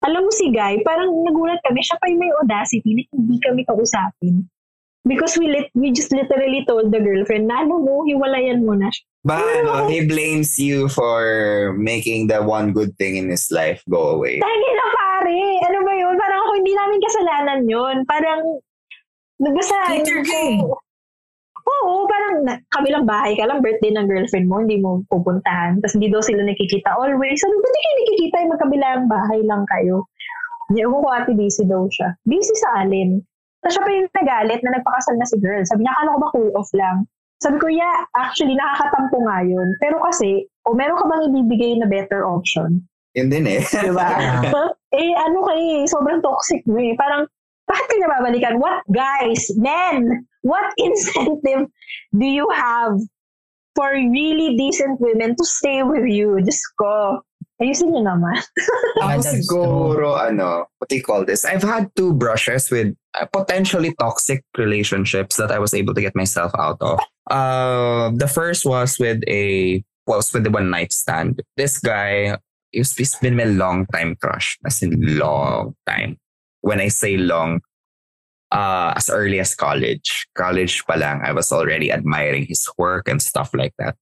Alam 0.00 0.24
mo 0.24 0.30
si 0.32 0.48
Guy, 0.48 0.80
parang 0.80 1.12
nagulat 1.12 1.60
kami, 1.60 1.84
siya 1.84 2.00
pa 2.00 2.08
yung 2.08 2.20
may 2.24 2.32
audacity 2.40 2.90
na 2.96 3.02
hindi 3.12 3.36
kami 3.44 3.62
kausapin. 3.68 4.48
Because 5.04 5.36
we 5.36 5.48
lit, 5.48 5.72
we 5.72 5.92
just 5.92 6.12
literally 6.12 6.64
told 6.68 6.92
the 6.92 7.00
girlfriend 7.00 7.48
na, 7.48 7.64
ano 7.64 7.80
mo, 7.80 8.04
hiwalayan 8.04 8.64
mo 8.64 8.76
na 8.76 8.88
siya. 8.92 9.04
But 9.24 9.44
ano, 9.44 9.88
he 9.88 10.04
blames 10.08 10.56
you 10.56 10.88
for 10.88 11.76
making 11.76 12.32
the 12.32 12.40
one 12.40 12.72
good 12.72 12.96
thing 12.96 13.16
in 13.16 13.28
his 13.28 13.48
life 13.52 13.84
go 13.88 14.16
away. 14.16 14.40
Dahil 14.40 14.60
na 14.76 14.86
pare, 14.92 15.40
ano 15.68 15.78
ba 15.84 15.92
yun? 15.92 16.14
Parang 16.16 16.40
ako, 16.44 16.52
hindi 16.56 16.72
namin 16.72 16.98
kasalanan 17.04 17.60
yun. 17.68 17.96
Parang, 18.08 18.40
Cater 19.40 20.20
ka 20.20 20.36
eh. 20.36 20.60
Oo, 21.60 22.08
parang 22.08 22.34
na, 22.44 22.54
kabilang 22.72 23.04
bahay 23.04 23.36
ka 23.36 23.44
lang, 23.44 23.60
birthday 23.60 23.92
ng 23.92 24.08
girlfriend 24.08 24.46
mo, 24.48 24.64
hindi 24.64 24.80
mo 24.80 25.04
pupuntahan. 25.12 25.80
Tapos 25.80 25.94
hindi 25.96 26.08
daw 26.08 26.24
sila 26.24 26.44
nakikita 26.44 26.96
always. 26.96 27.38
Sabi, 27.40 27.54
ba't 27.56 27.74
kayo 27.74 27.94
nakikita 28.00 28.36
yung 28.40 28.52
magkabilang 28.56 29.02
bahay 29.10 29.40
lang 29.44 29.62
kayo? 29.68 30.08
Hindi 30.70 30.86
ko 30.86 31.02
ko 31.02 31.08
ate 31.10 31.32
busy 31.34 31.64
daw 31.66 31.82
siya. 31.90 32.08
Busy 32.24 32.54
sa 32.62 32.86
alin? 32.86 33.18
Tapos 33.60 33.72
siya 33.76 33.84
pa 33.84 33.90
yung 33.92 34.08
nagalit 34.16 34.60
na 34.64 34.70
nagpakasal 34.80 35.14
na 35.20 35.26
si 35.28 35.36
girl. 35.36 35.62
Sabi 35.68 35.84
niya, 35.84 35.92
akala 35.92 36.14
ko 36.16 36.20
ba 36.20 36.32
cool 36.32 36.50
off 36.56 36.70
lang? 36.72 37.04
Sabi 37.40 37.56
ko, 37.56 37.66
yeah, 37.72 38.04
actually, 38.20 38.52
nakakatampo 38.52 39.16
nga 39.24 39.40
yun. 39.44 39.68
Pero 39.80 39.96
kasi, 40.04 40.44
o 40.68 40.76
meron 40.76 41.00
ka 41.00 41.08
bang 41.08 41.24
ibibigay 41.32 41.72
na 41.80 41.88
better 41.88 42.24
option? 42.28 42.84
Yun 43.16 43.28
din 43.32 43.48
eh. 43.48 43.60
Diba? 43.64 44.08
eh, 45.00 45.12
ano 45.16 45.38
kay, 45.48 45.88
sobrang 45.88 46.20
toxic 46.20 46.60
mo 46.68 46.76
eh. 46.76 46.92
Parang, 47.00 47.24
bakit 47.64 47.86
ka 47.88 47.94
niya 47.96 48.12
babalikan? 48.12 48.54
What, 48.60 48.84
guys, 48.92 49.48
men, 49.56 50.28
what 50.42 50.72
incentive 50.78 51.68
do 52.16 52.26
you 52.26 52.48
have 52.54 52.98
for 53.74 53.92
really 53.92 54.56
decent 54.56 55.00
women 55.00 55.36
to 55.36 55.44
stay 55.44 55.82
with 55.82 56.06
you? 56.06 56.38
Diyos 56.42 56.60
ko. 56.78 57.20
Ayusin 57.60 57.92
niyo 57.92 58.08
naman. 58.08 58.40
Ako 59.04 59.20
that's 59.20 59.36
siguro, 59.36 60.16
ano, 60.16 60.64
what 60.80 60.88
do 60.88 60.96
you 60.96 61.04
call 61.04 61.28
this? 61.28 61.44
I've 61.44 61.62
had 61.62 61.92
two 61.92 62.16
brushes 62.16 62.72
with 62.72 62.96
uh, 63.12 63.28
potentially 63.28 63.92
toxic 64.00 64.40
relationships 64.56 65.36
that 65.36 65.52
I 65.52 65.60
was 65.60 65.76
able 65.76 65.92
to 65.92 66.00
get 66.00 66.16
myself 66.16 66.52
out 66.56 66.80
of. 66.80 66.98
Uh, 67.28 68.16
the 68.16 68.28
first 68.28 68.64
was 68.64 68.96
with 68.98 69.20
a, 69.28 69.84
was 70.06 70.32
with 70.32 70.44
the 70.44 70.50
one 70.50 70.70
night 70.72 70.92
stand. 70.92 71.44
This 71.60 71.76
guy, 71.76 72.40
he's, 72.72 72.96
he's 72.96 73.14
been 73.16 73.36
my 73.36 73.44
long 73.44 73.84
time 73.92 74.16
crush. 74.16 74.56
As 74.64 74.80
in 74.80 74.96
long 75.18 75.76
time. 75.86 76.16
When 76.62 76.80
I 76.80 76.88
say 76.88 77.18
long, 77.18 77.60
uh, 78.52 78.94
as 78.96 79.08
early 79.08 79.40
as 79.40 79.54
college. 79.54 80.26
College 80.34 80.84
pa 80.86 80.94
lang, 80.94 81.22
I 81.22 81.32
was 81.32 81.52
already 81.52 81.92
admiring 81.92 82.46
his 82.46 82.66
work 82.78 83.08
and 83.08 83.22
stuff 83.22 83.50
like 83.54 83.74
that. 83.78 83.96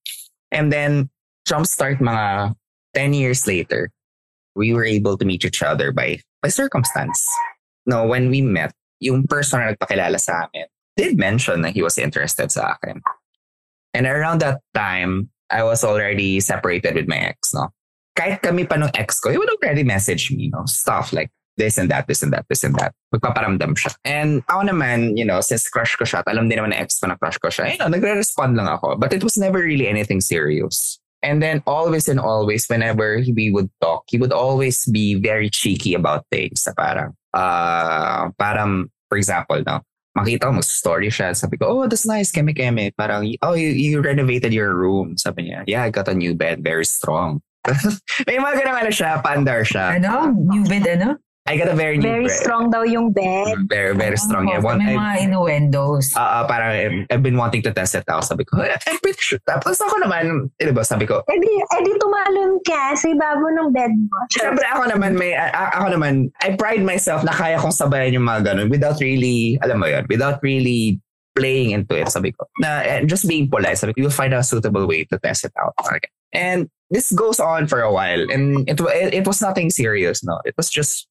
And 0.51 0.73
then, 0.73 1.11
jumpstart 1.49 2.01
mga 2.01 2.55
10 2.95 3.15
years 3.15 3.47
later, 3.47 3.91
we 4.57 4.73
were 4.73 4.85
able 4.85 5.17
to 5.17 5.25
meet 5.25 5.45
each 5.45 5.63
other 5.63 5.93
by 5.93 6.21
by 6.43 6.49
circumstance. 6.49 7.25
No, 7.87 8.07
when 8.07 8.29
we 8.29 8.43
met, 8.43 8.73
yung 9.01 9.27
person 9.27 9.61
na 9.61 9.73
nagpakilala 9.73 10.21
sa 10.21 10.49
amin 10.49 10.67
did 10.99 11.17
mention 11.17 11.63
that 11.63 11.73
he 11.73 11.81
was 11.81 11.97
interested 11.97 12.51
sa 12.51 12.75
akin. 12.75 13.01
And 13.95 14.05
around 14.05 14.43
that 14.43 14.61
time, 14.75 15.31
I 15.49 15.63
was 15.63 15.87
already 15.87 16.41
separated 16.41 16.99
with 16.99 17.09
my 17.09 17.17
ex, 17.33 17.55
no? 17.55 17.71
Kahit 18.19 18.43
kami 18.43 18.67
pa 18.67 18.77
nung 18.77 18.91
ex 18.99 19.23
ko, 19.23 19.31
he 19.31 19.39
would 19.39 19.49
already 19.49 19.87
message 19.87 20.35
me, 20.35 20.51
no? 20.51 20.67
Stuff 20.67 21.15
like 21.15 21.31
this 21.59 21.77
and 21.77 21.90
that, 21.90 22.07
this 22.07 22.23
and 22.23 22.33
that, 22.33 22.47
this 22.49 22.64
and 22.64 22.75
that. 22.79 22.94
Magpaparamdam 23.12 23.75
siya. 23.75 23.92
And 24.07 24.47
ako 24.49 24.71
naman, 24.71 25.18
you 25.18 25.27
know, 25.27 25.42
since 25.42 25.68
crush 25.68 25.97
ko 25.97 26.07
siya, 26.07 26.23
at 26.23 26.31
alam 26.31 26.49
din 26.49 26.62
naman 26.62 26.73
ng 26.73 26.81
ex 26.81 27.03
ko 27.03 27.11
na 27.11 27.18
crush 27.18 27.37
ko 27.37 27.51
siya, 27.51 27.75
you 27.75 27.79
know, 27.79 27.90
nagre-respond 27.90 28.57
lang 28.57 28.71
ako. 28.71 28.97
But 28.97 29.12
it 29.12 29.27
was 29.27 29.37
never 29.37 29.59
really 29.59 29.90
anything 29.90 30.23
serious. 30.23 31.03
And 31.23 31.42
then 31.42 31.66
always 31.66 32.07
and 32.09 32.23
always, 32.23 32.71
whenever 32.71 33.18
we 33.35 33.51
would 33.51 33.68
talk, 33.83 34.07
he 34.07 34.18
would 34.18 34.33
always 34.33 34.87
be 34.87 35.18
very 35.18 35.51
cheeky 35.51 35.94
about 35.94 36.25
things. 36.31 36.62
Na 36.62 36.73
parang, 36.79 37.11
uh, 37.35 38.31
parang, 38.38 38.87
for 39.11 39.18
example, 39.18 39.59
no, 39.66 39.83
makita 40.14 40.47
ko, 40.47 40.62
mag-story 40.62 41.11
siya. 41.11 41.35
Sabi 41.35 41.59
ko, 41.59 41.66
oh, 41.66 41.87
that's 41.90 42.07
nice, 42.07 42.31
keme-keme. 42.31 42.94
Parang, 42.94 43.27
oh, 43.42 43.55
you, 43.55 43.68
you 43.75 44.01
renovated 44.01 44.55
your 44.55 44.75
room. 44.75 45.18
Sabi 45.18 45.51
niya, 45.51 45.64
yeah, 45.66 45.83
I 45.83 45.90
got 45.90 46.07
a 46.07 46.14
new 46.14 46.35
bed, 46.35 46.62
very 46.62 46.87
strong. 46.87 47.42
May 48.27 48.38
mga 48.38 48.64
ganang 48.64 48.79
ano 48.87 48.92
siya, 48.94 49.18
pandar 49.21 49.66
siya. 49.66 49.99
Ano? 49.99 50.31
New 50.31 50.64
bed, 50.64 50.87
ano? 50.87 51.18
I 51.49 51.57
got 51.57 51.73
a 51.73 51.75
very 51.75 51.97
new 51.97 52.05
Very 52.05 52.29
bed. 52.29 52.37
strong 52.37 52.69
daw 52.69 52.85
yung 52.85 53.09
bed. 53.09 53.57
Very, 53.73 53.97
very 53.97 54.21
strong. 54.21 54.53
I 54.53 54.61
Oh, 54.61 54.69
want, 54.69 54.85
may 54.85 54.93
I, 54.93 55.01
mga 55.01 55.15
innuendos. 55.25 56.13
Ah, 56.13 56.41
ah, 56.41 56.45
parang 56.45 56.77
I've- 57.09 57.25
been 57.25 57.41
wanting 57.41 57.65
to 57.65 57.73
test 57.73 57.97
it 57.97 58.05
out. 58.05 58.21
Sabi 58.23 58.45
ko, 58.45 58.61
"Eh, 58.61 58.77
I'm 58.85 59.01
pretty 59.01 59.17
sure. 59.19 59.41
Tapos 59.49 59.81
ako 59.81 59.97
naman, 60.05 60.53
di 60.61 60.69
ba, 60.71 60.85
sabi 60.85 61.09
ko, 61.09 61.25
Eh 61.25 61.41
di, 61.41 61.49
eh 61.57 61.81
di 61.81 61.93
tumalon 61.97 62.61
ka 62.61 62.93
sa 62.93 63.09
ibabo 63.09 63.49
ng 63.49 63.69
bed 63.73 63.93
mo. 63.97 64.17
Siyempre 64.29 64.65
ako 64.69 64.93
naman 64.93 65.17
may 65.17 65.33
a- 65.33 65.73
ako 65.73 65.97
naman 65.97 66.29
I 66.45 66.53
pride 66.53 66.85
myself 66.85 67.25
na 67.25 67.33
kaya 67.33 67.57
kong 67.57 67.73
sabayan 67.73 68.13
yung 68.13 68.29
mga 68.29 68.53
ganun 68.53 68.69
without 68.69 69.01
really 69.01 69.57
alam 69.65 69.81
mo 69.81 69.89
yun 69.89 70.05
without 70.07 70.45
really 70.45 71.01
playing 71.33 71.73
into 71.73 71.97
it 71.97 72.13
sabi 72.13 72.29
ko 72.31 72.45
na 72.61 72.83
eh, 72.85 73.01
just 73.09 73.25
being 73.25 73.49
polite 73.49 73.81
sabi 73.81 73.97
ko 73.97 74.05
you'll 74.05 74.13
find 74.13 74.35
a 74.37 74.43
suitable 74.45 74.85
way 74.85 75.07
to 75.09 75.17
test 75.23 75.47
it 75.49 75.55
out 75.57 75.73
okay. 75.81 76.11
and 76.37 76.69
this 76.91 77.09
goes 77.13 77.39
on 77.41 77.65
for 77.67 77.81
a 77.81 77.89
while 77.91 78.21
and 78.29 78.69
it, 78.69 78.77
it, 78.93 79.23
it 79.23 79.25
was 79.25 79.41
nothing 79.41 79.71
serious 79.71 80.21
no 80.23 80.37
it 80.45 80.53
was 80.59 80.69
just 80.69 81.08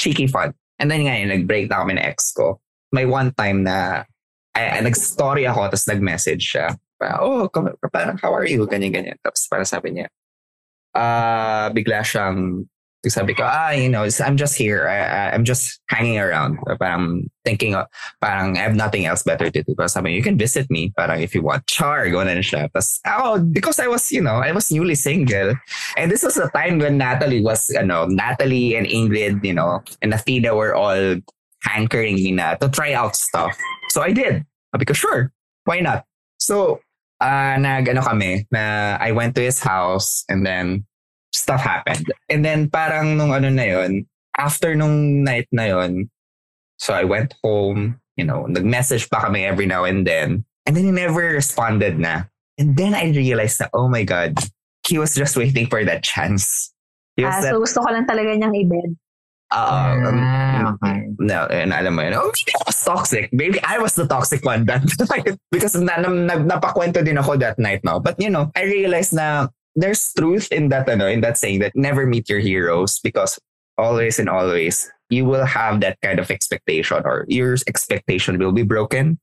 cheeky 0.00 0.24
fun. 0.24 0.56
And 0.80 0.88
then 0.88 1.04
nga 1.04 1.20
yun, 1.20 1.28
nag-break 1.28 1.68
na 1.68 1.84
kami 1.84 2.00
ng 2.00 2.06
ex 2.08 2.32
ko. 2.32 2.56
May 2.88 3.04
one 3.04 3.36
time 3.36 3.68
na 3.68 4.08
ay, 4.56 4.80
ay, 4.80 4.82
nag-story 4.82 5.44
ako 5.44 5.68
tapos 5.68 5.86
nag-message 5.86 6.42
siya. 6.56 6.72
Parang, 6.96 7.20
oh 7.20 7.44
parang 7.92 8.16
how 8.18 8.32
are 8.32 8.48
you? 8.48 8.64
Ganyan 8.64 8.96
ganyan. 8.96 9.18
Tapos 9.20 9.44
para 9.46 9.62
sabi 9.68 9.94
niya 9.94 10.08
ah 10.94 11.70
bigla 11.70 12.02
siyang 12.02 12.66
ko, 13.08 13.44
ah, 13.44 13.70
you 13.70 13.88
know, 13.88 14.06
I'm 14.24 14.36
just 14.36 14.56
here. 14.56 14.88
I, 14.88 14.98
I- 15.00 15.32
I'm 15.32 15.44
just 15.44 15.80
hanging 15.88 16.18
around. 16.18 16.58
Parang 16.78 17.30
thinking, 17.44 17.74
parang 18.20 18.58
I 18.58 18.60
have 18.60 18.74
nothing 18.76 19.06
else 19.06 19.22
better 19.22 19.50
to 19.50 19.62
do. 19.62 19.74
Parang 19.74 19.88
sabi, 19.88 20.12
you 20.12 20.22
can 20.22 20.36
visit 20.36 20.70
me. 20.70 20.92
Parang 20.96 21.20
if 21.22 21.34
you 21.34 21.42
want. 21.42 21.66
Char, 21.66 22.06
gano'n 22.06 22.44
siya. 22.44 22.68
Tapos, 22.68 23.00
oh 23.06 23.40
because 23.40 23.78
I 23.80 23.86
was, 23.86 24.12
you 24.12 24.20
know, 24.20 24.36
I 24.36 24.52
was 24.52 24.70
newly 24.70 24.94
single. 24.94 25.54
And 25.96 26.10
this 26.10 26.22
was 26.22 26.36
a 26.36 26.50
time 26.50 26.78
when 26.78 26.98
Natalie 26.98 27.40
was, 27.42 27.68
you 27.70 27.82
know 27.84 28.04
Natalie 28.06 28.76
and 28.76 28.86
Ingrid, 28.86 29.44
you 29.44 29.54
know, 29.54 29.82
and 30.02 30.12
Athena 30.12 30.54
were 30.54 30.74
all 30.74 31.16
hankering 31.62 32.16
me 32.16 32.32
na 32.32 32.54
to 32.56 32.68
try 32.68 32.92
out 32.92 33.16
stuff. 33.16 33.56
So 33.88 34.02
I 34.02 34.12
did. 34.12 34.44
Ko, 34.86 34.92
sure, 34.92 35.32
why 35.64 35.80
not? 35.80 36.04
So, 36.38 36.80
ah 37.20 37.56
nag, 37.56 37.88
ano 37.88 38.02
kami, 38.02 38.46
na 38.50 38.96
I 39.00 39.12
went 39.12 39.34
to 39.36 39.42
his 39.42 39.60
house 39.60 40.24
and 40.28 40.44
then 40.46 40.84
stuff 41.32 41.60
happened. 41.60 42.06
And 42.28 42.44
then 42.44 42.70
parang 42.70 43.16
nung 43.16 43.32
ano 43.32 43.50
na 43.50 43.64
yon 43.64 44.06
after 44.38 44.74
nung 44.74 45.24
night 45.24 45.48
na 45.52 45.64
yon 45.70 46.10
so 46.78 46.94
I 46.94 47.04
went 47.04 47.34
home, 47.44 48.00
you 48.16 48.24
know, 48.24 48.46
nag-message 48.46 49.10
pa 49.10 49.28
kami 49.28 49.44
every 49.44 49.66
now 49.66 49.84
and 49.84 50.06
then. 50.06 50.44
And 50.64 50.76
then 50.76 50.84
he 50.84 50.92
never 50.92 51.36
responded 51.36 51.98
na. 51.98 52.24
And 52.56 52.76
then 52.76 52.94
I 52.94 53.12
realized 53.12 53.60
na, 53.60 53.68
oh 53.74 53.88
my 53.88 54.04
God, 54.04 54.38
he 54.88 54.98
was 54.98 55.14
just 55.14 55.36
waiting 55.36 55.66
for 55.68 55.84
that 55.84 56.02
chance. 56.02 56.72
He 57.16 57.24
was 57.24 57.34
Ah, 57.36 57.40
that, 57.40 57.52
so 57.52 57.60
gusto 57.60 57.84
ko 57.84 57.92
lang 57.92 58.08
talaga 58.08 58.32
niyang 58.32 58.56
i-bed. 58.56 58.96
uh, 59.50 59.98
um, 60.06 60.18
ah, 60.22 60.74
okay. 60.78 61.10
no, 61.18 61.46
and 61.50 61.74
alam 61.74 61.94
mo 61.98 62.02
yun, 62.02 62.14
oh, 62.14 62.30
maybe 62.30 62.54
I 62.54 62.62
was 62.66 62.78
toxic. 62.78 63.24
Maybe 63.32 63.58
I 63.62 63.78
was 63.78 63.94
the 63.98 64.06
toxic 64.06 64.44
one 64.46 64.64
that 64.66 64.86
because 65.50 65.74
na, 65.74 65.98
na, 65.98 66.08
na, 66.08 66.34
napakwento 66.38 67.04
din 67.04 67.18
ako 67.18 67.36
that 67.42 67.58
night 67.58 67.82
now. 67.82 67.98
But 67.98 68.20
you 68.22 68.30
know, 68.30 68.50
I 68.54 68.62
realized 68.62 69.12
na 69.12 69.50
there's 69.80 70.12
truth 70.14 70.50
in 70.52 70.68
that 70.68 70.88
ano, 70.88 71.06
in 71.06 71.20
that 71.20 71.38
saying 71.38 71.60
that 71.60 71.74
never 71.74 72.06
meet 72.06 72.28
your 72.28 72.40
heroes 72.40 72.98
because 73.00 73.38
always 73.78 74.18
and 74.18 74.28
always 74.28 74.90
you 75.08 75.24
will 75.24 75.44
have 75.44 75.80
that 75.80 75.98
kind 76.02 76.18
of 76.18 76.30
expectation 76.30 77.02
or 77.04 77.24
your 77.28 77.56
expectation 77.66 78.38
will 78.38 78.52
be 78.52 78.62
broken 78.62 79.18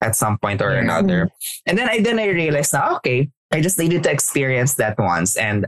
at 0.00 0.16
some 0.16 0.38
point 0.38 0.62
or 0.62 0.70
another. 0.70 1.28
And 1.66 1.76
then 1.78 1.88
I 1.88 2.00
then 2.00 2.18
I 2.18 2.26
realized 2.26 2.72
na 2.72 2.96
okay, 2.96 3.30
I 3.52 3.60
just 3.60 3.78
needed 3.78 4.02
to 4.04 4.10
experience 4.10 4.74
that 4.76 4.98
once 4.98 5.36
and 5.36 5.66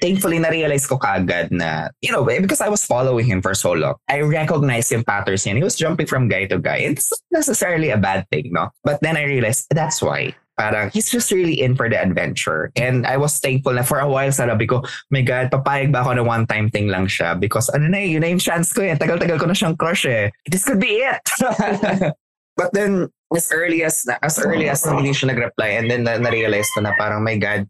thankfully 0.00 0.38
na-realize 0.38 0.86
ko 0.86 0.98
kagad 0.98 1.50
na, 1.50 1.88
you 2.00 2.12
know, 2.12 2.24
eh, 2.28 2.40
because 2.40 2.60
I 2.60 2.68
was 2.68 2.84
following 2.84 3.26
him 3.26 3.40
for 3.40 3.54
so 3.54 3.72
long, 3.72 3.96
I 4.08 4.20
recognized 4.20 4.92
yung 4.92 5.04
patterns 5.04 5.44
niya. 5.44 5.56
He 5.56 5.64
was 5.64 5.76
jumping 5.76 6.06
from 6.06 6.28
guy 6.28 6.46
to 6.46 6.58
guy. 6.58 6.84
It's 6.84 7.10
not 7.10 7.40
necessarily 7.40 7.90
a 7.90 7.96
bad 7.96 8.28
thing, 8.30 8.52
no? 8.52 8.70
But 8.84 9.00
then 9.00 9.16
I 9.16 9.24
realized, 9.24 9.66
that's 9.70 10.02
why. 10.02 10.36
Parang, 10.56 10.88
he's 10.90 11.10
just 11.10 11.30
really 11.30 11.60
in 11.60 11.76
for 11.76 11.88
the 11.88 12.00
adventure. 12.00 12.72
And 12.76 13.06
I 13.06 13.16
was 13.16 13.38
thankful 13.38 13.76
na 13.76 13.84
for 13.84 14.00
a 14.00 14.08
while, 14.08 14.32
sabi 14.32 14.66
ko, 14.66 14.82
my 15.10 15.20
God, 15.20 15.52
papayag 15.52 15.92
ba 15.92 16.00
ako 16.00 16.16
na 16.16 16.24
one-time 16.24 16.72
thing 16.72 16.88
lang 16.88 17.06
siya? 17.06 17.38
Because 17.38 17.68
ano 17.68 17.92
na 17.92 18.00
eh, 18.00 18.16
yun 18.16 18.24
na 18.24 18.32
yung 18.32 18.40
chance 18.40 18.72
ko 18.72 18.80
eh. 18.80 18.96
Tagal-tagal 18.96 19.36
ko 19.36 19.46
na 19.46 19.52
siyang 19.52 19.76
crush 19.76 20.08
eh. 20.08 20.32
This 20.48 20.64
could 20.64 20.80
be 20.80 21.04
it. 21.04 21.20
But 22.56 22.72
then, 22.72 23.12
as 23.34 23.50
early 23.50 23.82
as 23.82 24.06
as 24.22 24.38
early 24.38 24.68
as 24.68 24.84
hindi 24.86 25.10
siya 25.10 25.34
nag-reply 25.34 25.82
and 25.82 25.90
then 25.90 26.04
na, 26.06 26.18
na-realize 26.18 26.70
ko 26.70 26.80
na 26.84 26.94
parang 26.94 27.26
my 27.26 27.34
god 27.34 27.66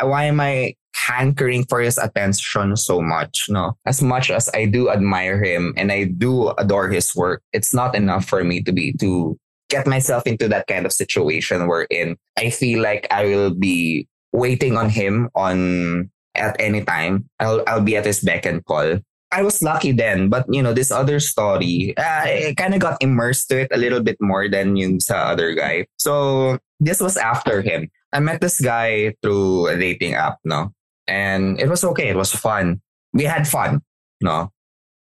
why 0.00 0.24
am 0.24 0.40
I 0.40 0.72
hankering 0.94 1.68
for 1.68 1.84
his 1.84 1.98
attention 1.98 2.76
so 2.76 3.02
much 3.02 3.52
no 3.52 3.76
as 3.84 4.00
much 4.00 4.30
as 4.30 4.48
I 4.54 4.64
do 4.64 4.88
admire 4.88 5.42
him 5.44 5.74
and 5.76 5.92
I 5.92 6.08
do 6.08 6.56
adore 6.56 6.88
his 6.88 7.12
work 7.12 7.42
it's 7.52 7.74
not 7.74 7.92
enough 7.92 8.24
for 8.24 8.40
me 8.44 8.62
to 8.64 8.72
be 8.72 8.96
to 9.04 9.36
get 9.74 9.90
myself 9.90 10.22
into 10.30 10.46
that 10.46 10.70
kind 10.70 10.86
of 10.86 10.94
situation 10.94 11.66
wherein 11.66 12.14
I 12.38 12.54
feel 12.54 12.78
like 12.78 13.10
I 13.10 13.26
will 13.26 13.50
be 13.50 14.06
waiting 14.30 14.78
on 14.78 14.86
him 14.86 15.30
on 15.34 16.10
at 16.38 16.54
any 16.62 16.86
time 16.86 17.26
I'll 17.42 17.66
I'll 17.66 17.82
be 17.82 17.98
at 17.98 18.06
his 18.06 18.22
beck 18.22 18.46
and 18.46 18.62
call 18.62 19.02
I 19.34 19.42
was 19.42 19.62
lucky 19.66 19.90
then, 19.90 20.30
but 20.30 20.46
you 20.46 20.62
know, 20.62 20.72
this 20.72 20.94
other 20.94 21.18
story, 21.18 21.92
uh, 21.98 22.22
I 22.22 22.54
kind 22.56 22.72
of 22.72 22.78
got 22.78 23.02
immersed 23.02 23.50
to 23.50 23.66
it 23.66 23.74
a 23.74 23.76
little 23.76 23.98
bit 23.98 24.16
more 24.22 24.46
than 24.48 24.76
yung 24.78 25.02
sa 25.02 25.34
other 25.34 25.58
guy. 25.58 25.90
So 25.98 26.58
this 26.78 27.02
was 27.02 27.16
after 27.18 27.58
him. 27.58 27.90
I 28.14 28.22
met 28.22 28.40
this 28.40 28.62
guy 28.62 29.18
through 29.22 29.74
a 29.74 29.76
dating 29.76 30.14
app, 30.14 30.38
no? 30.46 30.70
And 31.10 31.58
it 31.58 31.66
was 31.66 31.82
okay. 31.82 32.14
It 32.14 32.16
was 32.16 32.30
fun. 32.30 32.80
We 33.10 33.24
had 33.26 33.50
fun, 33.50 33.82
no? 34.22 34.54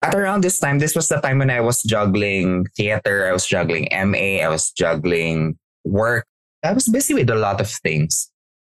At 0.02 0.14
around 0.14 0.44
this 0.44 0.58
time, 0.58 0.78
this 0.78 0.94
was 0.94 1.08
the 1.08 1.20
time 1.20 1.38
when 1.38 1.50
I 1.50 1.60
was 1.60 1.82
juggling 1.82 2.66
theater, 2.76 3.28
I 3.28 3.32
was 3.32 3.46
juggling 3.46 3.88
MA, 3.90 4.44
I 4.44 4.48
was 4.48 4.70
juggling 4.70 5.58
work. 5.84 6.26
I 6.62 6.72
was 6.72 6.88
busy 6.88 7.14
with 7.14 7.30
a 7.30 7.34
lot 7.34 7.60
of 7.60 7.68
things. 7.68 8.30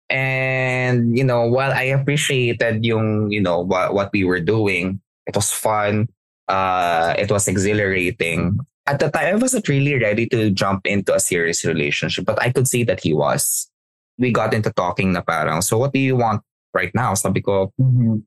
And, 0.09 1.18
you 1.18 1.24
know, 1.24 1.47
while 1.47 1.72
I 1.72 1.84
appreciated 1.84 2.86
yung, 2.86 3.32
you 3.32 3.41
know, 3.41 3.59
what, 3.59 3.93
what 3.93 4.09
we 4.13 4.24
were 4.24 4.39
doing, 4.39 5.01
it 5.26 5.36
was 5.36 5.51
fun. 5.51 6.07
Uh, 6.47 7.13
it 7.18 7.30
was 7.30 7.47
exhilarating. 7.47 8.59
At 8.86 8.99
the 8.99 9.11
time, 9.11 9.36
I 9.36 9.38
wasn't 9.38 9.68
really 9.68 9.99
ready 9.99 10.28
to 10.28 10.49
jump 10.51 10.88
into 10.88 11.13
a 11.13 11.20
serious 11.20 11.65
relationship, 11.65 12.26
but 12.26 12.41
I 12.41 12.51
could 12.51 12.68
see 12.68 12.84
that 12.86 13.01
he 13.01 13.13
was. 13.13 13.70
We 14.18 14.32
got 14.32 14.53
into 14.53 14.72
talking 14.72 15.11
na 15.11 15.22
parang, 15.22 15.61
so 15.61 15.78
what 15.78 15.93
do 15.93 15.99
you 15.99 16.15
want 16.15 16.41
right 16.74 16.91
now? 16.95 17.13
Sabi 17.13 17.41
ko, 17.41 17.74
mm-hmm. 17.80 18.24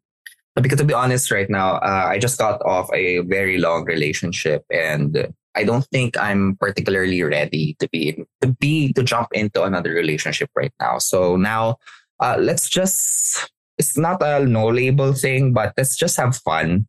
Sabi 0.60 0.68
ko, 0.68 0.76
to 0.76 0.84
be 0.84 0.92
honest 0.92 1.30
right 1.32 1.48
now, 1.48 1.80
uh, 1.80 2.04
I 2.12 2.18
just 2.18 2.36
got 2.36 2.60
off 2.68 2.92
a 2.92 3.20
very 3.24 3.56
long 3.56 3.88
relationship 3.88 4.60
and 4.68 5.32
I 5.56 5.64
don't 5.64 5.88
think 5.88 6.20
I'm 6.20 6.60
particularly 6.60 7.22
ready 7.24 7.80
to 7.80 7.88
be 7.88 8.20
to 8.44 8.52
be 8.60 8.92
to 8.92 9.02
jump 9.02 9.32
into 9.32 9.64
another 9.64 9.96
relationship 9.96 10.50
right 10.54 10.72
now. 10.78 10.98
So 10.98 11.40
now 11.40 11.80
uh, 12.20 12.36
let's 12.38 12.68
just 12.68 13.48
it's 13.80 13.96
not 13.96 14.20
a 14.20 14.44
no 14.44 14.68
label 14.68 15.16
thing, 15.16 15.56
but 15.56 15.72
let's 15.80 15.96
just 15.96 16.20
have 16.20 16.36
fun. 16.36 16.86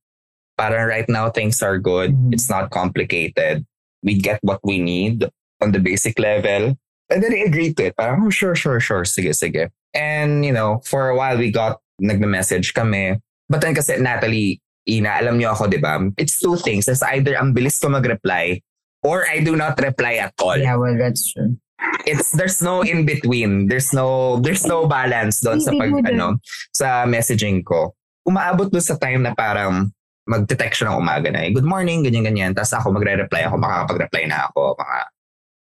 Para 0.59 0.85
right 0.85 1.07
now 1.07 1.31
things 1.31 1.63
are 1.63 1.79
good. 1.79 2.11
Mm-hmm. 2.11 2.33
It's 2.35 2.51
not 2.51 2.75
complicated. 2.75 3.65
We 4.03 4.19
get 4.19 4.43
what 4.43 4.59
we 4.67 4.83
need 4.83 5.31
on 5.63 5.71
the 5.71 5.79
basic 5.79 6.19
level. 6.19 6.75
And 7.07 7.23
then 7.23 7.31
I 7.31 7.47
agreed 7.47 7.77
to 7.77 7.87
it. 7.87 7.95
Parang, 7.95 8.27
oh, 8.27 8.29
sure, 8.29 8.55
sure, 8.55 8.79
sure. 8.79 9.03
Sige, 9.03 9.31
sige. 9.31 9.71
And, 9.93 10.43
you 10.43 10.51
know, 10.51 10.81
for 10.83 11.09
a 11.09 11.15
while 11.15 11.37
we 11.37 11.51
got 11.51 11.79
nagme-message 12.01 12.73
kami. 12.73 13.21
But 13.51 13.59
then 13.59 13.75
kasi 13.75 13.99
Natalie, 13.99 14.63
Ina, 14.87 15.19
alam 15.19 15.35
niyo 15.35 15.51
ako, 15.51 15.67
di 15.67 15.77
ba? 15.77 15.99
It's 16.15 16.39
two 16.39 16.55
things. 16.55 16.87
It's 16.87 17.03
either 17.03 17.35
ang 17.35 17.51
bilis 17.51 17.77
ko 17.83 17.91
mag-reply 17.91 18.63
or 19.03 19.27
I 19.27 19.43
do 19.43 19.59
not 19.59 19.75
reply 19.77 20.23
at 20.23 20.31
all. 20.39 20.55
Yeah, 20.55 20.79
well, 20.79 20.95
that's 20.95 21.35
true 21.35 21.59
it's 22.05 22.31
there's 22.33 22.61
no 22.61 22.81
in 22.81 23.05
between. 23.05 23.67
There's 23.67 23.93
no 23.93 24.37
there's 24.41 24.65
no 24.65 24.85
balance 24.85 25.41
doon 25.41 25.61
sa 25.61 25.71
pag 25.73 25.91
ano 26.13 26.37
sa 26.73 27.05
messaging 27.05 27.65
ko. 27.65 27.93
Umaabot 28.25 28.69
doon 28.69 28.85
sa 28.85 28.97
time 28.97 29.25
na 29.25 29.33
parang 29.33 29.89
magte-text 30.29 30.81
siya 30.81 30.93
ng 30.93 31.01
umaga 31.01 31.33
na, 31.33 31.49
good 31.49 31.65
morning, 31.65 32.05
ganyan 32.05 32.29
ganyan. 32.29 32.51
Tapos 32.53 32.77
ako 32.77 32.93
magre-reply 32.93 33.49
ako, 33.49 33.57
makakapag-reply 33.57 34.23
na 34.29 34.47
ako 34.47 34.77
mga 34.77 34.99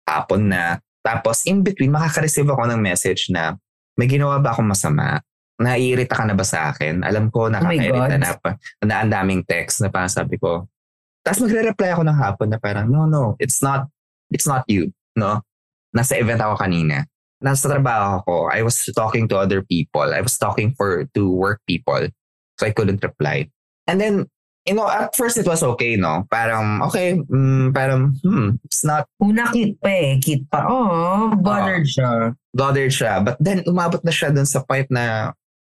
hapon 0.06 0.42
na. 0.54 0.64
Tapos 1.04 1.44
in 1.50 1.66
between 1.66 1.92
makaka-receive 1.92 2.48
ako 2.48 2.70
ng 2.70 2.80
message 2.80 3.28
na 3.34 3.58
may 3.98 4.06
ginawa 4.06 4.38
ba 4.38 4.54
akong 4.54 4.70
masama? 4.70 5.20
Naiirita 5.64 6.20
ka 6.20 6.28
na 6.28 6.36
ba 6.36 6.44
sa 6.44 6.76
akin? 6.76 7.08
Alam 7.08 7.32
ko 7.32 7.48
nakakairita 7.48 8.16
oh 8.16 8.22
na 8.22 8.32
pa. 8.36 8.50
Na 8.84 9.02
ang 9.02 9.12
daming 9.12 9.48
text 9.48 9.80
na 9.80 9.88
parang 9.88 10.12
sabi 10.12 10.36
ko. 10.36 10.68
Tapos 11.24 11.40
magre-reply 11.40 11.96
ako 11.96 12.04
ng 12.04 12.20
hapon 12.20 12.52
na 12.52 12.60
parang 12.60 12.92
no 12.92 13.08
no, 13.08 13.40
it's 13.40 13.64
not 13.64 13.88
it's 14.28 14.44
not 14.44 14.68
you, 14.68 14.92
no? 15.16 15.40
nasa 15.94 16.18
event 16.18 16.42
ako 16.42 16.58
kanina. 16.58 17.06
Nasa 17.40 17.70
trabaho 17.70 18.20
ako. 18.20 18.36
I 18.50 18.66
was 18.66 18.82
talking 18.98 19.30
to 19.30 19.38
other 19.38 19.62
people. 19.62 20.04
I 20.04 20.20
was 20.20 20.36
talking 20.36 20.74
for 20.74 21.06
to 21.14 21.22
work 21.30 21.62
people. 21.70 22.10
So 22.58 22.66
I 22.66 22.74
couldn't 22.74 23.04
reply. 23.04 23.52
And 23.86 24.00
then, 24.00 24.26
you 24.66 24.74
know, 24.74 24.88
at 24.88 25.14
first 25.16 25.38
it 25.38 25.46
was 25.46 25.62
okay, 25.76 26.00
no? 26.00 26.24
Parang, 26.32 26.82
okay, 26.88 27.20
mm, 27.20 27.76
parang, 27.76 28.16
hmm, 28.24 28.56
it's 28.64 28.86
not... 28.88 29.12
Una 29.20 29.52
kit 29.52 29.76
pa 29.84 29.92
eh, 29.92 30.20
kit 30.24 30.48
pa. 30.48 30.66
Oh, 30.72 31.36
bothered 31.36 31.84
uh, 31.84 31.92
siya. 31.92 32.10
Bothered 32.56 32.94
siya. 32.96 33.20
But 33.20 33.38
then, 33.44 33.68
umabot 33.68 34.00
na 34.08 34.14
siya 34.16 34.32
dun 34.32 34.48
sa 34.48 34.64
point 34.64 34.88
na 34.88 35.36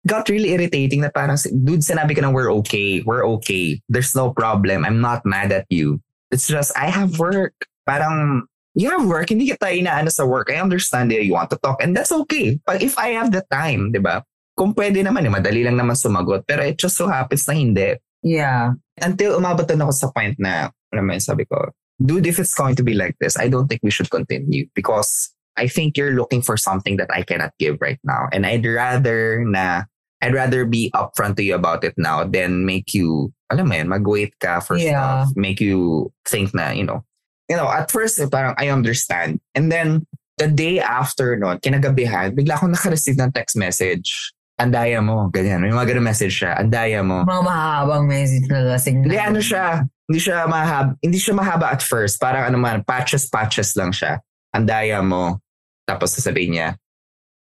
got 0.07 0.29
really 0.29 0.53
irritating 0.53 1.01
na 1.01 1.11
parang, 1.11 1.37
dude, 1.65 1.81
sinabi 1.81 2.15
ko 2.15 2.21
na 2.23 2.31
we're 2.31 2.53
okay. 2.61 3.03
We're 3.03 3.27
okay. 3.39 3.81
There's 3.89 4.15
no 4.15 4.33
problem. 4.33 4.85
I'm 4.85 5.01
not 5.01 5.25
mad 5.25 5.53
at 5.53 5.67
you. 5.71 6.01
It's 6.31 6.47
just, 6.47 6.77
I 6.77 6.93
have 6.93 7.19
work. 7.19 7.55
Parang, 7.87 8.45
you 8.75 8.91
have 8.91 9.07
work, 9.07 9.31
hindi 9.31 9.51
kita 9.51 9.71
inaano 9.71 10.11
sa 10.11 10.27
work. 10.27 10.51
I 10.51 10.61
understand 10.61 11.11
that 11.11 11.25
you 11.25 11.33
want 11.33 11.51
to 11.51 11.59
talk 11.63 11.83
and 11.83 11.97
that's 11.97 12.13
okay. 12.13 12.61
But 12.67 12.83
if 12.83 12.99
I 12.99 13.17
have 13.17 13.33
the 13.33 13.45
time, 13.51 13.93
di 13.93 13.99
ba? 13.99 14.25
Kung 14.59 14.75
pwede 14.75 15.03
naman, 15.03 15.27
eh, 15.27 15.33
madali 15.33 15.65
lang 15.65 15.79
naman 15.79 15.97
sumagot. 15.97 16.47
Pero 16.47 16.63
it 16.63 16.79
just 16.79 16.97
so 16.97 17.09
happens 17.09 17.47
na 17.49 17.55
hindi. 17.55 17.97
Yeah. 18.23 18.75
Until 19.01 19.39
umabot 19.39 19.67
na 19.75 19.85
ako 19.85 19.93
sa 19.93 20.09
point 20.11 20.37
na, 20.39 20.71
alam 20.93 21.07
mo 21.07 21.19
sabi 21.19 21.45
ko, 21.45 21.71
dude, 22.03 22.27
if 22.27 22.39
it's 22.39 22.55
going 22.55 22.75
to 22.75 22.83
be 22.83 22.95
like 22.95 23.17
this, 23.21 23.39
I 23.39 23.49
don't 23.49 23.69
think 23.69 23.83
we 23.83 23.91
should 23.91 24.11
continue 24.11 24.67
because 24.75 25.31
I 25.57 25.69
think 25.69 25.97
you're 25.97 26.19
looking 26.19 26.43
for 26.43 26.57
something 26.57 26.97
that 26.99 27.11
I 27.11 27.23
cannot 27.23 27.55
give 27.59 27.79
right 27.81 27.99
now. 28.03 28.27
And 28.33 28.47
I'd 28.47 28.67
rather 28.67 29.45
na, 29.45 29.85
I'd 30.25 30.33
rather 30.33 30.64
be 30.64 30.89
upfront 30.97 31.37
to 31.37 31.45
you 31.45 31.53
about 31.53 31.85
it 31.85 31.93
now 32.01 32.25
than 32.25 32.64
make 32.64 32.97
you, 32.97 33.29
alam 33.53 33.68
mo 33.68 33.77
yun, 33.77 33.93
mag-wait 33.93 34.33
ka 34.41 34.64
for 34.64 34.81
yeah. 34.81 35.29
stuff. 35.29 35.37
Make 35.37 35.61
you 35.61 36.09
think 36.25 36.57
na, 36.57 36.72
you 36.72 36.89
know, 36.89 37.05
you 37.53 37.61
know, 37.61 37.68
at 37.68 37.93
first, 37.93 38.16
eh, 38.16 38.25
parang 38.25 38.57
I 38.57 38.72
understand. 38.72 39.45
And 39.53 39.68
then, 39.68 40.09
the 40.41 40.49
day 40.49 40.81
after 40.81 41.37
no, 41.37 41.61
kinagabihan, 41.61 42.33
bigla 42.33 42.57
akong 42.57 42.72
naka-receive 42.72 43.20
ng 43.20 43.37
text 43.37 43.53
message. 43.53 44.33
Andaya 44.57 45.05
mo, 45.05 45.29
ganyan. 45.29 45.61
May 45.61 45.77
mga 45.77 45.93
ganun 45.93 46.09
message 46.09 46.41
siya. 46.41 46.57
Andaya 46.57 47.05
mo. 47.05 47.27
Mga 47.27 47.45
mahabang 47.45 48.07
message 48.09 48.47
na 48.49 48.64
lasing. 48.64 49.05
Hindi, 49.05 49.18
ano 49.20 49.45
siya. 49.45 49.85
Hindi 50.09 50.20
siya 50.20 50.49
mahaba, 50.49 50.91
hindi 51.05 51.18
siya 51.20 51.35
mahaba 51.37 51.66
at 51.68 51.85
first. 51.85 52.16
Parang 52.16 52.49
ano 52.49 52.57
man, 52.57 52.81
patches, 52.81 53.29
patches 53.29 53.77
lang 53.77 53.93
siya. 53.93 54.25
Andaya 54.57 55.05
mo. 55.05 55.43
Tapos 55.85 56.16
sasabihin 56.16 56.57
niya, 56.57 56.68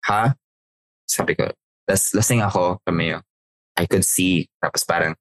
ha? 0.06 0.36
Sabi 1.08 1.34
ko, 1.34 1.48
tas 1.88 2.12
lasing 2.12 2.44
ako, 2.44 2.84
kami 2.84 3.16
I 3.78 3.86
could 3.86 4.04
see. 4.04 4.50
Tapos 4.60 4.84
parang, 4.84 5.14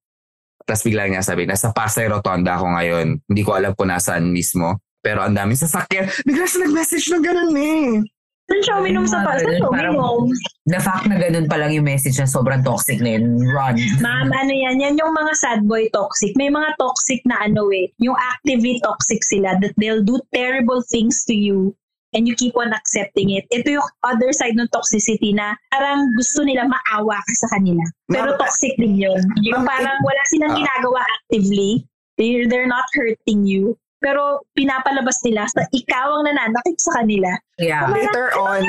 tapos 0.65 0.83
bigla 0.83 1.07
niya 1.07 1.23
sabi, 1.23 1.47
nasa 1.47 1.71
Pasay 1.71 2.11
Rotonda 2.11 2.59
ako 2.59 2.67
ngayon. 2.75 3.07
Hindi 3.29 3.43
ko 3.45 3.55
alam 3.55 3.77
kung 3.77 3.93
nasaan 3.93 4.33
mismo. 4.33 4.83
Pero 5.05 5.23
ang 5.23 5.37
daming 5.37 5.61
sasakyan. 5.61 6.11
Bigla 6.27 6.49
siya 6.49 6.67
nag-message 6.67 7.07
ng 7.15 7.23
ganun 7.23 7.55
eh. 7.55 8.03
Saan 8.47 8.63
siya 8.63 8.75
uminom 8.83 9.07
sa 9.07 9.23
Pasay? 9.23 9.47
Saan 9.47 9.59
siya 9.63 9.69
uminom? 9.71 10.27
The 10.67 10.81
fact 10.83 11.07
na 11.07 11.21
ganun 11.21 11.47
pa 11.47 11.61
lang 11.61 11.71
yung 11.71 11.87
message 11.87 12.19
na 12.19 12.27
sobrang 12.27 12.67
toxic 12.67 12.99
na 12.99 13.15
yun, 13.15 13.39
run. 13.47 13.79
Ma'am, 14.03 14.27
ano 14.35 14.51
yan? 14.51 14.83
Yan 14.83 14.99
yung 14.99 15.15
mga 15.15 15.33
sad 15.39 15.61
boy 15.71 15.87
toxic. 15.95 16.35
May 16.35 16.51
mga 16.51 16.75
toxic 16.81 17.23
na 17.29 17.47
ano 17.47 17.71
eh. 17.71 17.87
Yung 18.03 18.19
actively 18.19 18.83
toxic 18.83 19.23
sila 19.23 19.55
that 19.63 19.77
they'll 19.79 20.03
do 20.03 20.19
terrible 20.35 20.83
things 20.91 21.23
to 21.29 21.37
you 21.37 21.77
and 22.17 22.25
you 22.25 22.35
keep 22.35 22.57
on 22.57 22.73
accepting 22.73 23.37
it. 23.37 23.45
Ito 23.53 23.77
yung 23.77 23.89
other 24.01 24.33
side 24.33 24.57
ng 24.57 24.73
toxicity 24.73 25.37
na 25.37 25.53
parang 25.69 26.09
gusto 26.17 26.41
nila 26.49 26.65
maawa 26.65 27.21
ka 27.21 27.33
sa 27.37 27.49
kanila. 27.53 27.85
Pero 28.09 28.33
Ma'am, 28.33 28.41
toxic 28.41 28.73
din 28.81 28.97
yun. 28.97 29.21
Yung 29.45 29.69
parang 29.69 30.01
wala 30.01 30.23
silang 30.33 30.57
uh, 30.57 30.59
ginagawa 30.65 31.05
actively. 31.05 31.85
They're, 32.17 32.49
they're 32.49 32.67
not 32.67 32.89
hurting 32.97 33.45
you. 33.45 33.77
Pero 34.01 34.41
pinapalabas 34.57 35.21
nila 35.29 35.45
sa 35.53 35.69
ikaw 35.69 36.17
ang 36.17 36.25
nananakit 36.25 36.81
sa 36.81 37.05
kanila. 37.05 37.37
Yeah. 37.61 37.93
Later 37.93 38.33
on, 38.41 38.65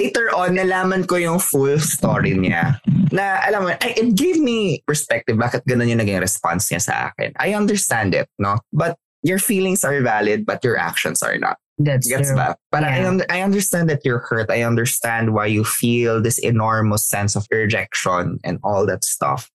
later 0.00 0.32
on, 0.32 0.56
nalaman 0.56 1.04
ko 1.04 1.20
yung 1.20 1.36
full 1.36 1.76
story 1.80 2.32
niya. 2.32 2.80
Na, 3.12 3.44
alam 3.44 3.68
mo, 3.68 3.76
it 3.76 4.16
gave 4.16 4.40
me 4.40 4.80
perspective 4.88 5.36
bakit 5.36 5.68
ganun 5.68 5.92
yung 5.92 6.00
naging 6.00 6.24
response 6.24 6.72
niya 6.72 6.80
sa 6.80 6.94
akin. 7.12 7.36
I 7.36 7.52
understand 7.52 8.16
it, 8.16 8.28
no? 8.40 8.56
But 8.72 8.96
your 9.20 9.38
feelings 9.38 9.84
are 9.84 10.00
valid, 10.00 10.44
but 10.44 10.64
your 10.64 10.76
actions 10.76 11.20
are 11.20 11.36
not. 11.36 11.56
That's 11.78 12.06
Gets 12.06 12.28
true. 12.28 12.36
But 12.70 12.82
yeah. 12.82 12.88
I, 12.88 13.06
un- 13.06 13.24
I 13.28 13.40
understand 13.40 13.88
that 13.90 14.04
you're 14.04 14.20
hurt. 14.20 14.50
I 14.50 14.62
understand 14.62 15.34
why 15.34 15.46
you 15.46 15.64
feel 15.64 16.20
this 16.20 16.38
enormous 16.38 17.08
sense 17.08 17.34
of 17.34 17.46
rejection 17.50 18.38
and 18.44 18.58
all 18.62 18.86
that 18.86 19.04
stuff. 19.04 19.50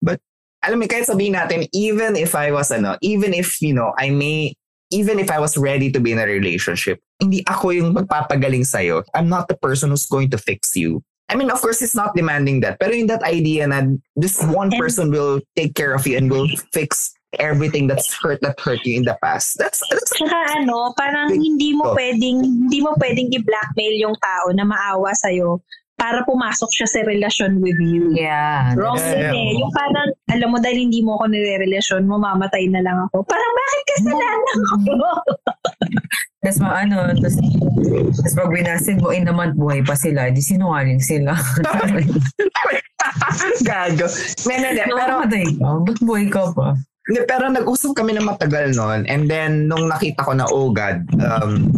But 0.00 0.20
alam 0.62 0.78
mo, 0.78 0.86
kahit 0.86 1.06
sabihin 1.06 1.34
natin, 1.34 1.68
even 1.74 2.16
if 2.16 2.34
I 2.34 2.50
was, 2.50 2.70
ano, 2.70 2.96
even 3.02 3.34
if, 3.34 3.60
you 3.60 3.74
know, 3.74 3.92
I 3.98 4.10
may, 4.10 4.54
even 4.90 5.18
if 5.18 5.30
I 5.30 5.40
was 5.40 5.56
ready 5.56 5.90
to 5.90 6.00
be 6.00 6.12
in 6.12 6.18
a 6.18 6.26
relationship, 6.26 7.00
hindi 7.20 7.42
ako 7.46 7.70
yung 7.70 7.94
magpapagaling 7.94 8.64
sa'yo. 8.64 9.02
I'm 9.14 9.28
not 9.28 9.48
the 9.48 9.56
person 9.56 9.90
who's 9.90 10.06
going 10.06 10.30
to 10.30 10.38
fix 10.38 10.76
you. 10.76 11.02
I 11.28 11.34
mean, 11.34 11.50
of 11.50 11.60
course, 11.60 11.82
it's 11.82 11.96
not 11.96 12.14
demanding 12.14 12.60
that. 12.60 12.78
Pero 12.78 12.92
in 12.92 13.08
that 13.08 13.22
idea 13.24 13.66
na 13.66 13.82
this 14.14 14.38
one 14.46 14.70
person 14.70 15.10
will 15.10 15.40
take 15.56 15.74
care 15.74 15.92
of 15.92 16.06
you 16.06 16.16
and 16.16 16.30
will 16.30 16.46
fix 16.72 17.10
everything 17.38 17.86
that's 17.86 18.14
hurt 18.22 18.40
that 18.40 18.54
hurt 18.60 18.80
you 18.86 18.96
in 18.96 19.04
the 19.04 19.18
past. 19.22 19.58
That's 19.58 19.82
that's 19.90 20.10
Tsaka 20.14 20.62
ano, 20.62 20.94
parang 20.94 21.34
hindi 21.34 21.74
mo 21.74 21.90
Oh. 21.90 21.94
pwedeng 21.94 22.38
hindi 22.68 22.78
mo 22.80 22.94
pwedeng 22.96 23.28
i-blackmail 23.34 23.94
yung 24.00 24.16
tao 24.22 24.50
na 24.54 24.64
maawa 24.64 25.10
sa'yo 25.12 25.58
para 25.96 26.20
pumasok 26.28 26.68
siya 26.70 26.86
sa 26.86 27.00
relasyon 27.08 27.58
with 27.64 27.76
you. 27.80 28.12
Yeah. 28.12 28.76
Wrong 28.76 29.00
Yeah, 29.00 29.16
yun 29.16 29.20
yeah. 29.20 29.32
eh. 29.32 29.52
Yung 29.56 29.72
parang, 29.72 30.08
alam 30.28 30.48
mo, 30.52 30.60
dahil 30.60 30.84
hindi 30.84 31.00
mo 31.00 31.16
ako 31.16 31.24
nire-relasyon, 31.32 32.04
mamamatay 32.04 32.68
na 32.68 32.84
lang 32.84 33.00
ako. 33.08 33.24
Parang, 33.24 33.52
bakit 33.56 33.82
kasalanan 33.96 34.58
ko? 34.60 34.76
Tapos 36.44 36.58
ma- 36.60 36.78
ano, 36.78 37.10
tapos, 37.16 37.40
pag 38.36 38.52
binasin 38.52 39.00
mo, 39.00 39.08
in 39.10 39.26
a 39.26 39.32
month, 39.32 39.56
buhay 39.56 39.80
pa 39.82 39.96
sila, 39.96 40.28
di 40.30 40.38
sinungaling 40.38 41.00
sila. 41.00 41.32
gago. 43.66 44.06
Men, 44.46 44.58
hindi, 44.62 44.82
pero 44.84 45.24
ba't 45.82 45.98
buhay 46.04 46.28
ka 46.30 46.52
pa? 46.52 46.76
Hindi, 47.06 47.22
pero 47.22 47.46
nag-usap 47.46 47.94
kami 47.94 48.18
ng 48.18 48.26
matagal 48.26 48.74
noon. 48.74 49.06
And 49.06 49.30
then, 49.30 49.70
nung 49.70 49.86
nakita 49.86 50.26
ko 50.26 50.34
na, 50.34 50.46
oh 50.50 50.74
God, 50.74 51.06
um, 51.22 51.70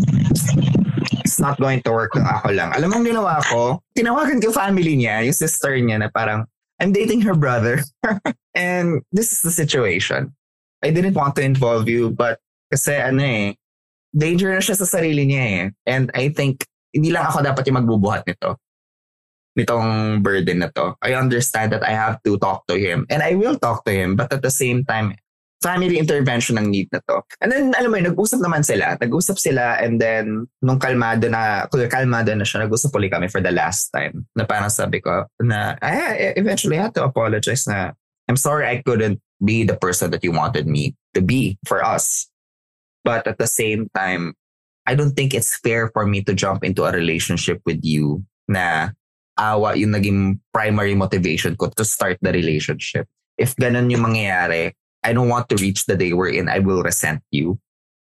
it's 1.20 1.36
not 1.36 1.60
going 1.60 1.84
to 1.84 1.92
work 1.92 2.16
ako 2.16 2.48
lang. 2.56 2.72
Alam 2.72 2.88
mo 2.88 2.96
ang 3.00 3.06
ginawa 3.06 3.44
ko? 3.44 3.84
Tinawagan 3.92 4.40
ko 4.40 4.48
family 4.56 4.96
niya, 4.96 5.20
yung 5.28 5.36
sister 5.36 5.76
niya 5.76 6.00
na 6.00 6.08
parang, 6.08 6.48
I'm 6.80 6.96
dating 6.96 7.20
her 7.28 7.36
brother. 7.36 7.84
and 8.56 9.04
this 9.12 9.36
is 9.36 9.44
the 9.44 9.52
situation. 9.52 10.32
I 10.80 10.88
didn't 10.94 11.18
want 11.18 11.36
to 11.36 11.44
involve 11.44 11.90
you, 11.92 12.08
but 12.08 12.40
kasi 12.72 12.96
ano 12.96 13.20
eh, 13.20 13.46
danger 14.16 14.56
na 14.56 14.64
siya 14.64 14.80
sa 14.80 14.88
sarili 14.88 15.28
niya 15.28 15.44
eh. 15.44 15.62
And 15.84 16.08
I 16.16 16.32
think, 16.32 16.64
hindi 16.88 17.12
lang 17.12 17.28
ako 17.28 17.44
dapat 17.44 17.68
yung 17.68 17.84
magbubuhat 17.84 18.24
nito 18.24 18.56
nitong 19.58 20.22
burden 20.22 20.62
na 20.62 20.70
to. 20.72 20.94
I 21.02 21.18
understand 21.18 21.74
that 21.74 21.82
I 21.82 21.90
have 21.90 22.22
to 22.22 22.38
talk 22.38 22.66
to 22.70 22.78
him 22.78 23.06
and 23.10 23.22
I 23.22 23.34
will 23.34 23.58
talk 23.58 23.84
to 23.84 23.92
him 23.92 24.14
but 24.14 24.32
at 24.32 24.42
the 24.42 24.54
same 24.54 24.86
time 24.86 25.18
family 25.58 25.98
intervention 25.98 26.58
ang 26.58 26.70
need 26.70 26.86
na 26.94 27.02
to. 27.10 27.22
And 27.42 27.50
then 27.50 27.74
alam 27.74 27.90
mo 27.90 27.98
yun, 27.98 28.14
nag-usap 28.14 28.38
naman 28.38 28.62
sila. 28.62 28.94
Nag-usap 28.94 29.38
sila 29.38 29.82
and 29.82 29.98
then 29.98 30.46
nung 30.62 30.78
kalmado 30.78 31.26
na 31.26 31.66
kalmado 31.66 32.30
na 32.34 32.46
siya, 32.46 32.62
nag-usap 32.66 32.94
ulit 32.94 33.10
kami 33.10 33.26
for 33.26 33.42
the 33.42 33.50
last 33.50 33.90
time. 33.90 34.26
Na 34.38 34.46
parang 34.46 34.70
sabi 34.70 35.02
ko 35.02 35.26
na 35.42 35.74
I 35.82 36.34
eventually 36.38 36.78
had 36.78 36.94
to 36.94 37.04
apologize 37.04 37.66
na 37.66 37.92
I'm 38.30 38.38
sorry 38.38 38.70
I 38.70 38.82
couldn't 38.86 39.18
be 39.42 39.64
the 39.64 39.76
person 39.76 40.10
that 40.12 40.22
you 40.22 40.32
wanted 40.32 40.66
me 40.66 40.94
to 41.14 41.20
be 41.22 41.58
for 41.66 41.82
us. 41.82 42.30
But 43.02 43.26
at 43.26 43.38
the 43.38 43.46
same 43.46 43.88
time, 43.94 44.34
I 44.86 44.94
don't 44.94 45.14
think 45.14 45.34
it's 45.34 45.58
fair 45.58 45.90
for 45.92 46.06
me 46.06 46.22
to 46.24 46.34
jump 46.34 46.64
into 46.64 46.84
a 46.84 46.92
relationship 46.92 47.60
with 47.64 47.80
you 47.82 48.24
na 48.46 48.90
awa 49.38 49.78
yung 49.78 49.94
naging 49.94 50.42
primary 50.52 50.94
motivation 50.94 51.54
ko 51.56 51.70
to 51.72 51.84
start 51.84 52.18
the 52.20 52.32
relationship. 52.34 53.06
If 53.38 53.54
ganun 53.54 53.90
yung 53.90 54.02
mangyayari, 54.02 54.74
I 55.06 55.12
don't 55.14 55.30
want 55.30 55.48
to 55.48 55.56
reach 55.56 55.86
the 55.86 55.96
day 55.96 56.12
wherein 56.12 56.50
I 56.50 56.58
will 56.58 56.82
resent 56.82 57.22
you. 57.30 57.58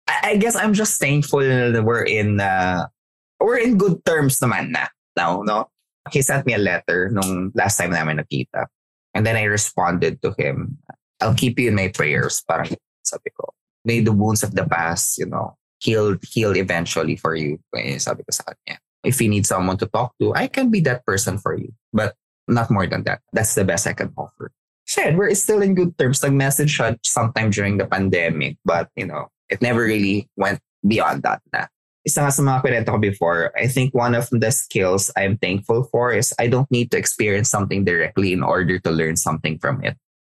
I, 0.07 0.35
I 0.35 0.37
guess 0.37 0.55
I'm 0.55 0.75
just 0.75 0.99
thankful 0.99 1.39
that 1.39 1.83
we're 1.83 2.03
in 2.03 2.43
uh, 2.43 2.91
we're 3.39 3.63
in 3.63 3.79
good 3.79 4.03
terms 4.05 4.39
naman 4.39 4.75
na 4.75 4.91
now, 5.15 5.41
no? 5.41 5.71
He 6.11 6.21
sent 6.21 6.45
me 6.45 6.53
a 6.53 6.61
letter 6.61 7.09
nung 7.09 7.51
last 7.55 7.77
time 7.77 7.91
namin 7.95 8.19
nakita. 8.19 8.67
And 9.13 9.25
then 9.25 9.35
I 9.35 9.43
responded 9.43 10.21
to 10.21 10.33
him, 10.37 10.77
I'll 11.21 11.35
keep 11.35 11.59
you 11.59 11.69
in 11.69 11.75
my 11.75 11.89
prayers. 11.89 12.43
Parang 12.47 12.73
sabi 13.03 13.29
ko, 13.39 13.53
may 13.85 13.99
the 14.01 14.11
wounds 14.11 14.43
of 14.43 14.55
the 14.55 14.65
past, 14.65 15.17
you 15.17 15.27
know, 15.27 15.55
heal, 15.79 16.17
heal 16.25 16.55
eventually 16.55 17.15
for 17.15 17.35
you. 17.35 17.59
Eh, 17.75 17.97
Sabi 17.97 18.23
ko 18.23 18.31
sa 18.31 18.43
kanya. 18.43 18.79
If 19.03 19.21
you 19.21 19.29
need 19.29 19.45
someone 19.45 19.77
to 19.77 19.87
talk 19.87 20.13
to, 20.19 20.33
I 20.33 20.47
can 20.47 20.69
be 20.69 20.81
that 20.81 21.05
person 21.05 21.37
for 21.37 21.57
you. 21.57 21.73
But 21.93 22.15
not 22.47 22.69
more 22.69 22.87
than 22.87 23.03
that. 23.03 23.21
That's 23.33 23.55
the 23.55 23.63
best 23.63 23.87
I 23.87 23.93
can 23.93 24.13
offer. 24.17 24.51
Said, 24.85 25.17
we're 25.17 25.33
still 25.35 25.61
in 25.61 25.75
good 25.75 25.97
terms. 25.97 26.21
Nag-message 26.23 26.77
siya 26.77 26.97
sometime 27.03 27.49
during 27.49 27.77
the 27.77 27.85
pandemic. 27.85 28.57
But, 28.65 28.89
you 28.95 29.05
know, 29.05 29.29
it 29.49 29.61
never 29.61 29.81
really 29.81 30.27
went 30.35 30.59
beyond 30.85 31.23
that 31.23 31.41
na. 31.53 31.67
Isa 32.01 32.25
nga 32.25 32.33
sa 32.33 32.41
mga 32.41 32.65
kwento 32.65 32.89
ko 32.89 32.97
before, 32.97 33.53
I 33.53 33.67
think 33.67 33.93
one 33.93 34.15
of 34.17 34.25
the 34.33 34.49
skills 34.49 35.13
I'm 35.15 35.37
thankful 35.37 35.85
for 35.93 36.11
is 36.11 36.33
I 36.39 36.47
don't 36.47 36.69
need 36.71 36.89
to 36.91 36.97
experience 36.97 37.49
something 37.49 37.85
directly 37.85 38.33
in 38.33 38.41
order 38.41 38.79
to 38.79 38.89
learn 38.91 39.15
something 39.15 39.59
from 39.61 39.83
it. 39.85 39.95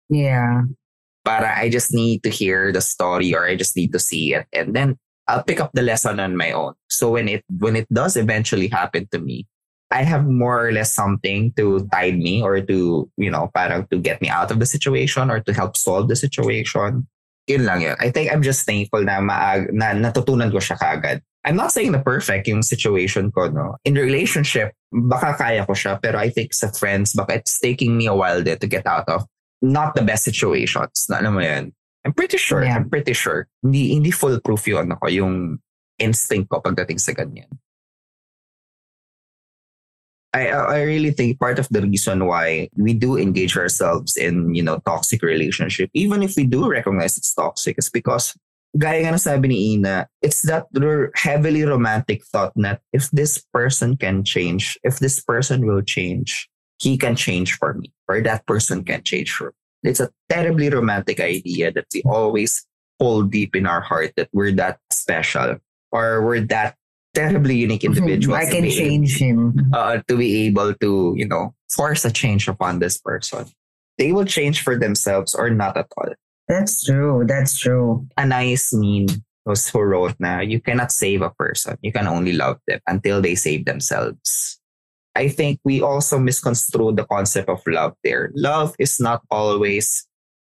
Yeah. 0.09 0.68
Para 1.24 1.55
I 1.55 1.70
just 1.72 1.93
need 1.95 2.22
to 2.24 2.30
hear 2.30 2.74
the 2.74 2.82
story 2.82 3.34
or 3.34 3.47
I 3.47 3.55
just 3.55 3.78
need 3.78 3.93
to 3.93 3.99
see 3.99 4.36
it. 4.36 4.45
And 4.51 4.76
then 4.76 4.99
I'll 5.28 5.44
pick 5.44 5.60
up 5.60 5.72
the 5.74 5.82
lesson 5.82 6.20
on 6.20 6.36
my 6.36 6.52
own. 6.52 6.74
So 6.90 7.12
when 7.12 7.28
it 7.28 7.44
when 7.48 7.76
it 7.76 7.88
does 7.92 8.18
eventually 8.18 8.68
happen 8.68 9.08
to 9.12 9.20
me, 9.20 9.48
I 9.94 10.04
have 10.04 10.26
more 10.26 10.68
or 10.68 10.72
less 10.72 10.94
something 10.94 11.54
to 11.54 11.88
guide 11.92 12.18
me 12.18 12.42
or 12.42 12.60
to, 12.62 13.10
you 13.16 13.30
know, 13.30 13.52
parang 13.54 13.88
to 13.92 14.00
get 14.00 14.22
me 14.22 14.30
out 14.30 14.50
of 14.50 14.60
the 14.60 14.66
situation 14.66 15.30
or 15.30 15.40
to 15.40 15.54
help 15.54 15.78
solve 15.78 16.10
the 16.10 16.16
situation. 16.16 17.08
Yun 17.48 17.66
lang 17.66 17.82
yun. 17.82 17.96
I 18.00 18.10
think 18.10 18.32
I'm 18.32 18.42
just 18.42 18.66
thankful 18.66 19.04
na, 19.04 19.20
maag, 19.20 19.72
na 19.72 19.94
natutunan 19.94 20.50
ko 20.50 20.58
siya 20.58 20.80
kaagad. 20.80 21.22
I'm 21.46 21.60
not 21.60 21.76
saying 21.76 21.92
na 21.92 22.02
perfect 22.02 22.48
yung 22.48 22.64
situation 22.64 23.30
ko, 23.32 23.52
no? 23.52 23.76
In 23.84 23.96
relationship, 23.96 24.72
baka 24.90 25.36
kaya 25.36 25.68
ko 25.68 25.76
siya, 25.76 26.00
pero 26.02 26.18
I 26.18 26.32
think 26.32 26.56
sa 26.56 26.72
friends, 26.72 27.12
baka 27.14 27.44
it's 27.44 27.60
taking 27.60 27.98
me 28.00 28.08
a 28.08 28.16
while 28.16 28.42
din 28.42 28.58
to 28.58 28.68
get 28.68 28.88
out 28.88 29.06
of 29.12 29.28
not 29.62 29.94
the 29.94 30.02
best 30.02 30.24
situations. 30.24 31.06
Na 31.12 31.20
alam 31.20 31.36
mo 31.36 31.44
yan. 31.44 31.76
I'm 32.06 32.14
pretty 32.14 32.38
sure, 32.38 32.64
Yeah. 32.64 32.76
I'm 32.76 32.89
pretty 32.89 33.14
sure. 33.14 33.47
Hindi, 33.64 33.93
hindi 33.95 34.12
foolproof 34.12 34.68
yun 34.68 34.91
ako, 34.91 35.08
yung 35.08 35.60
instinct 35.99 36.49
ko 36.49 36.60
pagdating 36.60 36.99
sa 36.99 37.14
ganyan. 37.16 37.47
I, 40.34 40.49
I 40.49 40.82
really 40.82 41.12
think 41.12 41.39
part 41.39 41.60
of 41.60 41.70
the 41.70 41.82
reason 41.82 42.26
why 42.26 42.68
we 42.76 42.95
do 42.95 43.18
engage 43.18 43.56
ourselves 43.56 44.18
in, 44.18 44.56
you 44.56 44.64
know, 44.64 44.82
toxic 44.82 45.22
relationship, 45.22 45.91
even 45.93 46.24
if 46.24 46.36
we 46.36 46.45
do 46.45 46.68
recognize 46.68 47.18
it's 47.18 47.34
toxic, 47.36 47.78
is 47.78 47.89
because, 47.89 48.34
gaya 48.76 49.06
nga 49.06 49.12
na 49.12 49.18
sabi 49.22 49.47
ni 49.47 49.74
Ina, 49.78 50.10
it's 50.24 50.41
that 50.41 50.66
heavily 51.14 51.62
romantic 51.64 52.26
thought 52.26 52.51
that 52.56 52.82
if 52.91 53.12
this 53.12 53.45
person 53.54 53.95
can 53.95 54.24
change, 54.26 54.76
if 54.82 54.97
this 54.97 55.22
person 55.22 55.68
will 55.68 55.84
change, 55.84 56.49
he 56.82 56.97
can 56.97 57.16
change 57.16 57.54
for 57.54 57.76
me, 57.76 57.93
or 58.10 58.20
that 58.22 58.43
person 58.47 58.84
can 58.84 59.04
change 59.04 59.32
for 59.32 59.54
me. 59.54 59.62
It's 59.84 60.00
a 60.00 60.10
terribly 60.30 60.70
romantic 60.70 61.20
idea 61.20 61.72
that 61.72 61.86
we 61.94 62.02
always 62.06 62.66
hold 63.00 63.32
deep 63.32 63.56
in 63.56 63.66
our 63.68 63.82
heart 63.82 64.14
that 64.18 64.30
we're 64.32 64.52
that 64.54 64.80
special 64.92 65.58
or 65.92 66.26
we're 66.26 66.42
that 66.42 66.76
terribly 67.14 67.56
unique 67.58 67.84
individual. 67.84 68.36
I 68.36 68.46
can 68.46 68.70
change 68.70 69.20
him. 69.20 69.54
uh, 69.74 70.00
to 70.08 70.18
be 70.18 70.48
able 70.48 70.74
to, 70.74 71.14
you 71.16 71.28
know, 71.28 71.54
force 71.70 72.06
a 72.06 72.12
change 72.12 72.48
upon 72.48 72.80
this 72.80 72.98
person. 72.98 73.46
They 73.98 74.12
will 74.12 74.26
change 74.26 74.64
for 74.64 74.78
themselves 74.78 75.36
or 75.36 75.50
not 75.50 75.78
at 75.78 75.88
all. 75.98 76.10
That's 76.48 76.84
true. 76.84 77.24
That's 77.28 77.58
true. 77.60 78.08
A 78.18 78.26
nice 78.26 78.74
meme 78.74 79.08
was 79.46 79.68
who 79.70 79.82
wrote 79.82 80.16
na 80.20 80.40
you 80.40 80.60
cannot 80.60 80.92
save 80.92 81.22
a 81.22 81.30
person. 81.30 81.78
You 81.82 81.92
can 81.92 82.08
only 82.08 82.34
love 82.34 82.60
them 82.68 82.80
until 82.88 83.22
they 83.22 83.36
save 83.36 83.66
themselves. 83.66 84.60
I 85.16 85.30
think 85.30 85.59
we 85.64 85.82
also 85.82 86.18
misconstrue 86.18 86.93
the 86.93 87.05
concept 87.05 87.49
of 87.49 87.61
love 87.68 87.93
there. 88.03 88.32
Love 88.34 88.76
is 88.80 88.99
not 88.99 89.22
always 89.30 90.07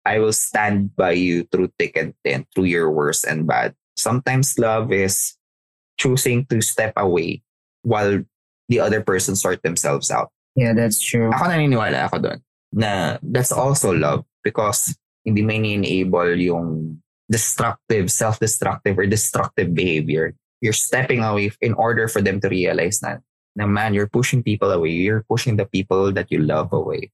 I 0.04 0.18
will 0.18 0.32
stand 0.32 0.96
by 0.96 1.12
you 1.12 1.44
through 1.44 1.72
thick 1.78 1.96
and 1.96 2.14
thin, 2.24 2.46
through 2.54 2.72
your 2.72 2.90
worst 2.90 3.24
and 3.24 3.46
bad. 3.46 3.74
Sometimes 3.96 4.58
love 4.58 4.92
is 4.92 5.36
choosing 5.98 6.46
to 6.46 6.61
step 6.62 6.94
away 6.96 7.42
while 7.82 8.24
the 8.68 8.80
other 8.80 9.02
person 9.02 9.36
sort 9.36 9.62
themselves 9.62 10.11
out. 10.11 10.32
Yeah, 10.56 10.72
that's 10.72 11.00
true. 11.00 11.28
Ako 11.30 11.52
naniniwala 11.52 12.08
ako 12.08 12.16
doon 12.18 12.40
na 12.72 13.18
that's 13.22 13.52
also 13.52 13.90
love 13.92 14.24
because 14.46 14.94
hindi 15.26 15.42
may 15.42 15.58
enable 15.58 16.32
yung 16.38 17.02
destructive, 17.30 18.11
self-destructive 18.11 18.98
or 18.98 19.06
destructive 19.06 19.74
behavior. 19.74 20.34
You're 20.61 20.76
stepping 20.76 21.22
away 21.22 21.52
in 21.61 21.74
order 21.74 22.08
for 22.08 22.20
them 22.20 22.40
to 22.40 22.48
realize 22.48 23.02
na, 23.02 23.18
na 23.57 23.66
man, 23.66 23.94
you're 23.94 24.09
pushing 24.11 24.42
people 24.42 24.70
away. 24.70 24.90
You're 24.90 25.24
pushing 25.28 25.57
the 25.57 25.66
people 25.66 26.12
that 26.12 26.30
you 26.30 26.38
love 26.40 26.72
away. 26.72 27.11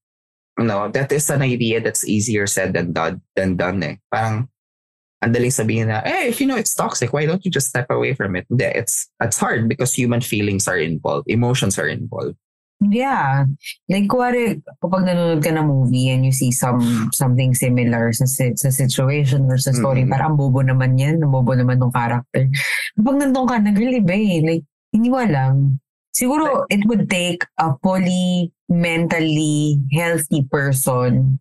No, 0.59 0.89
that 0.89 1.13
is 1.13 1.29
an 1.29 1.43
idea 1.43 1.81
that's 1.81 2.07
easier 2.09 2.47
said 2.47 2.73
than 2.73 2.93
done, 2.93 3.21
than 3.37 3.57
done 3.57 3.83
eh. 3.83 3.97
Parang, 4.09 4.49
ang 5.21 5.33
daling 5.33 5.53
sabihin 5.53 5.89
na, 5.89 6.01
hey, 6.05 6.29
if 6.29 6.41
you 6.41 6.47
know 6.47 6.57
it's 6.57 6.75
toxic, 6.75 7.13
why 7.13 7.27
don't 7.27 7.45
you 7.45 7.51
just 7.51 7.69
step 7.69 7.89
away 7.91 8.15
from 8.15 8.37
it? 8.37 8.47
Hindi, 8.49 8.65
it's, 8.73 9.09
it's 9.21 9.37
hard 9.37 9.69
because 9.69 9.93
human 9.93 10.21
feelings 10.21 10.69
are 10.69 10.79
involved. 10.81 11.29
Emotions 11.29 11.79
are 11.79 11.89
involved. 11.89 12.37
Yeah. 12.85 13.49
Like, 13.89 14.05
kuwari, 14.05 14.61
kapag 14.85 15.09
nanonood 15.09 15.41
ka 15.41 15.49
ng 15.49 15.65
movie 15.65 16.13
and 16.13 16.29
you 16.29 16.33
see 16.33 16.53
some 16.53 17.09
something 17.17 17.57
similar 17.57 18.13
sa, 18.13 18.29
sa 18.29 18.69
situation 18.69 19.49
or 19.49 19.57
sa 19.57 19.73
story, 19.73 20.05
Mhm. 20.05 20.13
parang 20.13 20.37
ang 20.37 20.39
bobo 20.41 20.61
naman 20.61 21.01
yan, 21.01 21.17
bobo 21.25 21.57
naman 21.57 21.81
ng 21.81 21.89
character. 21.89 22.45
Kapag 22.97 23.17
nandun 23.17 23.49
ka, 23.49 23.57
nag-relieve 23.61 24.13
eh. 24.13 24.41
Like, 24.45 24.65
hindi 24.93 25.09
mo 25.09 25.17
alam. 25.25 25.81
Siguro, 26.17 26.65
it 26.73 26.81
would 26.89 27.13
take 27.13 27.45
a 27.61 27.77
fully 27.85 28.49
mentally 28.73 29.77
healthy 29.93 30.49
person 30.49 31.37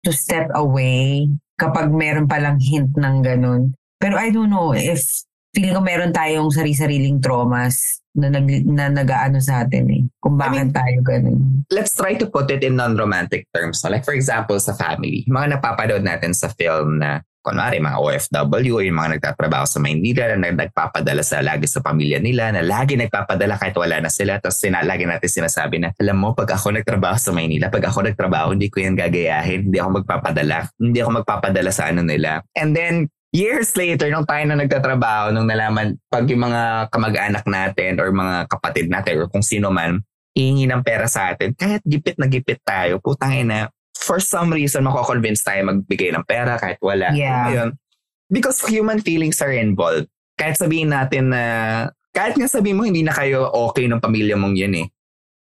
to 0.00 0.10
step 0.16 0.48
away 0.56 1.28
kapag 1.60 1.92
meron 1.92 2.24
palang 2.24 2.56
hint 2.56 2.96
ng 2.96 3.20
ganun. 3.20 3.76
Pero 4.00 4.16
I 4.16 4.32
don't 4.32 4.48
know 4.48 4.72
if 4.72 5.04
feeling 5.52 5.76
ko 5.76 5.84
meron 5.84 6.16
tayong 6.16 6.48
sari-sariling 6.48 7.20
traumas 7.20 8.00
na 8.14 8.30
nag 8.30 8.46
na 8.66 8.86
nagaano 8.88 9.42
sa 9.42 9.66
atin 9.66 9.84
eh. 9.90 10.02
Kung 10.22 10.38
bakit 10.38 10.70
I 10.70 10.70
mean, 10.70 10.70
tayo 10.70 10.98
ganun. 11.02 11.38
Let's 11.68 11.98
try 11.98 12.14
to 12.14 12.30
put 12.30 12.46
it 12.54 12.62
in 12.62 12.78
non-romantic 12.78 13.50
terms. 13.50 13.82
No? 13.82 13.90
Like 13.90 14.06
for 14.06 14.14
example, 14.14 14.56
sa 14.62 14.72
family. 14.78 15.26
Mga 15.26 15.58
napapanood 15.58 16.06
natin 16.06 16.30
sa 16.30 16.48
film 16.54 17.02
na 17.02 17.26
kunwari 17.44 17.76
mga 17.76 18.00
OFW 18.00 18.80
yung 18.80 18.96
mga 18.96 19.20
nagtatrabaho 19.20 19.68
sa 19.68 19.76
Maynila 19.76 20.32
na 20.32 20.48
nagpapadala 20.48 21.20
sa 21.20 21.44
lagi 21.44 21.68
sa 21.68 21.84
pamilya 21.84 22.16
nila 22.16 22.48
na 22.56 22.64
lagi 22.64 22.96
nagpapadala 22.96 23.60
kahit 23.60 23.76
wala 23.76 24.00
na 24.00 24.08
sila 24.08 24.40
tapos 24.40 24.64
sina, 24.64 24.80
lagi 24.80 25.04
natin 25.04 25.28
sinasabi 25.28 25.76
na 25.76 25.92
alam 26.00 26.16
mo 26.16 26.32
pag 26.32 26.56
ako 26.56 26.72
nagtrabaho 26.72 27.20
sa 27.20 27.36
Maynila 27.36 27.68
pag 27.68 27.84
ako 27.84 28.08
nagtrabaho 28.08 28.56
hindi 28.56 28.72
ko 28.72 28.80
yan 28.80 28.96
gagayahin 28.96 29.68
hindi 29.68 29.76
ako 29.76 30.00
magpapadala 30.00 30.72
hindi 30.80 30.98
ako 31.04 31.10
magpapadala 31.20 31.68
sa 31.68 31.92
ano 31.92 32.00
nila 32.00 32.40
and 32.56 32.72
then 32.72 33.12
years 33.34 33.74
later, 33.74 34.06
nung 34.14 34.24
tayo 34.24 34.46
na 34.46 34.54
nagtatrabaho, 34.54 35.34
nung 35.34 35.50
nalaman, 35.50 35.98
pag 36.06 36.22
yung 36.30 36.46
mga 36.46 36.86
kamag-anak 36.94 37.44
natin 37.50 37.98
or 37.98 38.14
mga 38.14 38.46
kapatid 38.46 38.86
natin 38.86 39.18
or 39.18 39.26
kung 39.26 39.42
sino 39.42 39.74
man, 39.74 39.98
hihingi 40.38 40.70
ng 40.70 40.86
pera 40.86 41.10
sa 41.10 41.34
atin, 41.34 41.50
kahit 41.58 41.82
gipit 41.82 42.14
na 42.14 42.30
gipit 42.30 42.62
tayo, 42.62 43.02
putang 43.02 43.34
ina, 43.34 43.66
for 43.98 44.22
some 44.22 44.54
reason, 44.54 44.86
mako-convince 44.86 45.42
tayo 45.42 45.66
magbigay 45.66 46.14
ng 46.14 46.22
pera 46.22 46.54
kahit 46.54 46.78
wala. 46.78 47.10
Yeah. 47.10 47.50
Ayun. 47.50 47.70
Because 48.30 48.62
human 48.70 49.02
feelings 49.02 49.42
are 49.42 49.52
involved. 49.52 50.06
Kahit 50.38 50.58
sabihin 50.58 50.94
natin 50.94 51.34
na, 51.34 51.42
kahit 52.14 52.38
nga 52.38 52.46
sabihin 52.46 52.78
mo 52.78 52.86
hindi 52.86 53.02
na 53.02 53.14
kayo 53.14 53.50
okay 53.50 53.90
ng 53.90 53.98
pamilya 53.98 54.38
mong 54.38 54.54
yun 54.54 54.74
eh. 54.78 54.86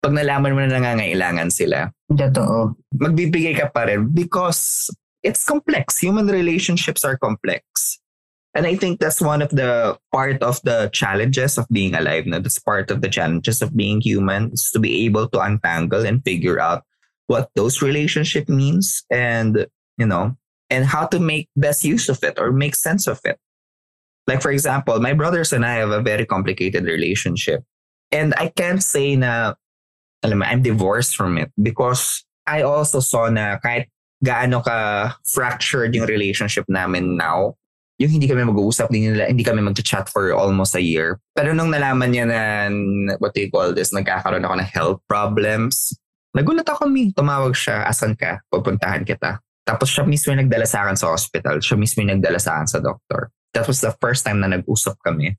Pag 0.00 0.16
nalaman 0.16 0.54
mo 0.56 0.58
na 0.64 0.78
nangangailangan 0.78 1.50
sila, 1.52 1.90
Totoo. 2.08 2.72
magbibigay 2.96 3.52
ka 3.52 3.68
pa 3.68 3.84
rin 3.84 4.08
because 4.08 4.88
it's 5.22 5.44
complex. 5.44 5.98
Human 5.98 6.26
relationships 6.26 7.04
are 7.04 7.16
complex. 7.16 7.98
And 8.54 8.66
I 8.66 8.74
think 8.74 8.98
that's 8.98 9.20
one 9.20 9.42
of 9.42 9.50
the 9.50 9.98
part 10.10 10.42
of 10.42 10.60
the 10.62 10.90
challenges 10.92 11.56
of 11.56 11.68
being 11.70 11.94
alive. 11.94 12.26
No? 12.26 12.40
That's 12.40 12.58
part 12.58 12.90
of 12.90 13.00
the 13.00 13.08
challenges 13.08 13.62
of 13.62 13.76
being 13.76 14.00
human 14.00 14.50
is 14.52 14.70
to 14.72 14.80
be 14.80 15.04
able 15.06 15.28
to 15.28 15.40
untangle 15.40 16.04
and 16.04 16.24
figure 16.24 16.58
out 16.58 16.82
what 17.28 17.50
those 17.54 17.80
relationship 17.80 18.48
means 18.48 19.04
and, 19.08 19.66
you 19.98 20.06
know, 20.06 20.36
and 20.68 20.84
how 20.84 21.06
to 21.06 21.20
make 21.20 21.48
best 21.54 21.84
use 21.84 22.08
of 22.08 22.24
it 22.24 22.38
or 22.40 22.50
make 22.50 22.74
sense 22.74 23.06
of 23.06 23.20
it. 23.24 23.38
Like, 24.26 24.42
for 24.42 24.50
example, 24.50 24.98
my 25.00 25.12
brothers 25.12 25.52
and 25.52 25.64
I 25.64 25.74
have 25.74 25.90
a 25.90 26.02
very 26.02 26.26
complicated 26.26 26.84
relationship. 26.84 27.62
And 28.10 28.34
I 28.36 28.48
can't 28.48 28.82
say 28.82 29.14
na, 29.14 29.54
I'm 30.24 30.62
divorced 30.62 31.16
from 31.16 31.38
it 31.38 31.52
because 31.60 32.24
I 32.46 32.62
also 32.62 32.98
saw 32.98 33.30
na 33.30 33.58
kahit 33.58 33.86
gaano 34.20 34.60
ka 34.60 35.10
fractured 35.24 35.96
yung 35.96 36.06
relationship 36.06 36.68
namin 36.68 37.16
now, 37.16 37.56
yung 38.00 38.16
hindi 38.16 38.24
kami 38.24 38.48
mag-uusap, 38.48 38.88
hindi, 38.88 39.12
nila, 39.12 39.28
hindi 39.28 39.44
kami 39.44 39.60
mag-chat 39.60 40.08
for 40.08 40.32
almost 40.32 40.72
a 40.72 40.80
year. 40.80 41.20
Pero 41.36 41.52
nung 41.52 41.68
nalaman 41.68 42.12
niya 42.12 42.24
na, 42.24 42.40
what 43.20 43.36
do 43.36 43.44
you 43.44 43.52
call 43.52 43.76
this, 43.76 43.92
nagkakaroon 43.92 44.44
ako 44.44 44.56
ng 44.56 44.70
health 44.72 45.00
problems, 45.04 45.92
nagulat 46.32 46.64
ako 46.64 46.88
mi. 46.88 47.12
Tumawag 47.12 47.52
siya, 47.52 47.84
asan 47.84 48.16
ka? 48.16 48.40
Pupuntahan 48.48 49.04
kita. 49.04 49.40
Tapos 49.68 49.92
siya 49.92 50.08
mismo 50.08 50.32
yung 50.32 50.48
nagdala 50.48 50.64
sa 50.64 50.88
akin 50.88 50.96
sa 50.96 51.12
hospital. 51.12 51.60
Siya 51.60 51.76
mismo 51.76 52.00
yung 52.00 52.16
nagdala 52.16 52.40
sa 52.40 52.56
akin 52.56 52.68
sa 52.72 52.80
doctor. 52.80 53.28
That 53.52 53.68
was 53.68 53.84
the 53.84 53.92
first 54.00 54.24
time 54.24 54.40
na 54.40 54.48
nag-usap 54.48 54.96
kami 55.04 55.36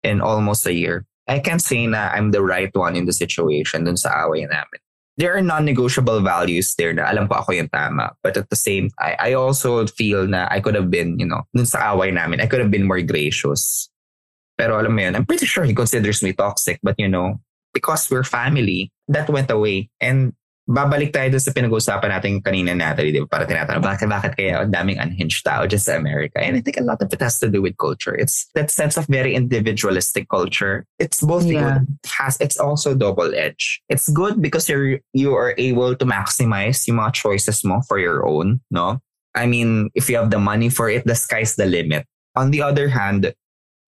in 0.00 0.24
almost 0.24 0.64
a 0.64 0.72
year. 0.72 1.04
I 1.28 1.44
can't 1.44 1.60
say 1.60 1.84
na 1.84 2.08
I'm 2.08 2.32
the 2.32 2.40
right 2.40 2.72
one 2.72 2.96
in 2.96 3.04
the 3.04 3.12
situation 3.12 3.84
dun 3.84 4.00
sa 4.00 4.24
away 4.24 4.48
namin. 4.48 4.80
There 5.18 5.34
are 5.34 5.42
non-negotiable 5.42 6.22
values 6.22 6.78
there 6.78 6.94
na 6.94 7.10
alam 7.10 7.26
ko 7.26 7.42
ako 7.42 7.50
yung 7.52 7.68
tama. 7.68 8.14
But 8.22 8.38
at 8.38 8.50
the 8.50 8.56
same, 8.56 8.90
I, 9.02 9.18
I 9.18 9.30
also 9.34 9.84
feel 9.86 10.30
na 10.30 10.46
I 10.46 10.62
could 10.62 10.78
have 10.78 10.90
been, 10.94 11.18
you 11.18 11.26
know, 11.26 11.42
dun 11.54 11.66
sa 11.66 11.90
away 11.90 12.14
namin, 12.14 12.40
I 12.40 12.46
could 12.46 12.62
have 12.62 12.70
been 12.70 12.86
more 12.86 13.02
gracious. 13.02 13.90
Pero 14.54 14.78
alam 14.78 14.94
mo 14.94 15.02
yun, 15.02 15.18
I'm 15.18 15.26
pretty 15.26 15.46
sure 15.46 15.66
he 15.66 15.74
considers 15.74 16.22
me 16.22 16.32
toxic. 16.32 16.78
But 16.82 16.94
you 16.98 17.10
know, 17.10 17.42
because 17.74 18.10
we're 18.10 18.22
family, 18.22 18.94
that 19.10 19.28
went 19.28 19.50
away. 19.50 19.90
And 20.00 20.38
babalik 20.68 21.16
tayo 21.16 21.32
dun 21.32 21.40
sa 21.40 21.48
pinag-uusapan 21.56 22.12
natin 22.12 22.44
kanina 22.44 22.76
Natalie, 22.76 23.08
di 23.16 23.24
ba? 23.24 23.40
Para 23.40 23.48
tinatanong, 23.48 23.80
bakit, 23.80 24.04
bakit 24.04 24.32
kaya 24.36 24.60
ang 24.60 24.70
daming 24.70 25.00
unhinged 25.00 25.40
tao 25.40 25.64
just 25.64 25.88
sa 25.88 25.96
America? 25.96 26.36
And 26.36 26.56
I 26.56 26.60
think 26.60 26.76
a 26.76 26.84
lot 26.84 27.00
of 27.00 27.08
it 27.08 27.20
has 27.24 27.40
to 27.40 27.48
do 27.48 27.64
with 27.64 27.80
culture. 27.80 28.12
It's 28.12 28.52
that 28.52 28.68
sense 28.68 29.00
of 29.00 29.08
very 29.08 29.32
individualistic 29.32 30.28
culture. 30.28 30.84
It's 31.00 31.24
both 31.24 31.48
Yeah. 31.48 31.80
good. 31.80 31.96
Has, 32.20 32.36
it's 32.36 32.60
also 32.60 32.92
double-edged. 32.92 33.80
It's 33.88 34.12
good 34.12 34.44
because 34.44 34.68
you're, 34.68 35.00
you 35.16 35.32
are 35.32 35.56
able 35.56 35.96
to 35.96 36.04
maximize 36.04 36.84
yung 36.84 37.00
mga 37.00 37.16
choices 37.16 37.64
mo 37.64 37.80
for 37.88 37.96
your 37.98 38.28
own, 38.28 38.60
no? 38.70 39.00
I 39.32 39.48
mean, 39.48 39.88
if 39.96 40.12
you 40.12 40.20
have 40.20 40.28
the 40.28 40.38
money 40.38 40.68
for 40.68 40.92
it, 40.92 41.08
the 41.08 41.16
sky's 41.16 41.56
the 41.56 41.64
limit. 41.64 42.04
On 42.36 42.52
the 42.52 42.60
other 42.60 42.92
hand, 42.92 43.32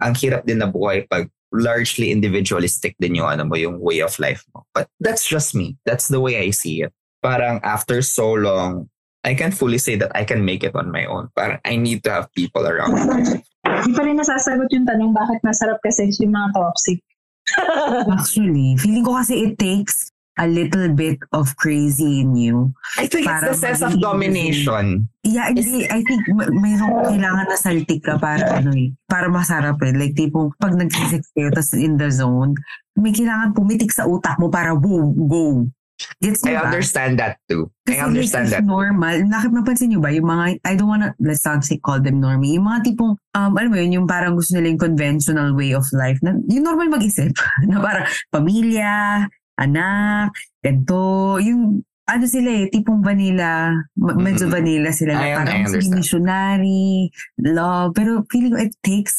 ang 0.01 0.15
hirap 0.17 0.49
din 0.49 0.65
na 0.65 0.71
buhay 0.73 1.05
pag 1.13 1.29
largely 1.53 2.11
individualistic 2.11 2.95
din 2.99 3.19
yung 3.19 3.27
ano 3.27 3.45
mo, 3.45 3.55
yung 3.55 3.79
way 3.79 4.01
of 4.01 4.19
life 4.19 4.47
mo. 4.55 4.65
But 4.75 4.89
that's 5.03 5.27
just 5.27 5.55
me. 5.55 5.77
That's 5.85 6.09
the 6.09 6.21
way 6.21 6.39
I 6.39 6.51
see 6.51 6.83
it. 6.83 6.93
Parang 7.23 7.61
after 7.63 8.01
so 8.03 8.33
long, 8.33 8.89
I 9.25 9.35
can 9.35 9.53
fully 9.53 9.77
say 9.77 9.97
that 10.01 10.15
I 10.17 10.25
can 10.25 10.45
make 10.45 10.65
it 10.65 10.75
on 10.75 10.91
my 10.91 11.05
own. 11.05 11.29
Parang 11.37 11.61
I 11.65 11.77
need 11.77 12.03
to 12.05 12.11
have 12.11 12.33
people 12.33 12.65
around 12.65 12.97
me. 12.97 13.45
Hindi 13.61 13.93
pa 13.93 14.03
rin 14.03 14.17
nasasagot 14.17 14.73
yung 14.73 14.89
tanong 14.89 15.13
bakit 15.13 15.45
masarap 15.45 15.79
kasi 15.85 16.09
yung 16.25 16.33
mga 16.33 16.57
toxic. 16.57 16.99
Actually, 18.09 18.79
feeling 18.81 19.05
ko 19.05 19.19
kasi 19.21 19.51
it 19.51 19.59
takes 19.59 20.09
a 20.39 20.47
little 20.47 20.89
bit 20.95 21.19
of 21.33 21.57
crazy 21.57 22.21
in 22.21 22.37
you. 22.37 22.73
I 22.99 23.07
think 23.07 23.27
it's 23.27 23.45
the 23.45 23.55
sense 23.55 23.83
of 23.83 23.99
domination. 24.01 25.09
Yeah, 25.27 25.51
hindi. 25.51 25.91
I 25.91 26.01
think 26.07 26.23
may- 26.31 26.55
mayroong 26.55 27.11
kailangan 27.11 27.47
na 27.51 27.57
saltik 27.59 28.07
ka 28.07 28.17
para 28.17 28.63
ano 28.63 28.71
eh. 28.73 28.95
Para 29.11 29.27
masarap 29.29 29.83
eh. 29.83 29.93
Like 29.93 30.15
tipong 30.15 30.55
pag 30.57 30.79
nagsisex 30.79 31.35
kayo 31.35 31.51
tas 31.51 31.75
in 31.75 31.99
the 31.99 32.09
zone, 32.09 32.55
may 32.97 33.11
kailangan 33.11 33.53
pumitik 33.53 33.91
sa 33.91 34.07
utak 34.07 34.39
mo 34.39 34.49
para 34.49 34.73
boom, 34.79 35.13
go. 35.27 35.67
Gets 36.21 36.41
I 36.49 36.57
understand 36.57 37.21
that 37.21 37.37
too. 37.45 37.69
Kasi 37.85 38.01
I 38.01 38.09
understand 38.09 38.49
that. 38.57 38.65
normal. 38.65 39.21
Nakip 39.29 39.53
napansin 39.53 39.93
niyo 39.93 40.01
ba? 40.01 40.09
Yung 40.09 40.29
mga, 40.29 40.57
I 40.65 40.73
don't 40.73 40.89
wanna, 40.89 41.13
let's 41.21 41.45
not 41.45 41.61
say 41.61 41.77
call 41.77 42.01
them 42.01 42.25
normie. 42.25 42.57
Yung 42.57 42.65
mga 42.65 42.89
tipong, 42.89 43.21
um, 43.37 43.53
alam 43.53 43.69
mo 43.69 43.77
yun, 43.77 44.01
yung 44.01 44.09
parang 44.09 44.33
gusto 44.33 44.57
nila 44.57 44.73
yung 44.73 44.81
conventional 44.81 45.53
way 45.53 45.77
of 45.77 45.85
life. 45.93 46.17
Na, 46.25 46.37
yung 46.49 46.65
normal 46.65 46.89
mag-isip. 46.89 47.37
na 47.69 47.85
parang 47.85 48.09
pamilya, 48.33 49.29
anak, 49.61 50.33
ganito. 50.59 51.37
Yung, 51.39 51.85
ano 52.05 52.25
sila 52.27 52.51
eh, 52.51 52.67
tipong 52.67 53.07
vanilla. 53.07 53.71
Medyo 53.95 54.51
Mm-mm. 54.51 54.55
vanilla 54.57 54.91
sila. 54.91 55.15
I- 55.15 55.17
Na 55.17 55.23
I 55.23 55.37
parang 55.39 55.63
understand. 55.69 55.95
missionary, 55.95 56.91
love. 57.39 57.95
Pero 57.95 58.27
feeling 58.33 58.57
ko 58.57 58.65
it 58.67 58.75
takes 58.83 59.15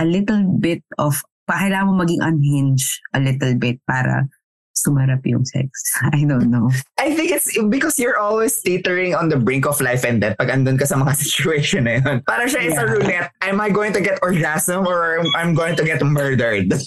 a 0.00 0.04
little 0.08 0.40
bit 0.56 0.80
of, 0.96 1.20
pa, 1.44 1.60
kailangan 1.60 1.92
mo 1.92 2.00
maging 2.00 2.24
unhinged 2.24 2.88
a 3.12 3.20
little 3.20 3.52
bit 3.60 3.76
para 3.84 4.24
sumarap 4.72 5.20
yung 5.28 5.44
sex. 5.44 5.68
I 6.16 6.24
don't 6.24 6.48
know. 6.48 6.72
I 6.96 7.12
think 7.12 7.36
it's 7.36 7.52
because 7.68 8.00
you're 8.00 8.16
always 8.16 8.56
teetering 8.64 9.12
on 9.12 9.28
the 9.28 9.36
brink 9.36 9.68
of 9.68 9.76
life 9.84 10.00
and 10.00 10.16
death 10.24 10.40
pag 10.40 10.48
andun 10.48 10.80
ka 10.80 10.88
sa 10.88 10.96
mga 10.96 11.12
situation 11.28 11.84
na 11.84 12.00
yun. 12.00 12.24
Parang 12.24 12.48
siya 12.48 12.64
is 12.64 12.72
a 12.72 12.80
Yeah. 12.80 12.92
roulette. 12.96 13.28
Am 13.44 13.60
I 13.60 13.68
going 13.68 13.92
to 13.92 14.00
get 14.00 14.16
orgasm 14.24 14.88
or 14.88 15.20
I'm 15.36 15.52
going 15.52 15.76
to 15.76 15.84
get 15.84 16.00
murdered? 16.00 16.72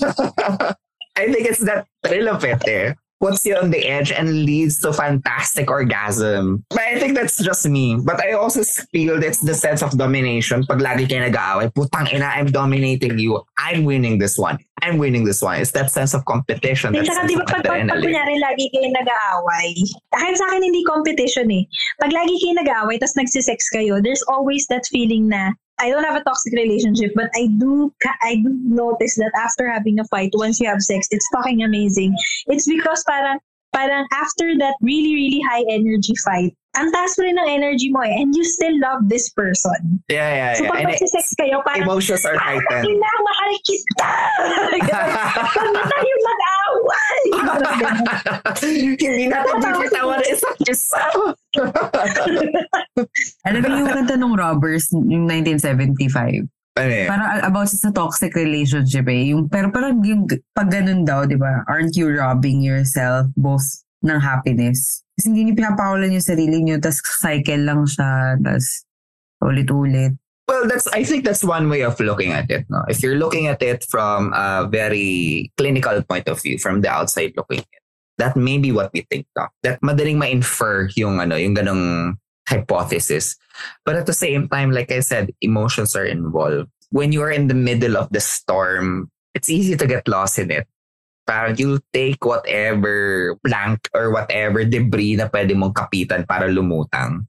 I 1.16 1.32
think 1.32 1.48
it's 1.48 1.64
that 1.64 1.88
thrill 2.04 2.30
of 2.30 2.44
it 2.44 2.62
eh. 2.68 2.94
Puts 3.22 3.46
you 3.46 3.56
on 3.56 3.72
the 3.72 3.80
edge 3.88 4.12
and 4.12 4.44
leads 4.44 4.82
to 4.82 4.92
fantastic 4.92 5.72
orgasm. 5.72 6.66
But 6.70 6.82
I 6.82 7.00
think 7.00 7.16
that's 7.16 7.40
just 7.40 7.64
me. 7.66 7.96
But 7.96 8.20
I 8.20 8.34
also 8.34 8.62
feel 8.92 9.24
it's 9.24 9.40
the 9.40 9.56
sense 9.56 9.82
of 9.82 9.98
domination. 9.98 10.68
Pag 10.68 10.84
lagi 10.84 11.08
kayo 11.08 11.24
nag-aaway, 11.24 11.72
putang 11.72 12.12
ina, 12.12 12.28
I'm 12.36 12.52
dominating 12.52 13.18
you. 13.18 13.40
I'm 13.56 13.88
winning 13.88 14.20
this 14.20 14.36
one. 14.38 14.60
I'm 14.84 15.00
winning 15.00 15.24
this 15.24 15.42
one. 15.42 15.64
It's 15.64 15.72
that 15.80 15.96
sense 15.96 16.14
of 16.14 16.28
competition. 16.28 16.92
At 16.92 17.08
That 17.08 17.16
saka 17.16 17.28
di 17.32 17.40
ba 17.40 17.48
pag, 17.48 17.64
pag, 17.64 17.88
pag 17.88 18.04
kunyari 18.04 18.36
lagi 18.36 18.68
kayo 18.76 18.92
nag-aaway, 18.92 19.74
kahit 20.12 20.36
sa 20.36 20.52
akin 20.52 20.62
hindi 20.68 20.84
competition 20.84 21.48
eh. 21.56 21.64
Pag 22.04 22.12
lagi 22.12 22.36
kayo 22.44 22.60
nag-aaway 22.60 23.00
tapos 23.00 23.16
nagsisex 23.16 23.72
kayo, 23.72 24.04
there's 24.04 24.28
always 24.28 24.68
that 24.68 24.84
feeling 24.92 25.32
na 25.32 25.56
I 25.80 25.90
don't 25.90 26.04
have 26.04 26.16
a 26.16 26.24
toxic 26.24 26.54
relationship, 26.54 27.12
but 27.16 27.30
I 27.36 27.48
do 27.60 27.92
I 28.24 28.36
do 28.40 28.50
notice 28.64 29.16
that 29.16 29.32
after 29.36 29.68
having 29.70 30.00
a 30.00 30.06
fight, 30.06 30.32
once 30.36 30.60
you 30.60 30.68
have 30.70 30.82
sex, 30.82 31.08
it's 31.12 31.28
fucking 31.34 31.64
amazing. 31.64 32.16
It's 32.48 32.68
because 32.68 33.04
parang 33.08 33.40
parang 33.76 34.08
after 34.16 34.56
that 34.64 34.76
really 34.82 35.14
really 35.16 35.42
high 35.52 35.68
energy 35.68 36.16
fight, 36.24 36.56
ang 36.80 36.92
taas 36.96 37.12
mo 37.20 37.28
rin 37.28 37.36
ng 37.36 37.50
energy 37.52 37.92
mo 37.92 38.00
eh, 38.08 38.16
and 38.16 38.32
you 38.32 38.44
still 38.48 38.72
love 38.80 39.04
this 39.12 39.28
person. 39.36 40.00
Yeah, 40.08 40.32
yeah, 40.32 40.52
So 40.56 40.64
yeah. 40.64 40.72
pag 40.72 40.80
And 40.80 40.88
it- 40.92 41.00
nagsisex 41.04 41.36
kayo, 41.36 41.60
parang 41.64 41.84
emotions 41.84 42.24
are 42.24 42.36
"Ah, 42.40 42.56
heightened. 42.56 42.88
ina, 42.88 43.12
mahal 43.20 43.52
kita! 43.68 44.12
Huwag 45.56 45.72
na 45.76 45.84
tayo 45.88 46.14
mag-away! 46.24 47.24
Hindi 48.96 49.26
natin 49.28 49.56
bibitawan 49.60 50.20
ang 50.20 50.28
isa't 50.28 50.58
isa. 50.68 51.04
Alam 53.48 53.60
mo 53.64 53.76
yung 53.80 53.94
kanta 53.94 54.16
ng 54.20 54.36
Robbers, 54.36 54.92
yung 54.92 55.26
1975. 55.30 56.48
Ano 56.76 56.92
yun? 56.92 57.08
Parang 57.08 57.30
about 57.48 57.72
sa 57.72 57.92
toxic 57.92 58.36
relationship 58.36 59.08
eh. 59.08 59.32
Yung, 59.32 59.48
pero 59.48 59.72
parang 59.72 60.04
yung 60.04 60.28
pag 60.52 60.68
ganun 60.68 61.08
daw, 61.08 61.24
di 61.24 61.40
ba? 61.40 61.64
Aren't 61.72 61.96
you 61.96 62.12
robbing 62.12 62.60
yourself 62.60 63.32
both 63.40 63.64
ng 64.04 64.20
happiness? 64.20 65.02
Kasi 65.16 65.32
hindi 65.32 65.48
niyo 65.48 65.56
pinapakawalan 65.56 66.20
yung 66.20 66.28
sarili 66.28 66.60
niyo, 66.60 66.76
tas 66.84 67.00
cycle 67.00 67.64
lang 67.64 67.88
siya, 67.88 68.36
tas 68.44 68.84
ulit-ulit. 69.40 70.20
Well, 70.46 70.68
that's 70.70 70.86
I 70.94 71.02
think 71.02 71.26
that's 71.26 71.42
one 71.42 71.72
way 71.72 71.82
of 71.82 71.98
looking 71.98 72.30
at 72.30 72.52
it. 72.52 72.70
No? 72.70 72.86
If 72.86 73.02
you're 73.02 73.18
looking 73.18 73.48
at 73.48 73.64
it 73.66 73.88
from 73.90 74.30
a 74.36 74.68
very 74.70 75.50
clinical 75.58 76.04
point 76.04 76.28
of 76.28 76.38
view, 76.42 76.60
from 76.60 76.82
the 76.82 76.92
outside 76.92 77.34
looking 77.34 77.66
in, 77.66 77.82
that 78.18 78.36
may 78.36 78.58
be 78.58 78.72
what 78.72 78.92
we 78.94 79.02
think. 79.10 79.28
No? 79.36 79.48
That 79.64 79.82
madaling 79.82 80.18
ma-infer 80.18 80.90
yung 80.96 81.20
ano, 81.20 81.36
yung 81.36 81.56
ganong 81.56 82.16
hypothesis. 82.48 83.36
But 83.84 83.96
at 83.96 84.06
the 84.06 84.14
same 84.14 84.48
time, 84.48 84.72
like 84.72 84.92
I 84.92 85.00
said, 85.02 85.34
emotions 85.42 85.96
are 85.96 86.06
involved. 86.06 86.70
When 86.92 87.12
you 87.12 87.22
are 87.24 87.32
in 87.32 87.48
the 87.48 87.58
middle 87.58 87.98
of 87.98 88.10
the 88.12 88.22
storm, 88.22 89.12
it's 89.34 89.50
easy 89.50 89.76
to 89.76 89.88
get 89.88 90.08
lost 90.08 90.40
in 90.40 90.52
it. 90.52 90.68
Parang 91.26 91.58
you'll 91.58 91.82
take 91.92 92.24
whatever 92.24 93.36
plank 93.46 93.90
or 93.94 94.14
whatever 94.14 94.64
debris 94.64 95.18
na 95.18 95.26
pwede 95.28 95.58
mong 95.58 95.74
kapitan 95.74 96.28
para 96.30 96.46
lumutang. 96.46 97.26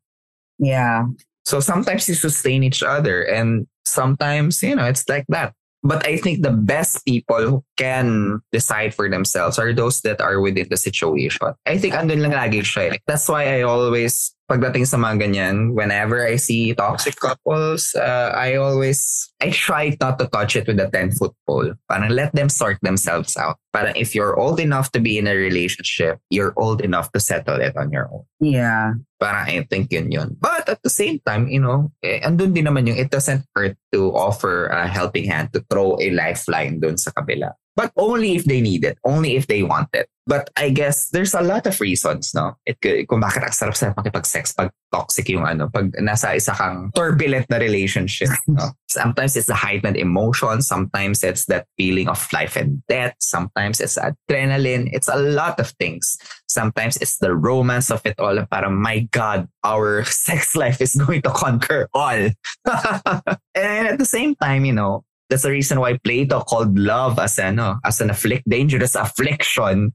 Yeah. 0.61 1.09
So 1.49 1.61
sometimes 1.61 2.09
you 2.09 2.14
sustain 2.14 2.62
each 2.62 2.82
other 2.82 3.24
and 3.24 3.66
sometimes, 3.89 4.62
you 4.62 4.76
know, 4.76 4.84
it's 4.84 5.09
like 5.09 5.24
that. 5.32 5.56
But 5.87 6.05
I 6.07 6.18
think 6.18 6.43
the 6.43 6.51
best 6.51 7.07
people 7.07 7.39
who 7.39 7.64
can 7.78 8.43
decide 8.51 8.93
for 8.93 9.09
themselves 9.09 9.59
are 9.59 9.72
those 9.72 10.03
that 10.03 10.20
are 10.20 10.41
within 10.43 10.66
the 10.68 10.76
situation. 10.76 11.55
I 11.64 11.78
think 11.78 11.95
andun 11.95 12.20
lang 12.20 12.34
lagi 12.34 12.66
siya. 12.66 12.95
eh. 12.95 12.99
That's 13.07 13.28
why 13.30 13.57
I 13.57 13.62
always, 13.62 14.34
pagdating 14.47 14.87
sa 14.87 14.97
mga 14.97 15.27
ganyan, 15.27 15.75
whenever 15.75 16.23
I 16.23 16.37
see 16.39 16.75
toxic 16.75 17.19
couples, 17.19 17.95
uh, 17.95 18.31
I 18.35 18.57
always, 18.57 19.31
I 19.43 19.51
try 19.51 19.97
not 20.01 20.19
to 20.19 20.27
touch 20.31 20.55
it 20.57 20.67
with 20.67 20.79
a 20.79 20.87
10-foot 20.87 21.35
pole. 21.47 21.75
Parang 21.91 22.11
let 22.11 22.35
them 22.35 22.49
sort 22.49 22.79
themselves 22.83 23.37
out. 23.37 23.59
Parang 23.75 23.95
if 23.97 24.15
you're 24.15 24.39
old 24.39 24.61
enough 24.61 24.93
to 24.93 25.01
be 25.01 25.19
in 25.19 25.27
a 25.27 25.35
relationship, 25.35 26.19
you're 26.31 26.55
old 26.57 26.81
enough 26.81 27.11
to 27.13 27.21
settle 27.21 27.61
it 27.61 27.77
on 27.77 27.91
your 27.91 28.09
own. 28.13 28.25
Yeah. 28.41 28.95
Parang 29.21 29.51
I 29.51 29.67
think 29.69 29.91
yun 29.91 30.11
yun. 30.11 30.37
But 30.39 30.69
at 30.69 30.83
the 30.83 30.91
same 30.91 31.21
time, 31.27 31.49
you 31.49 31.61
know, 31.61 31.91
eh, 32.03 32.21
andun 32.23 32.55
din 32.55 32.67
naman 32.67 32.87
yung 32.87 32.97
it 32.97 33.11
doesn't 33.11 33.45
hurt 33.55 33.77
to 33.93 34.15
offer 34.15 34.67
a 34.71 34.87
helping 34.87 35.27
hand, 35.27 35.53
to 35.53 35.65
throw 35.69 35.99
a 35.99 36.11
lifeline 36.11 36.81
dun 36.81 36.97
sa 36.97 37.11
kabila. 37.11 37.53
But 37.77 37.93
only 37.97 38.35
if 38.37 38.45
they 38.45 38.61
need 38.61 38.85
it, 38.85 38.99
only 39.05 39.37
if 39.37 39.47
they 39.47 39.62
want 39.62 39.89
it. 39.93 40.09
But 40.27 40.51
I 40.57 40.70
guess 40.70 41.11
there's 41.11 41.35
a 41.35 41.41
lot 41.41 41.68
of 41.68 41.79
reasons, 41.79 42.35
no? 42.35 42.57
It 42.66 42.83
kung 43.07 43.22
bakit 43.22 43.47
ang 43.47 43.55
sarap-sarap 43.55 43.95
makipag-sex 43.95 44.59
pag 44.59 44.74
toxic 44.91 45.31
yung 45.31 45.47
ano, 45.47 45.70
pag 45.70 45.95
nasa 46.03 46.35
isa 46.35 46.51
kang 46.51 46.91
turbulent 46.97 47.47
na 47.47 47.62
relationship, 47.62 48.35
no? 48.51 48.74
Sometimes 48.91 49.37
it's 49.37 49.47
the 49.47 49.55
heightened 49.55 49.95
emotion, 49.95 50.62
sometimes 50.62 51.22
it's 51.22 51.47
that 51.47 51.68
feeling 51.77 52.09
of 52.09 52.18
life 52.33 52.57
and 52.57 52.83
death, 52.89 53.14
sometimes 53.20 53.79
it's 53.79 54.01
adrenaline, 54.01 54.89
it's 54.91 55.07
a 55.07 55.20
lot 55.20 55.61
of 55.61 55.70
things. 55.79 56.16
Sometimes 56.49 56.97
it's 56.97 57.18
the 57.18 57.37
romance 57.37 57.91
of 57.91 58.01
it 58.07 58.18
all. 58.18 58.35
Parang, 58.51 58.81
my 58.81 59.07
God, 59.12 59.47
our 59.62 60.03
sex 60.09 60.57
life 60.57 60.81
is 60.81 60.97
going 60.97 61.20
to 61.22 61.31
conquer 61.31 61.89
all. 61.93 62.31
and 63.55 63.83
at 63.93 63.99
the 63.99 64.09
same 64.09 64.35
time, 64.35 64.64
you 64.64 64.72
know, 64.72 65.05
that's 65.29 65.43
the 65.43 65.51
reason 65.51 65.81
why 65.81 65.99
Plato 65.99 66.41
called 66.41 66.79
love 66.79 67.18
as 67.18 67.39
ano, 67.39 67.79
as 67.85 68.01
an 68.01 68.11
afflict, 68.11 68.49
dangerous 68.49 68.95
affliction 68.95 69.93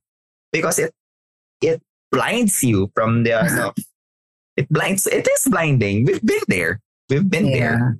because 0.51 0.79
it 0.79 0.91
it 1.61 1.81
blinds 2.11 2.63
you 2.63 2.91
from 2.93 3.23
the 3.23 3.33
ano, 3.39 3.71
it 4.59 4.67
blinds 4.69 5.07
it 5.07 5.27
is 5.27 5.47
blinding. 5.47 6.05
We've 6.05 6.23
been 6.23 6.43
there. 6.47 6.79
We've 7.09 7.27
been 7.27 7.47
Yeah. 7.47 7.55
there. 7.59 7.97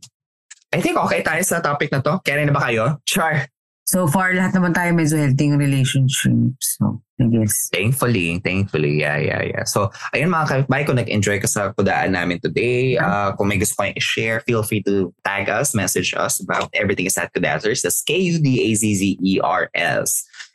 I 0.72 0.80
think 0.80 0.96
okay 1.08 1.20
tayo 1.24 1.44
sa 1.44 1.60
topic 1.60 1.92
na 1.92 2.00
to. 2.00 2.24
Kaya 2.24 2.48
na 2.48 2.56
ba 2.56 2.64
kayo? 2.72 3.00
Char. 3.04 3.48
So 3.84 4.08
far, 4.08 4.32
lahat 4.32 4.56
naman 4.56 4.72
tayo 4.72 4.96
medyo 4.96 5.20
healthy 5.20 5.52
yung 5.52 5.60
relationship. 5.60 6.56
So, 6.64 7.04
Guess. 7.30 7.70
Thankfully, 7.70 8.40
thankfully, 8.40 9.00
yeah, 9.00 9.18
yeah, 9.18 9.44
yeah. 9.44 9.64
So, 9.70 9.92
ayun 10.16 10.34
mga 10.34 10.66
kapitbahay, 10.66 10.86
kung 10.88 10.98
nag-enjoy 10.98 11.38
ka 11.44 11.48
sa 11.48 11.70
kudaan 11.76 12.18
namin 12.18 12.40
today, 12.42 12.98
uh, 12.98 13.36
kung 13.38 13.52
may 13.52 13.62
gusto 13.62 13.78
kayong 13.78 13.98
i-share, 14.00 14.40
feel 14.42 14.64
free 14.64 14.82
to 14.84 15.14
tag 15.22 15.50
us, 15.52 15.76
message 15.76 16.16
us 16.18 16.42
about 16.42 16.70
everything 16.74 17.06
is 17.06 17.18
at 17.18 17.30
Kudazzers. 17.34 17.84
That's 17.86 18.02
K-U-D-A-Z-Z-E-R-S. 18.02 18.50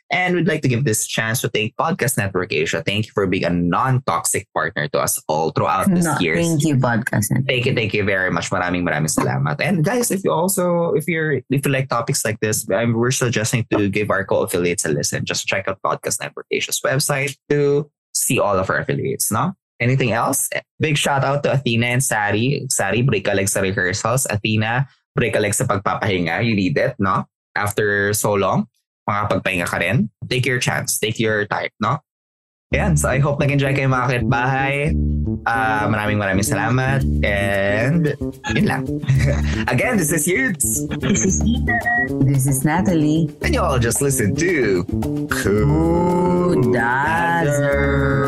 And 0.09 0.35
we'd 0.35 0.47
like 0.47 0.61
to 0.61 0.69
give 0.69 0.85
this 0.85 1.05
chance 1.05 1.41
to 1.41 1.49
thank 1.49 1.75
Podcast 1.75 2.17
Network 2.17 2.53
Asia. 2.53 2.81
Thank 2.81 3.07
you 3.07 3.11
for 3.11 3.27
being 3.27 3.43
a 3.43 3.49
non-toxic 3.49 4.47
partner 4.53 4.87
to 4.89 4.99
us 4.99 5.21
all 5.27 5.51
throughout 5.51 5.91
this 5.93 6.05
No, 6.05 6.15
year. 6.19 6.35
thank 6.35 6.63
you, 6.63 6.77
podcast. 6.77 7.27
Thank 7.45 7.65
you, 7.65 7.75
thank 7.75 7.93
you 7.93 8.05
very 8.05 8.31
much. 8.31 8.49
Maraming 8.49 8.87
maraming 8.87 9.11
salamat. 9.11 9.59
And 9.59 9.83
guys, 9.83 10.09
if 10.11 10.23
you 10.23 10.31
also 10.31 10.93
if 10.95 11.07
you're 11.07 11.43
if 11.51 11.65
you 11.65 11.71
like 11.71 11.89
topics 11.89 12.23
like 12.23 12.39
this, 12.39 12.63
um, 12.71 12.93
we're 12.93 13.11
suggesting 13.11 13.67
to 13.75 13.89
give 13.89 14.09
our 14.09 14.23
co-affiliates 14.23 14.85
a 14.85 14.89
listen. 14.89 15.25
Just 15.25 15.45
check 15.47 15.67
out 15.67 15.81
Podcast 15.83 16.21
Network 16.21 16.47
Asia's 16.51 16.79
website 16.79 17.35
to 17.49 17.91
see 18.13 18.39
all 18.39 18.57
of 18.57 18.69
our 18.69 18.79
affiliates. 18.79 19.31
No. 19.31 19.53
Anything 19.79 20.11
else? 20.11 20.49
Big 20.79 20.97
shout 20.97 21.23
out 21.23 21.43
to 21.43 21.51
Athena 21.53 21.85
and 21.87 22.03
Sari. 22.03 22.65
Sari, 22.69 23.03
break 23.03 23.27
a 23.27 23.33
leg 23.35 23.47
sa 23.47 23.59
rehearsals. 23.59 24.25
Athena, 24.25 24.87
break 25.13 25.35
a 25.35 25.39
leg 25.39 25.53
sa 25.53 25.65
pagpapahinga. 25.65 26.41
You 26.47 26.55
need 26.55 26.77
it, 26.79 26.95
no? 26.97 27.25
After 27.55 28.13
so 28.13 28.33
long, 28.33 28.65
makapagpahinga 29.07 29.65
ka 29.65 29.79
rin. 29.79 30.11
Take 30.27 30.45
your 30.45 30.59
chance. 30.59 30.99
Take 30.99 31.17
your 31.17 31.47
time, 31.47 31.71
no? 31.79 32.03
Yan. 32.75 32.99
So 32.99 33.07
I 33.07 33.23
hope 33.23 33.39
nag-enjoy 33.39 33.79
kayo 33.79 33.87
mga 33.87 34.27
kapitbahay. 34.27 34.91
Ah, 35.47 35.87
maraming 35.87 36.19
maraming 36.19 36.43
salamat. 36.43 36.99
And 37.23 38.11
yun 38.51 38.67
lang. 38.67 38.83
Again, 39.71 39.95
this 39.95 40.11
is 40.11 40.27
Yutes. 40.27 40.83
This 40.99 41.23
is 41.23 41.39
Ina. 41.39 41.79
This 42.27 42.43
is 42.43 42.67
Natalie. 42.67 43.31
And 43.39 43.55
you 43.55 43.63
all 43.63 43.79
just 43.79 44.03
listen 44.03 44.35
to 44.35 44.83
Cool 45.31 46.59
Dazzers. 46.75 48.27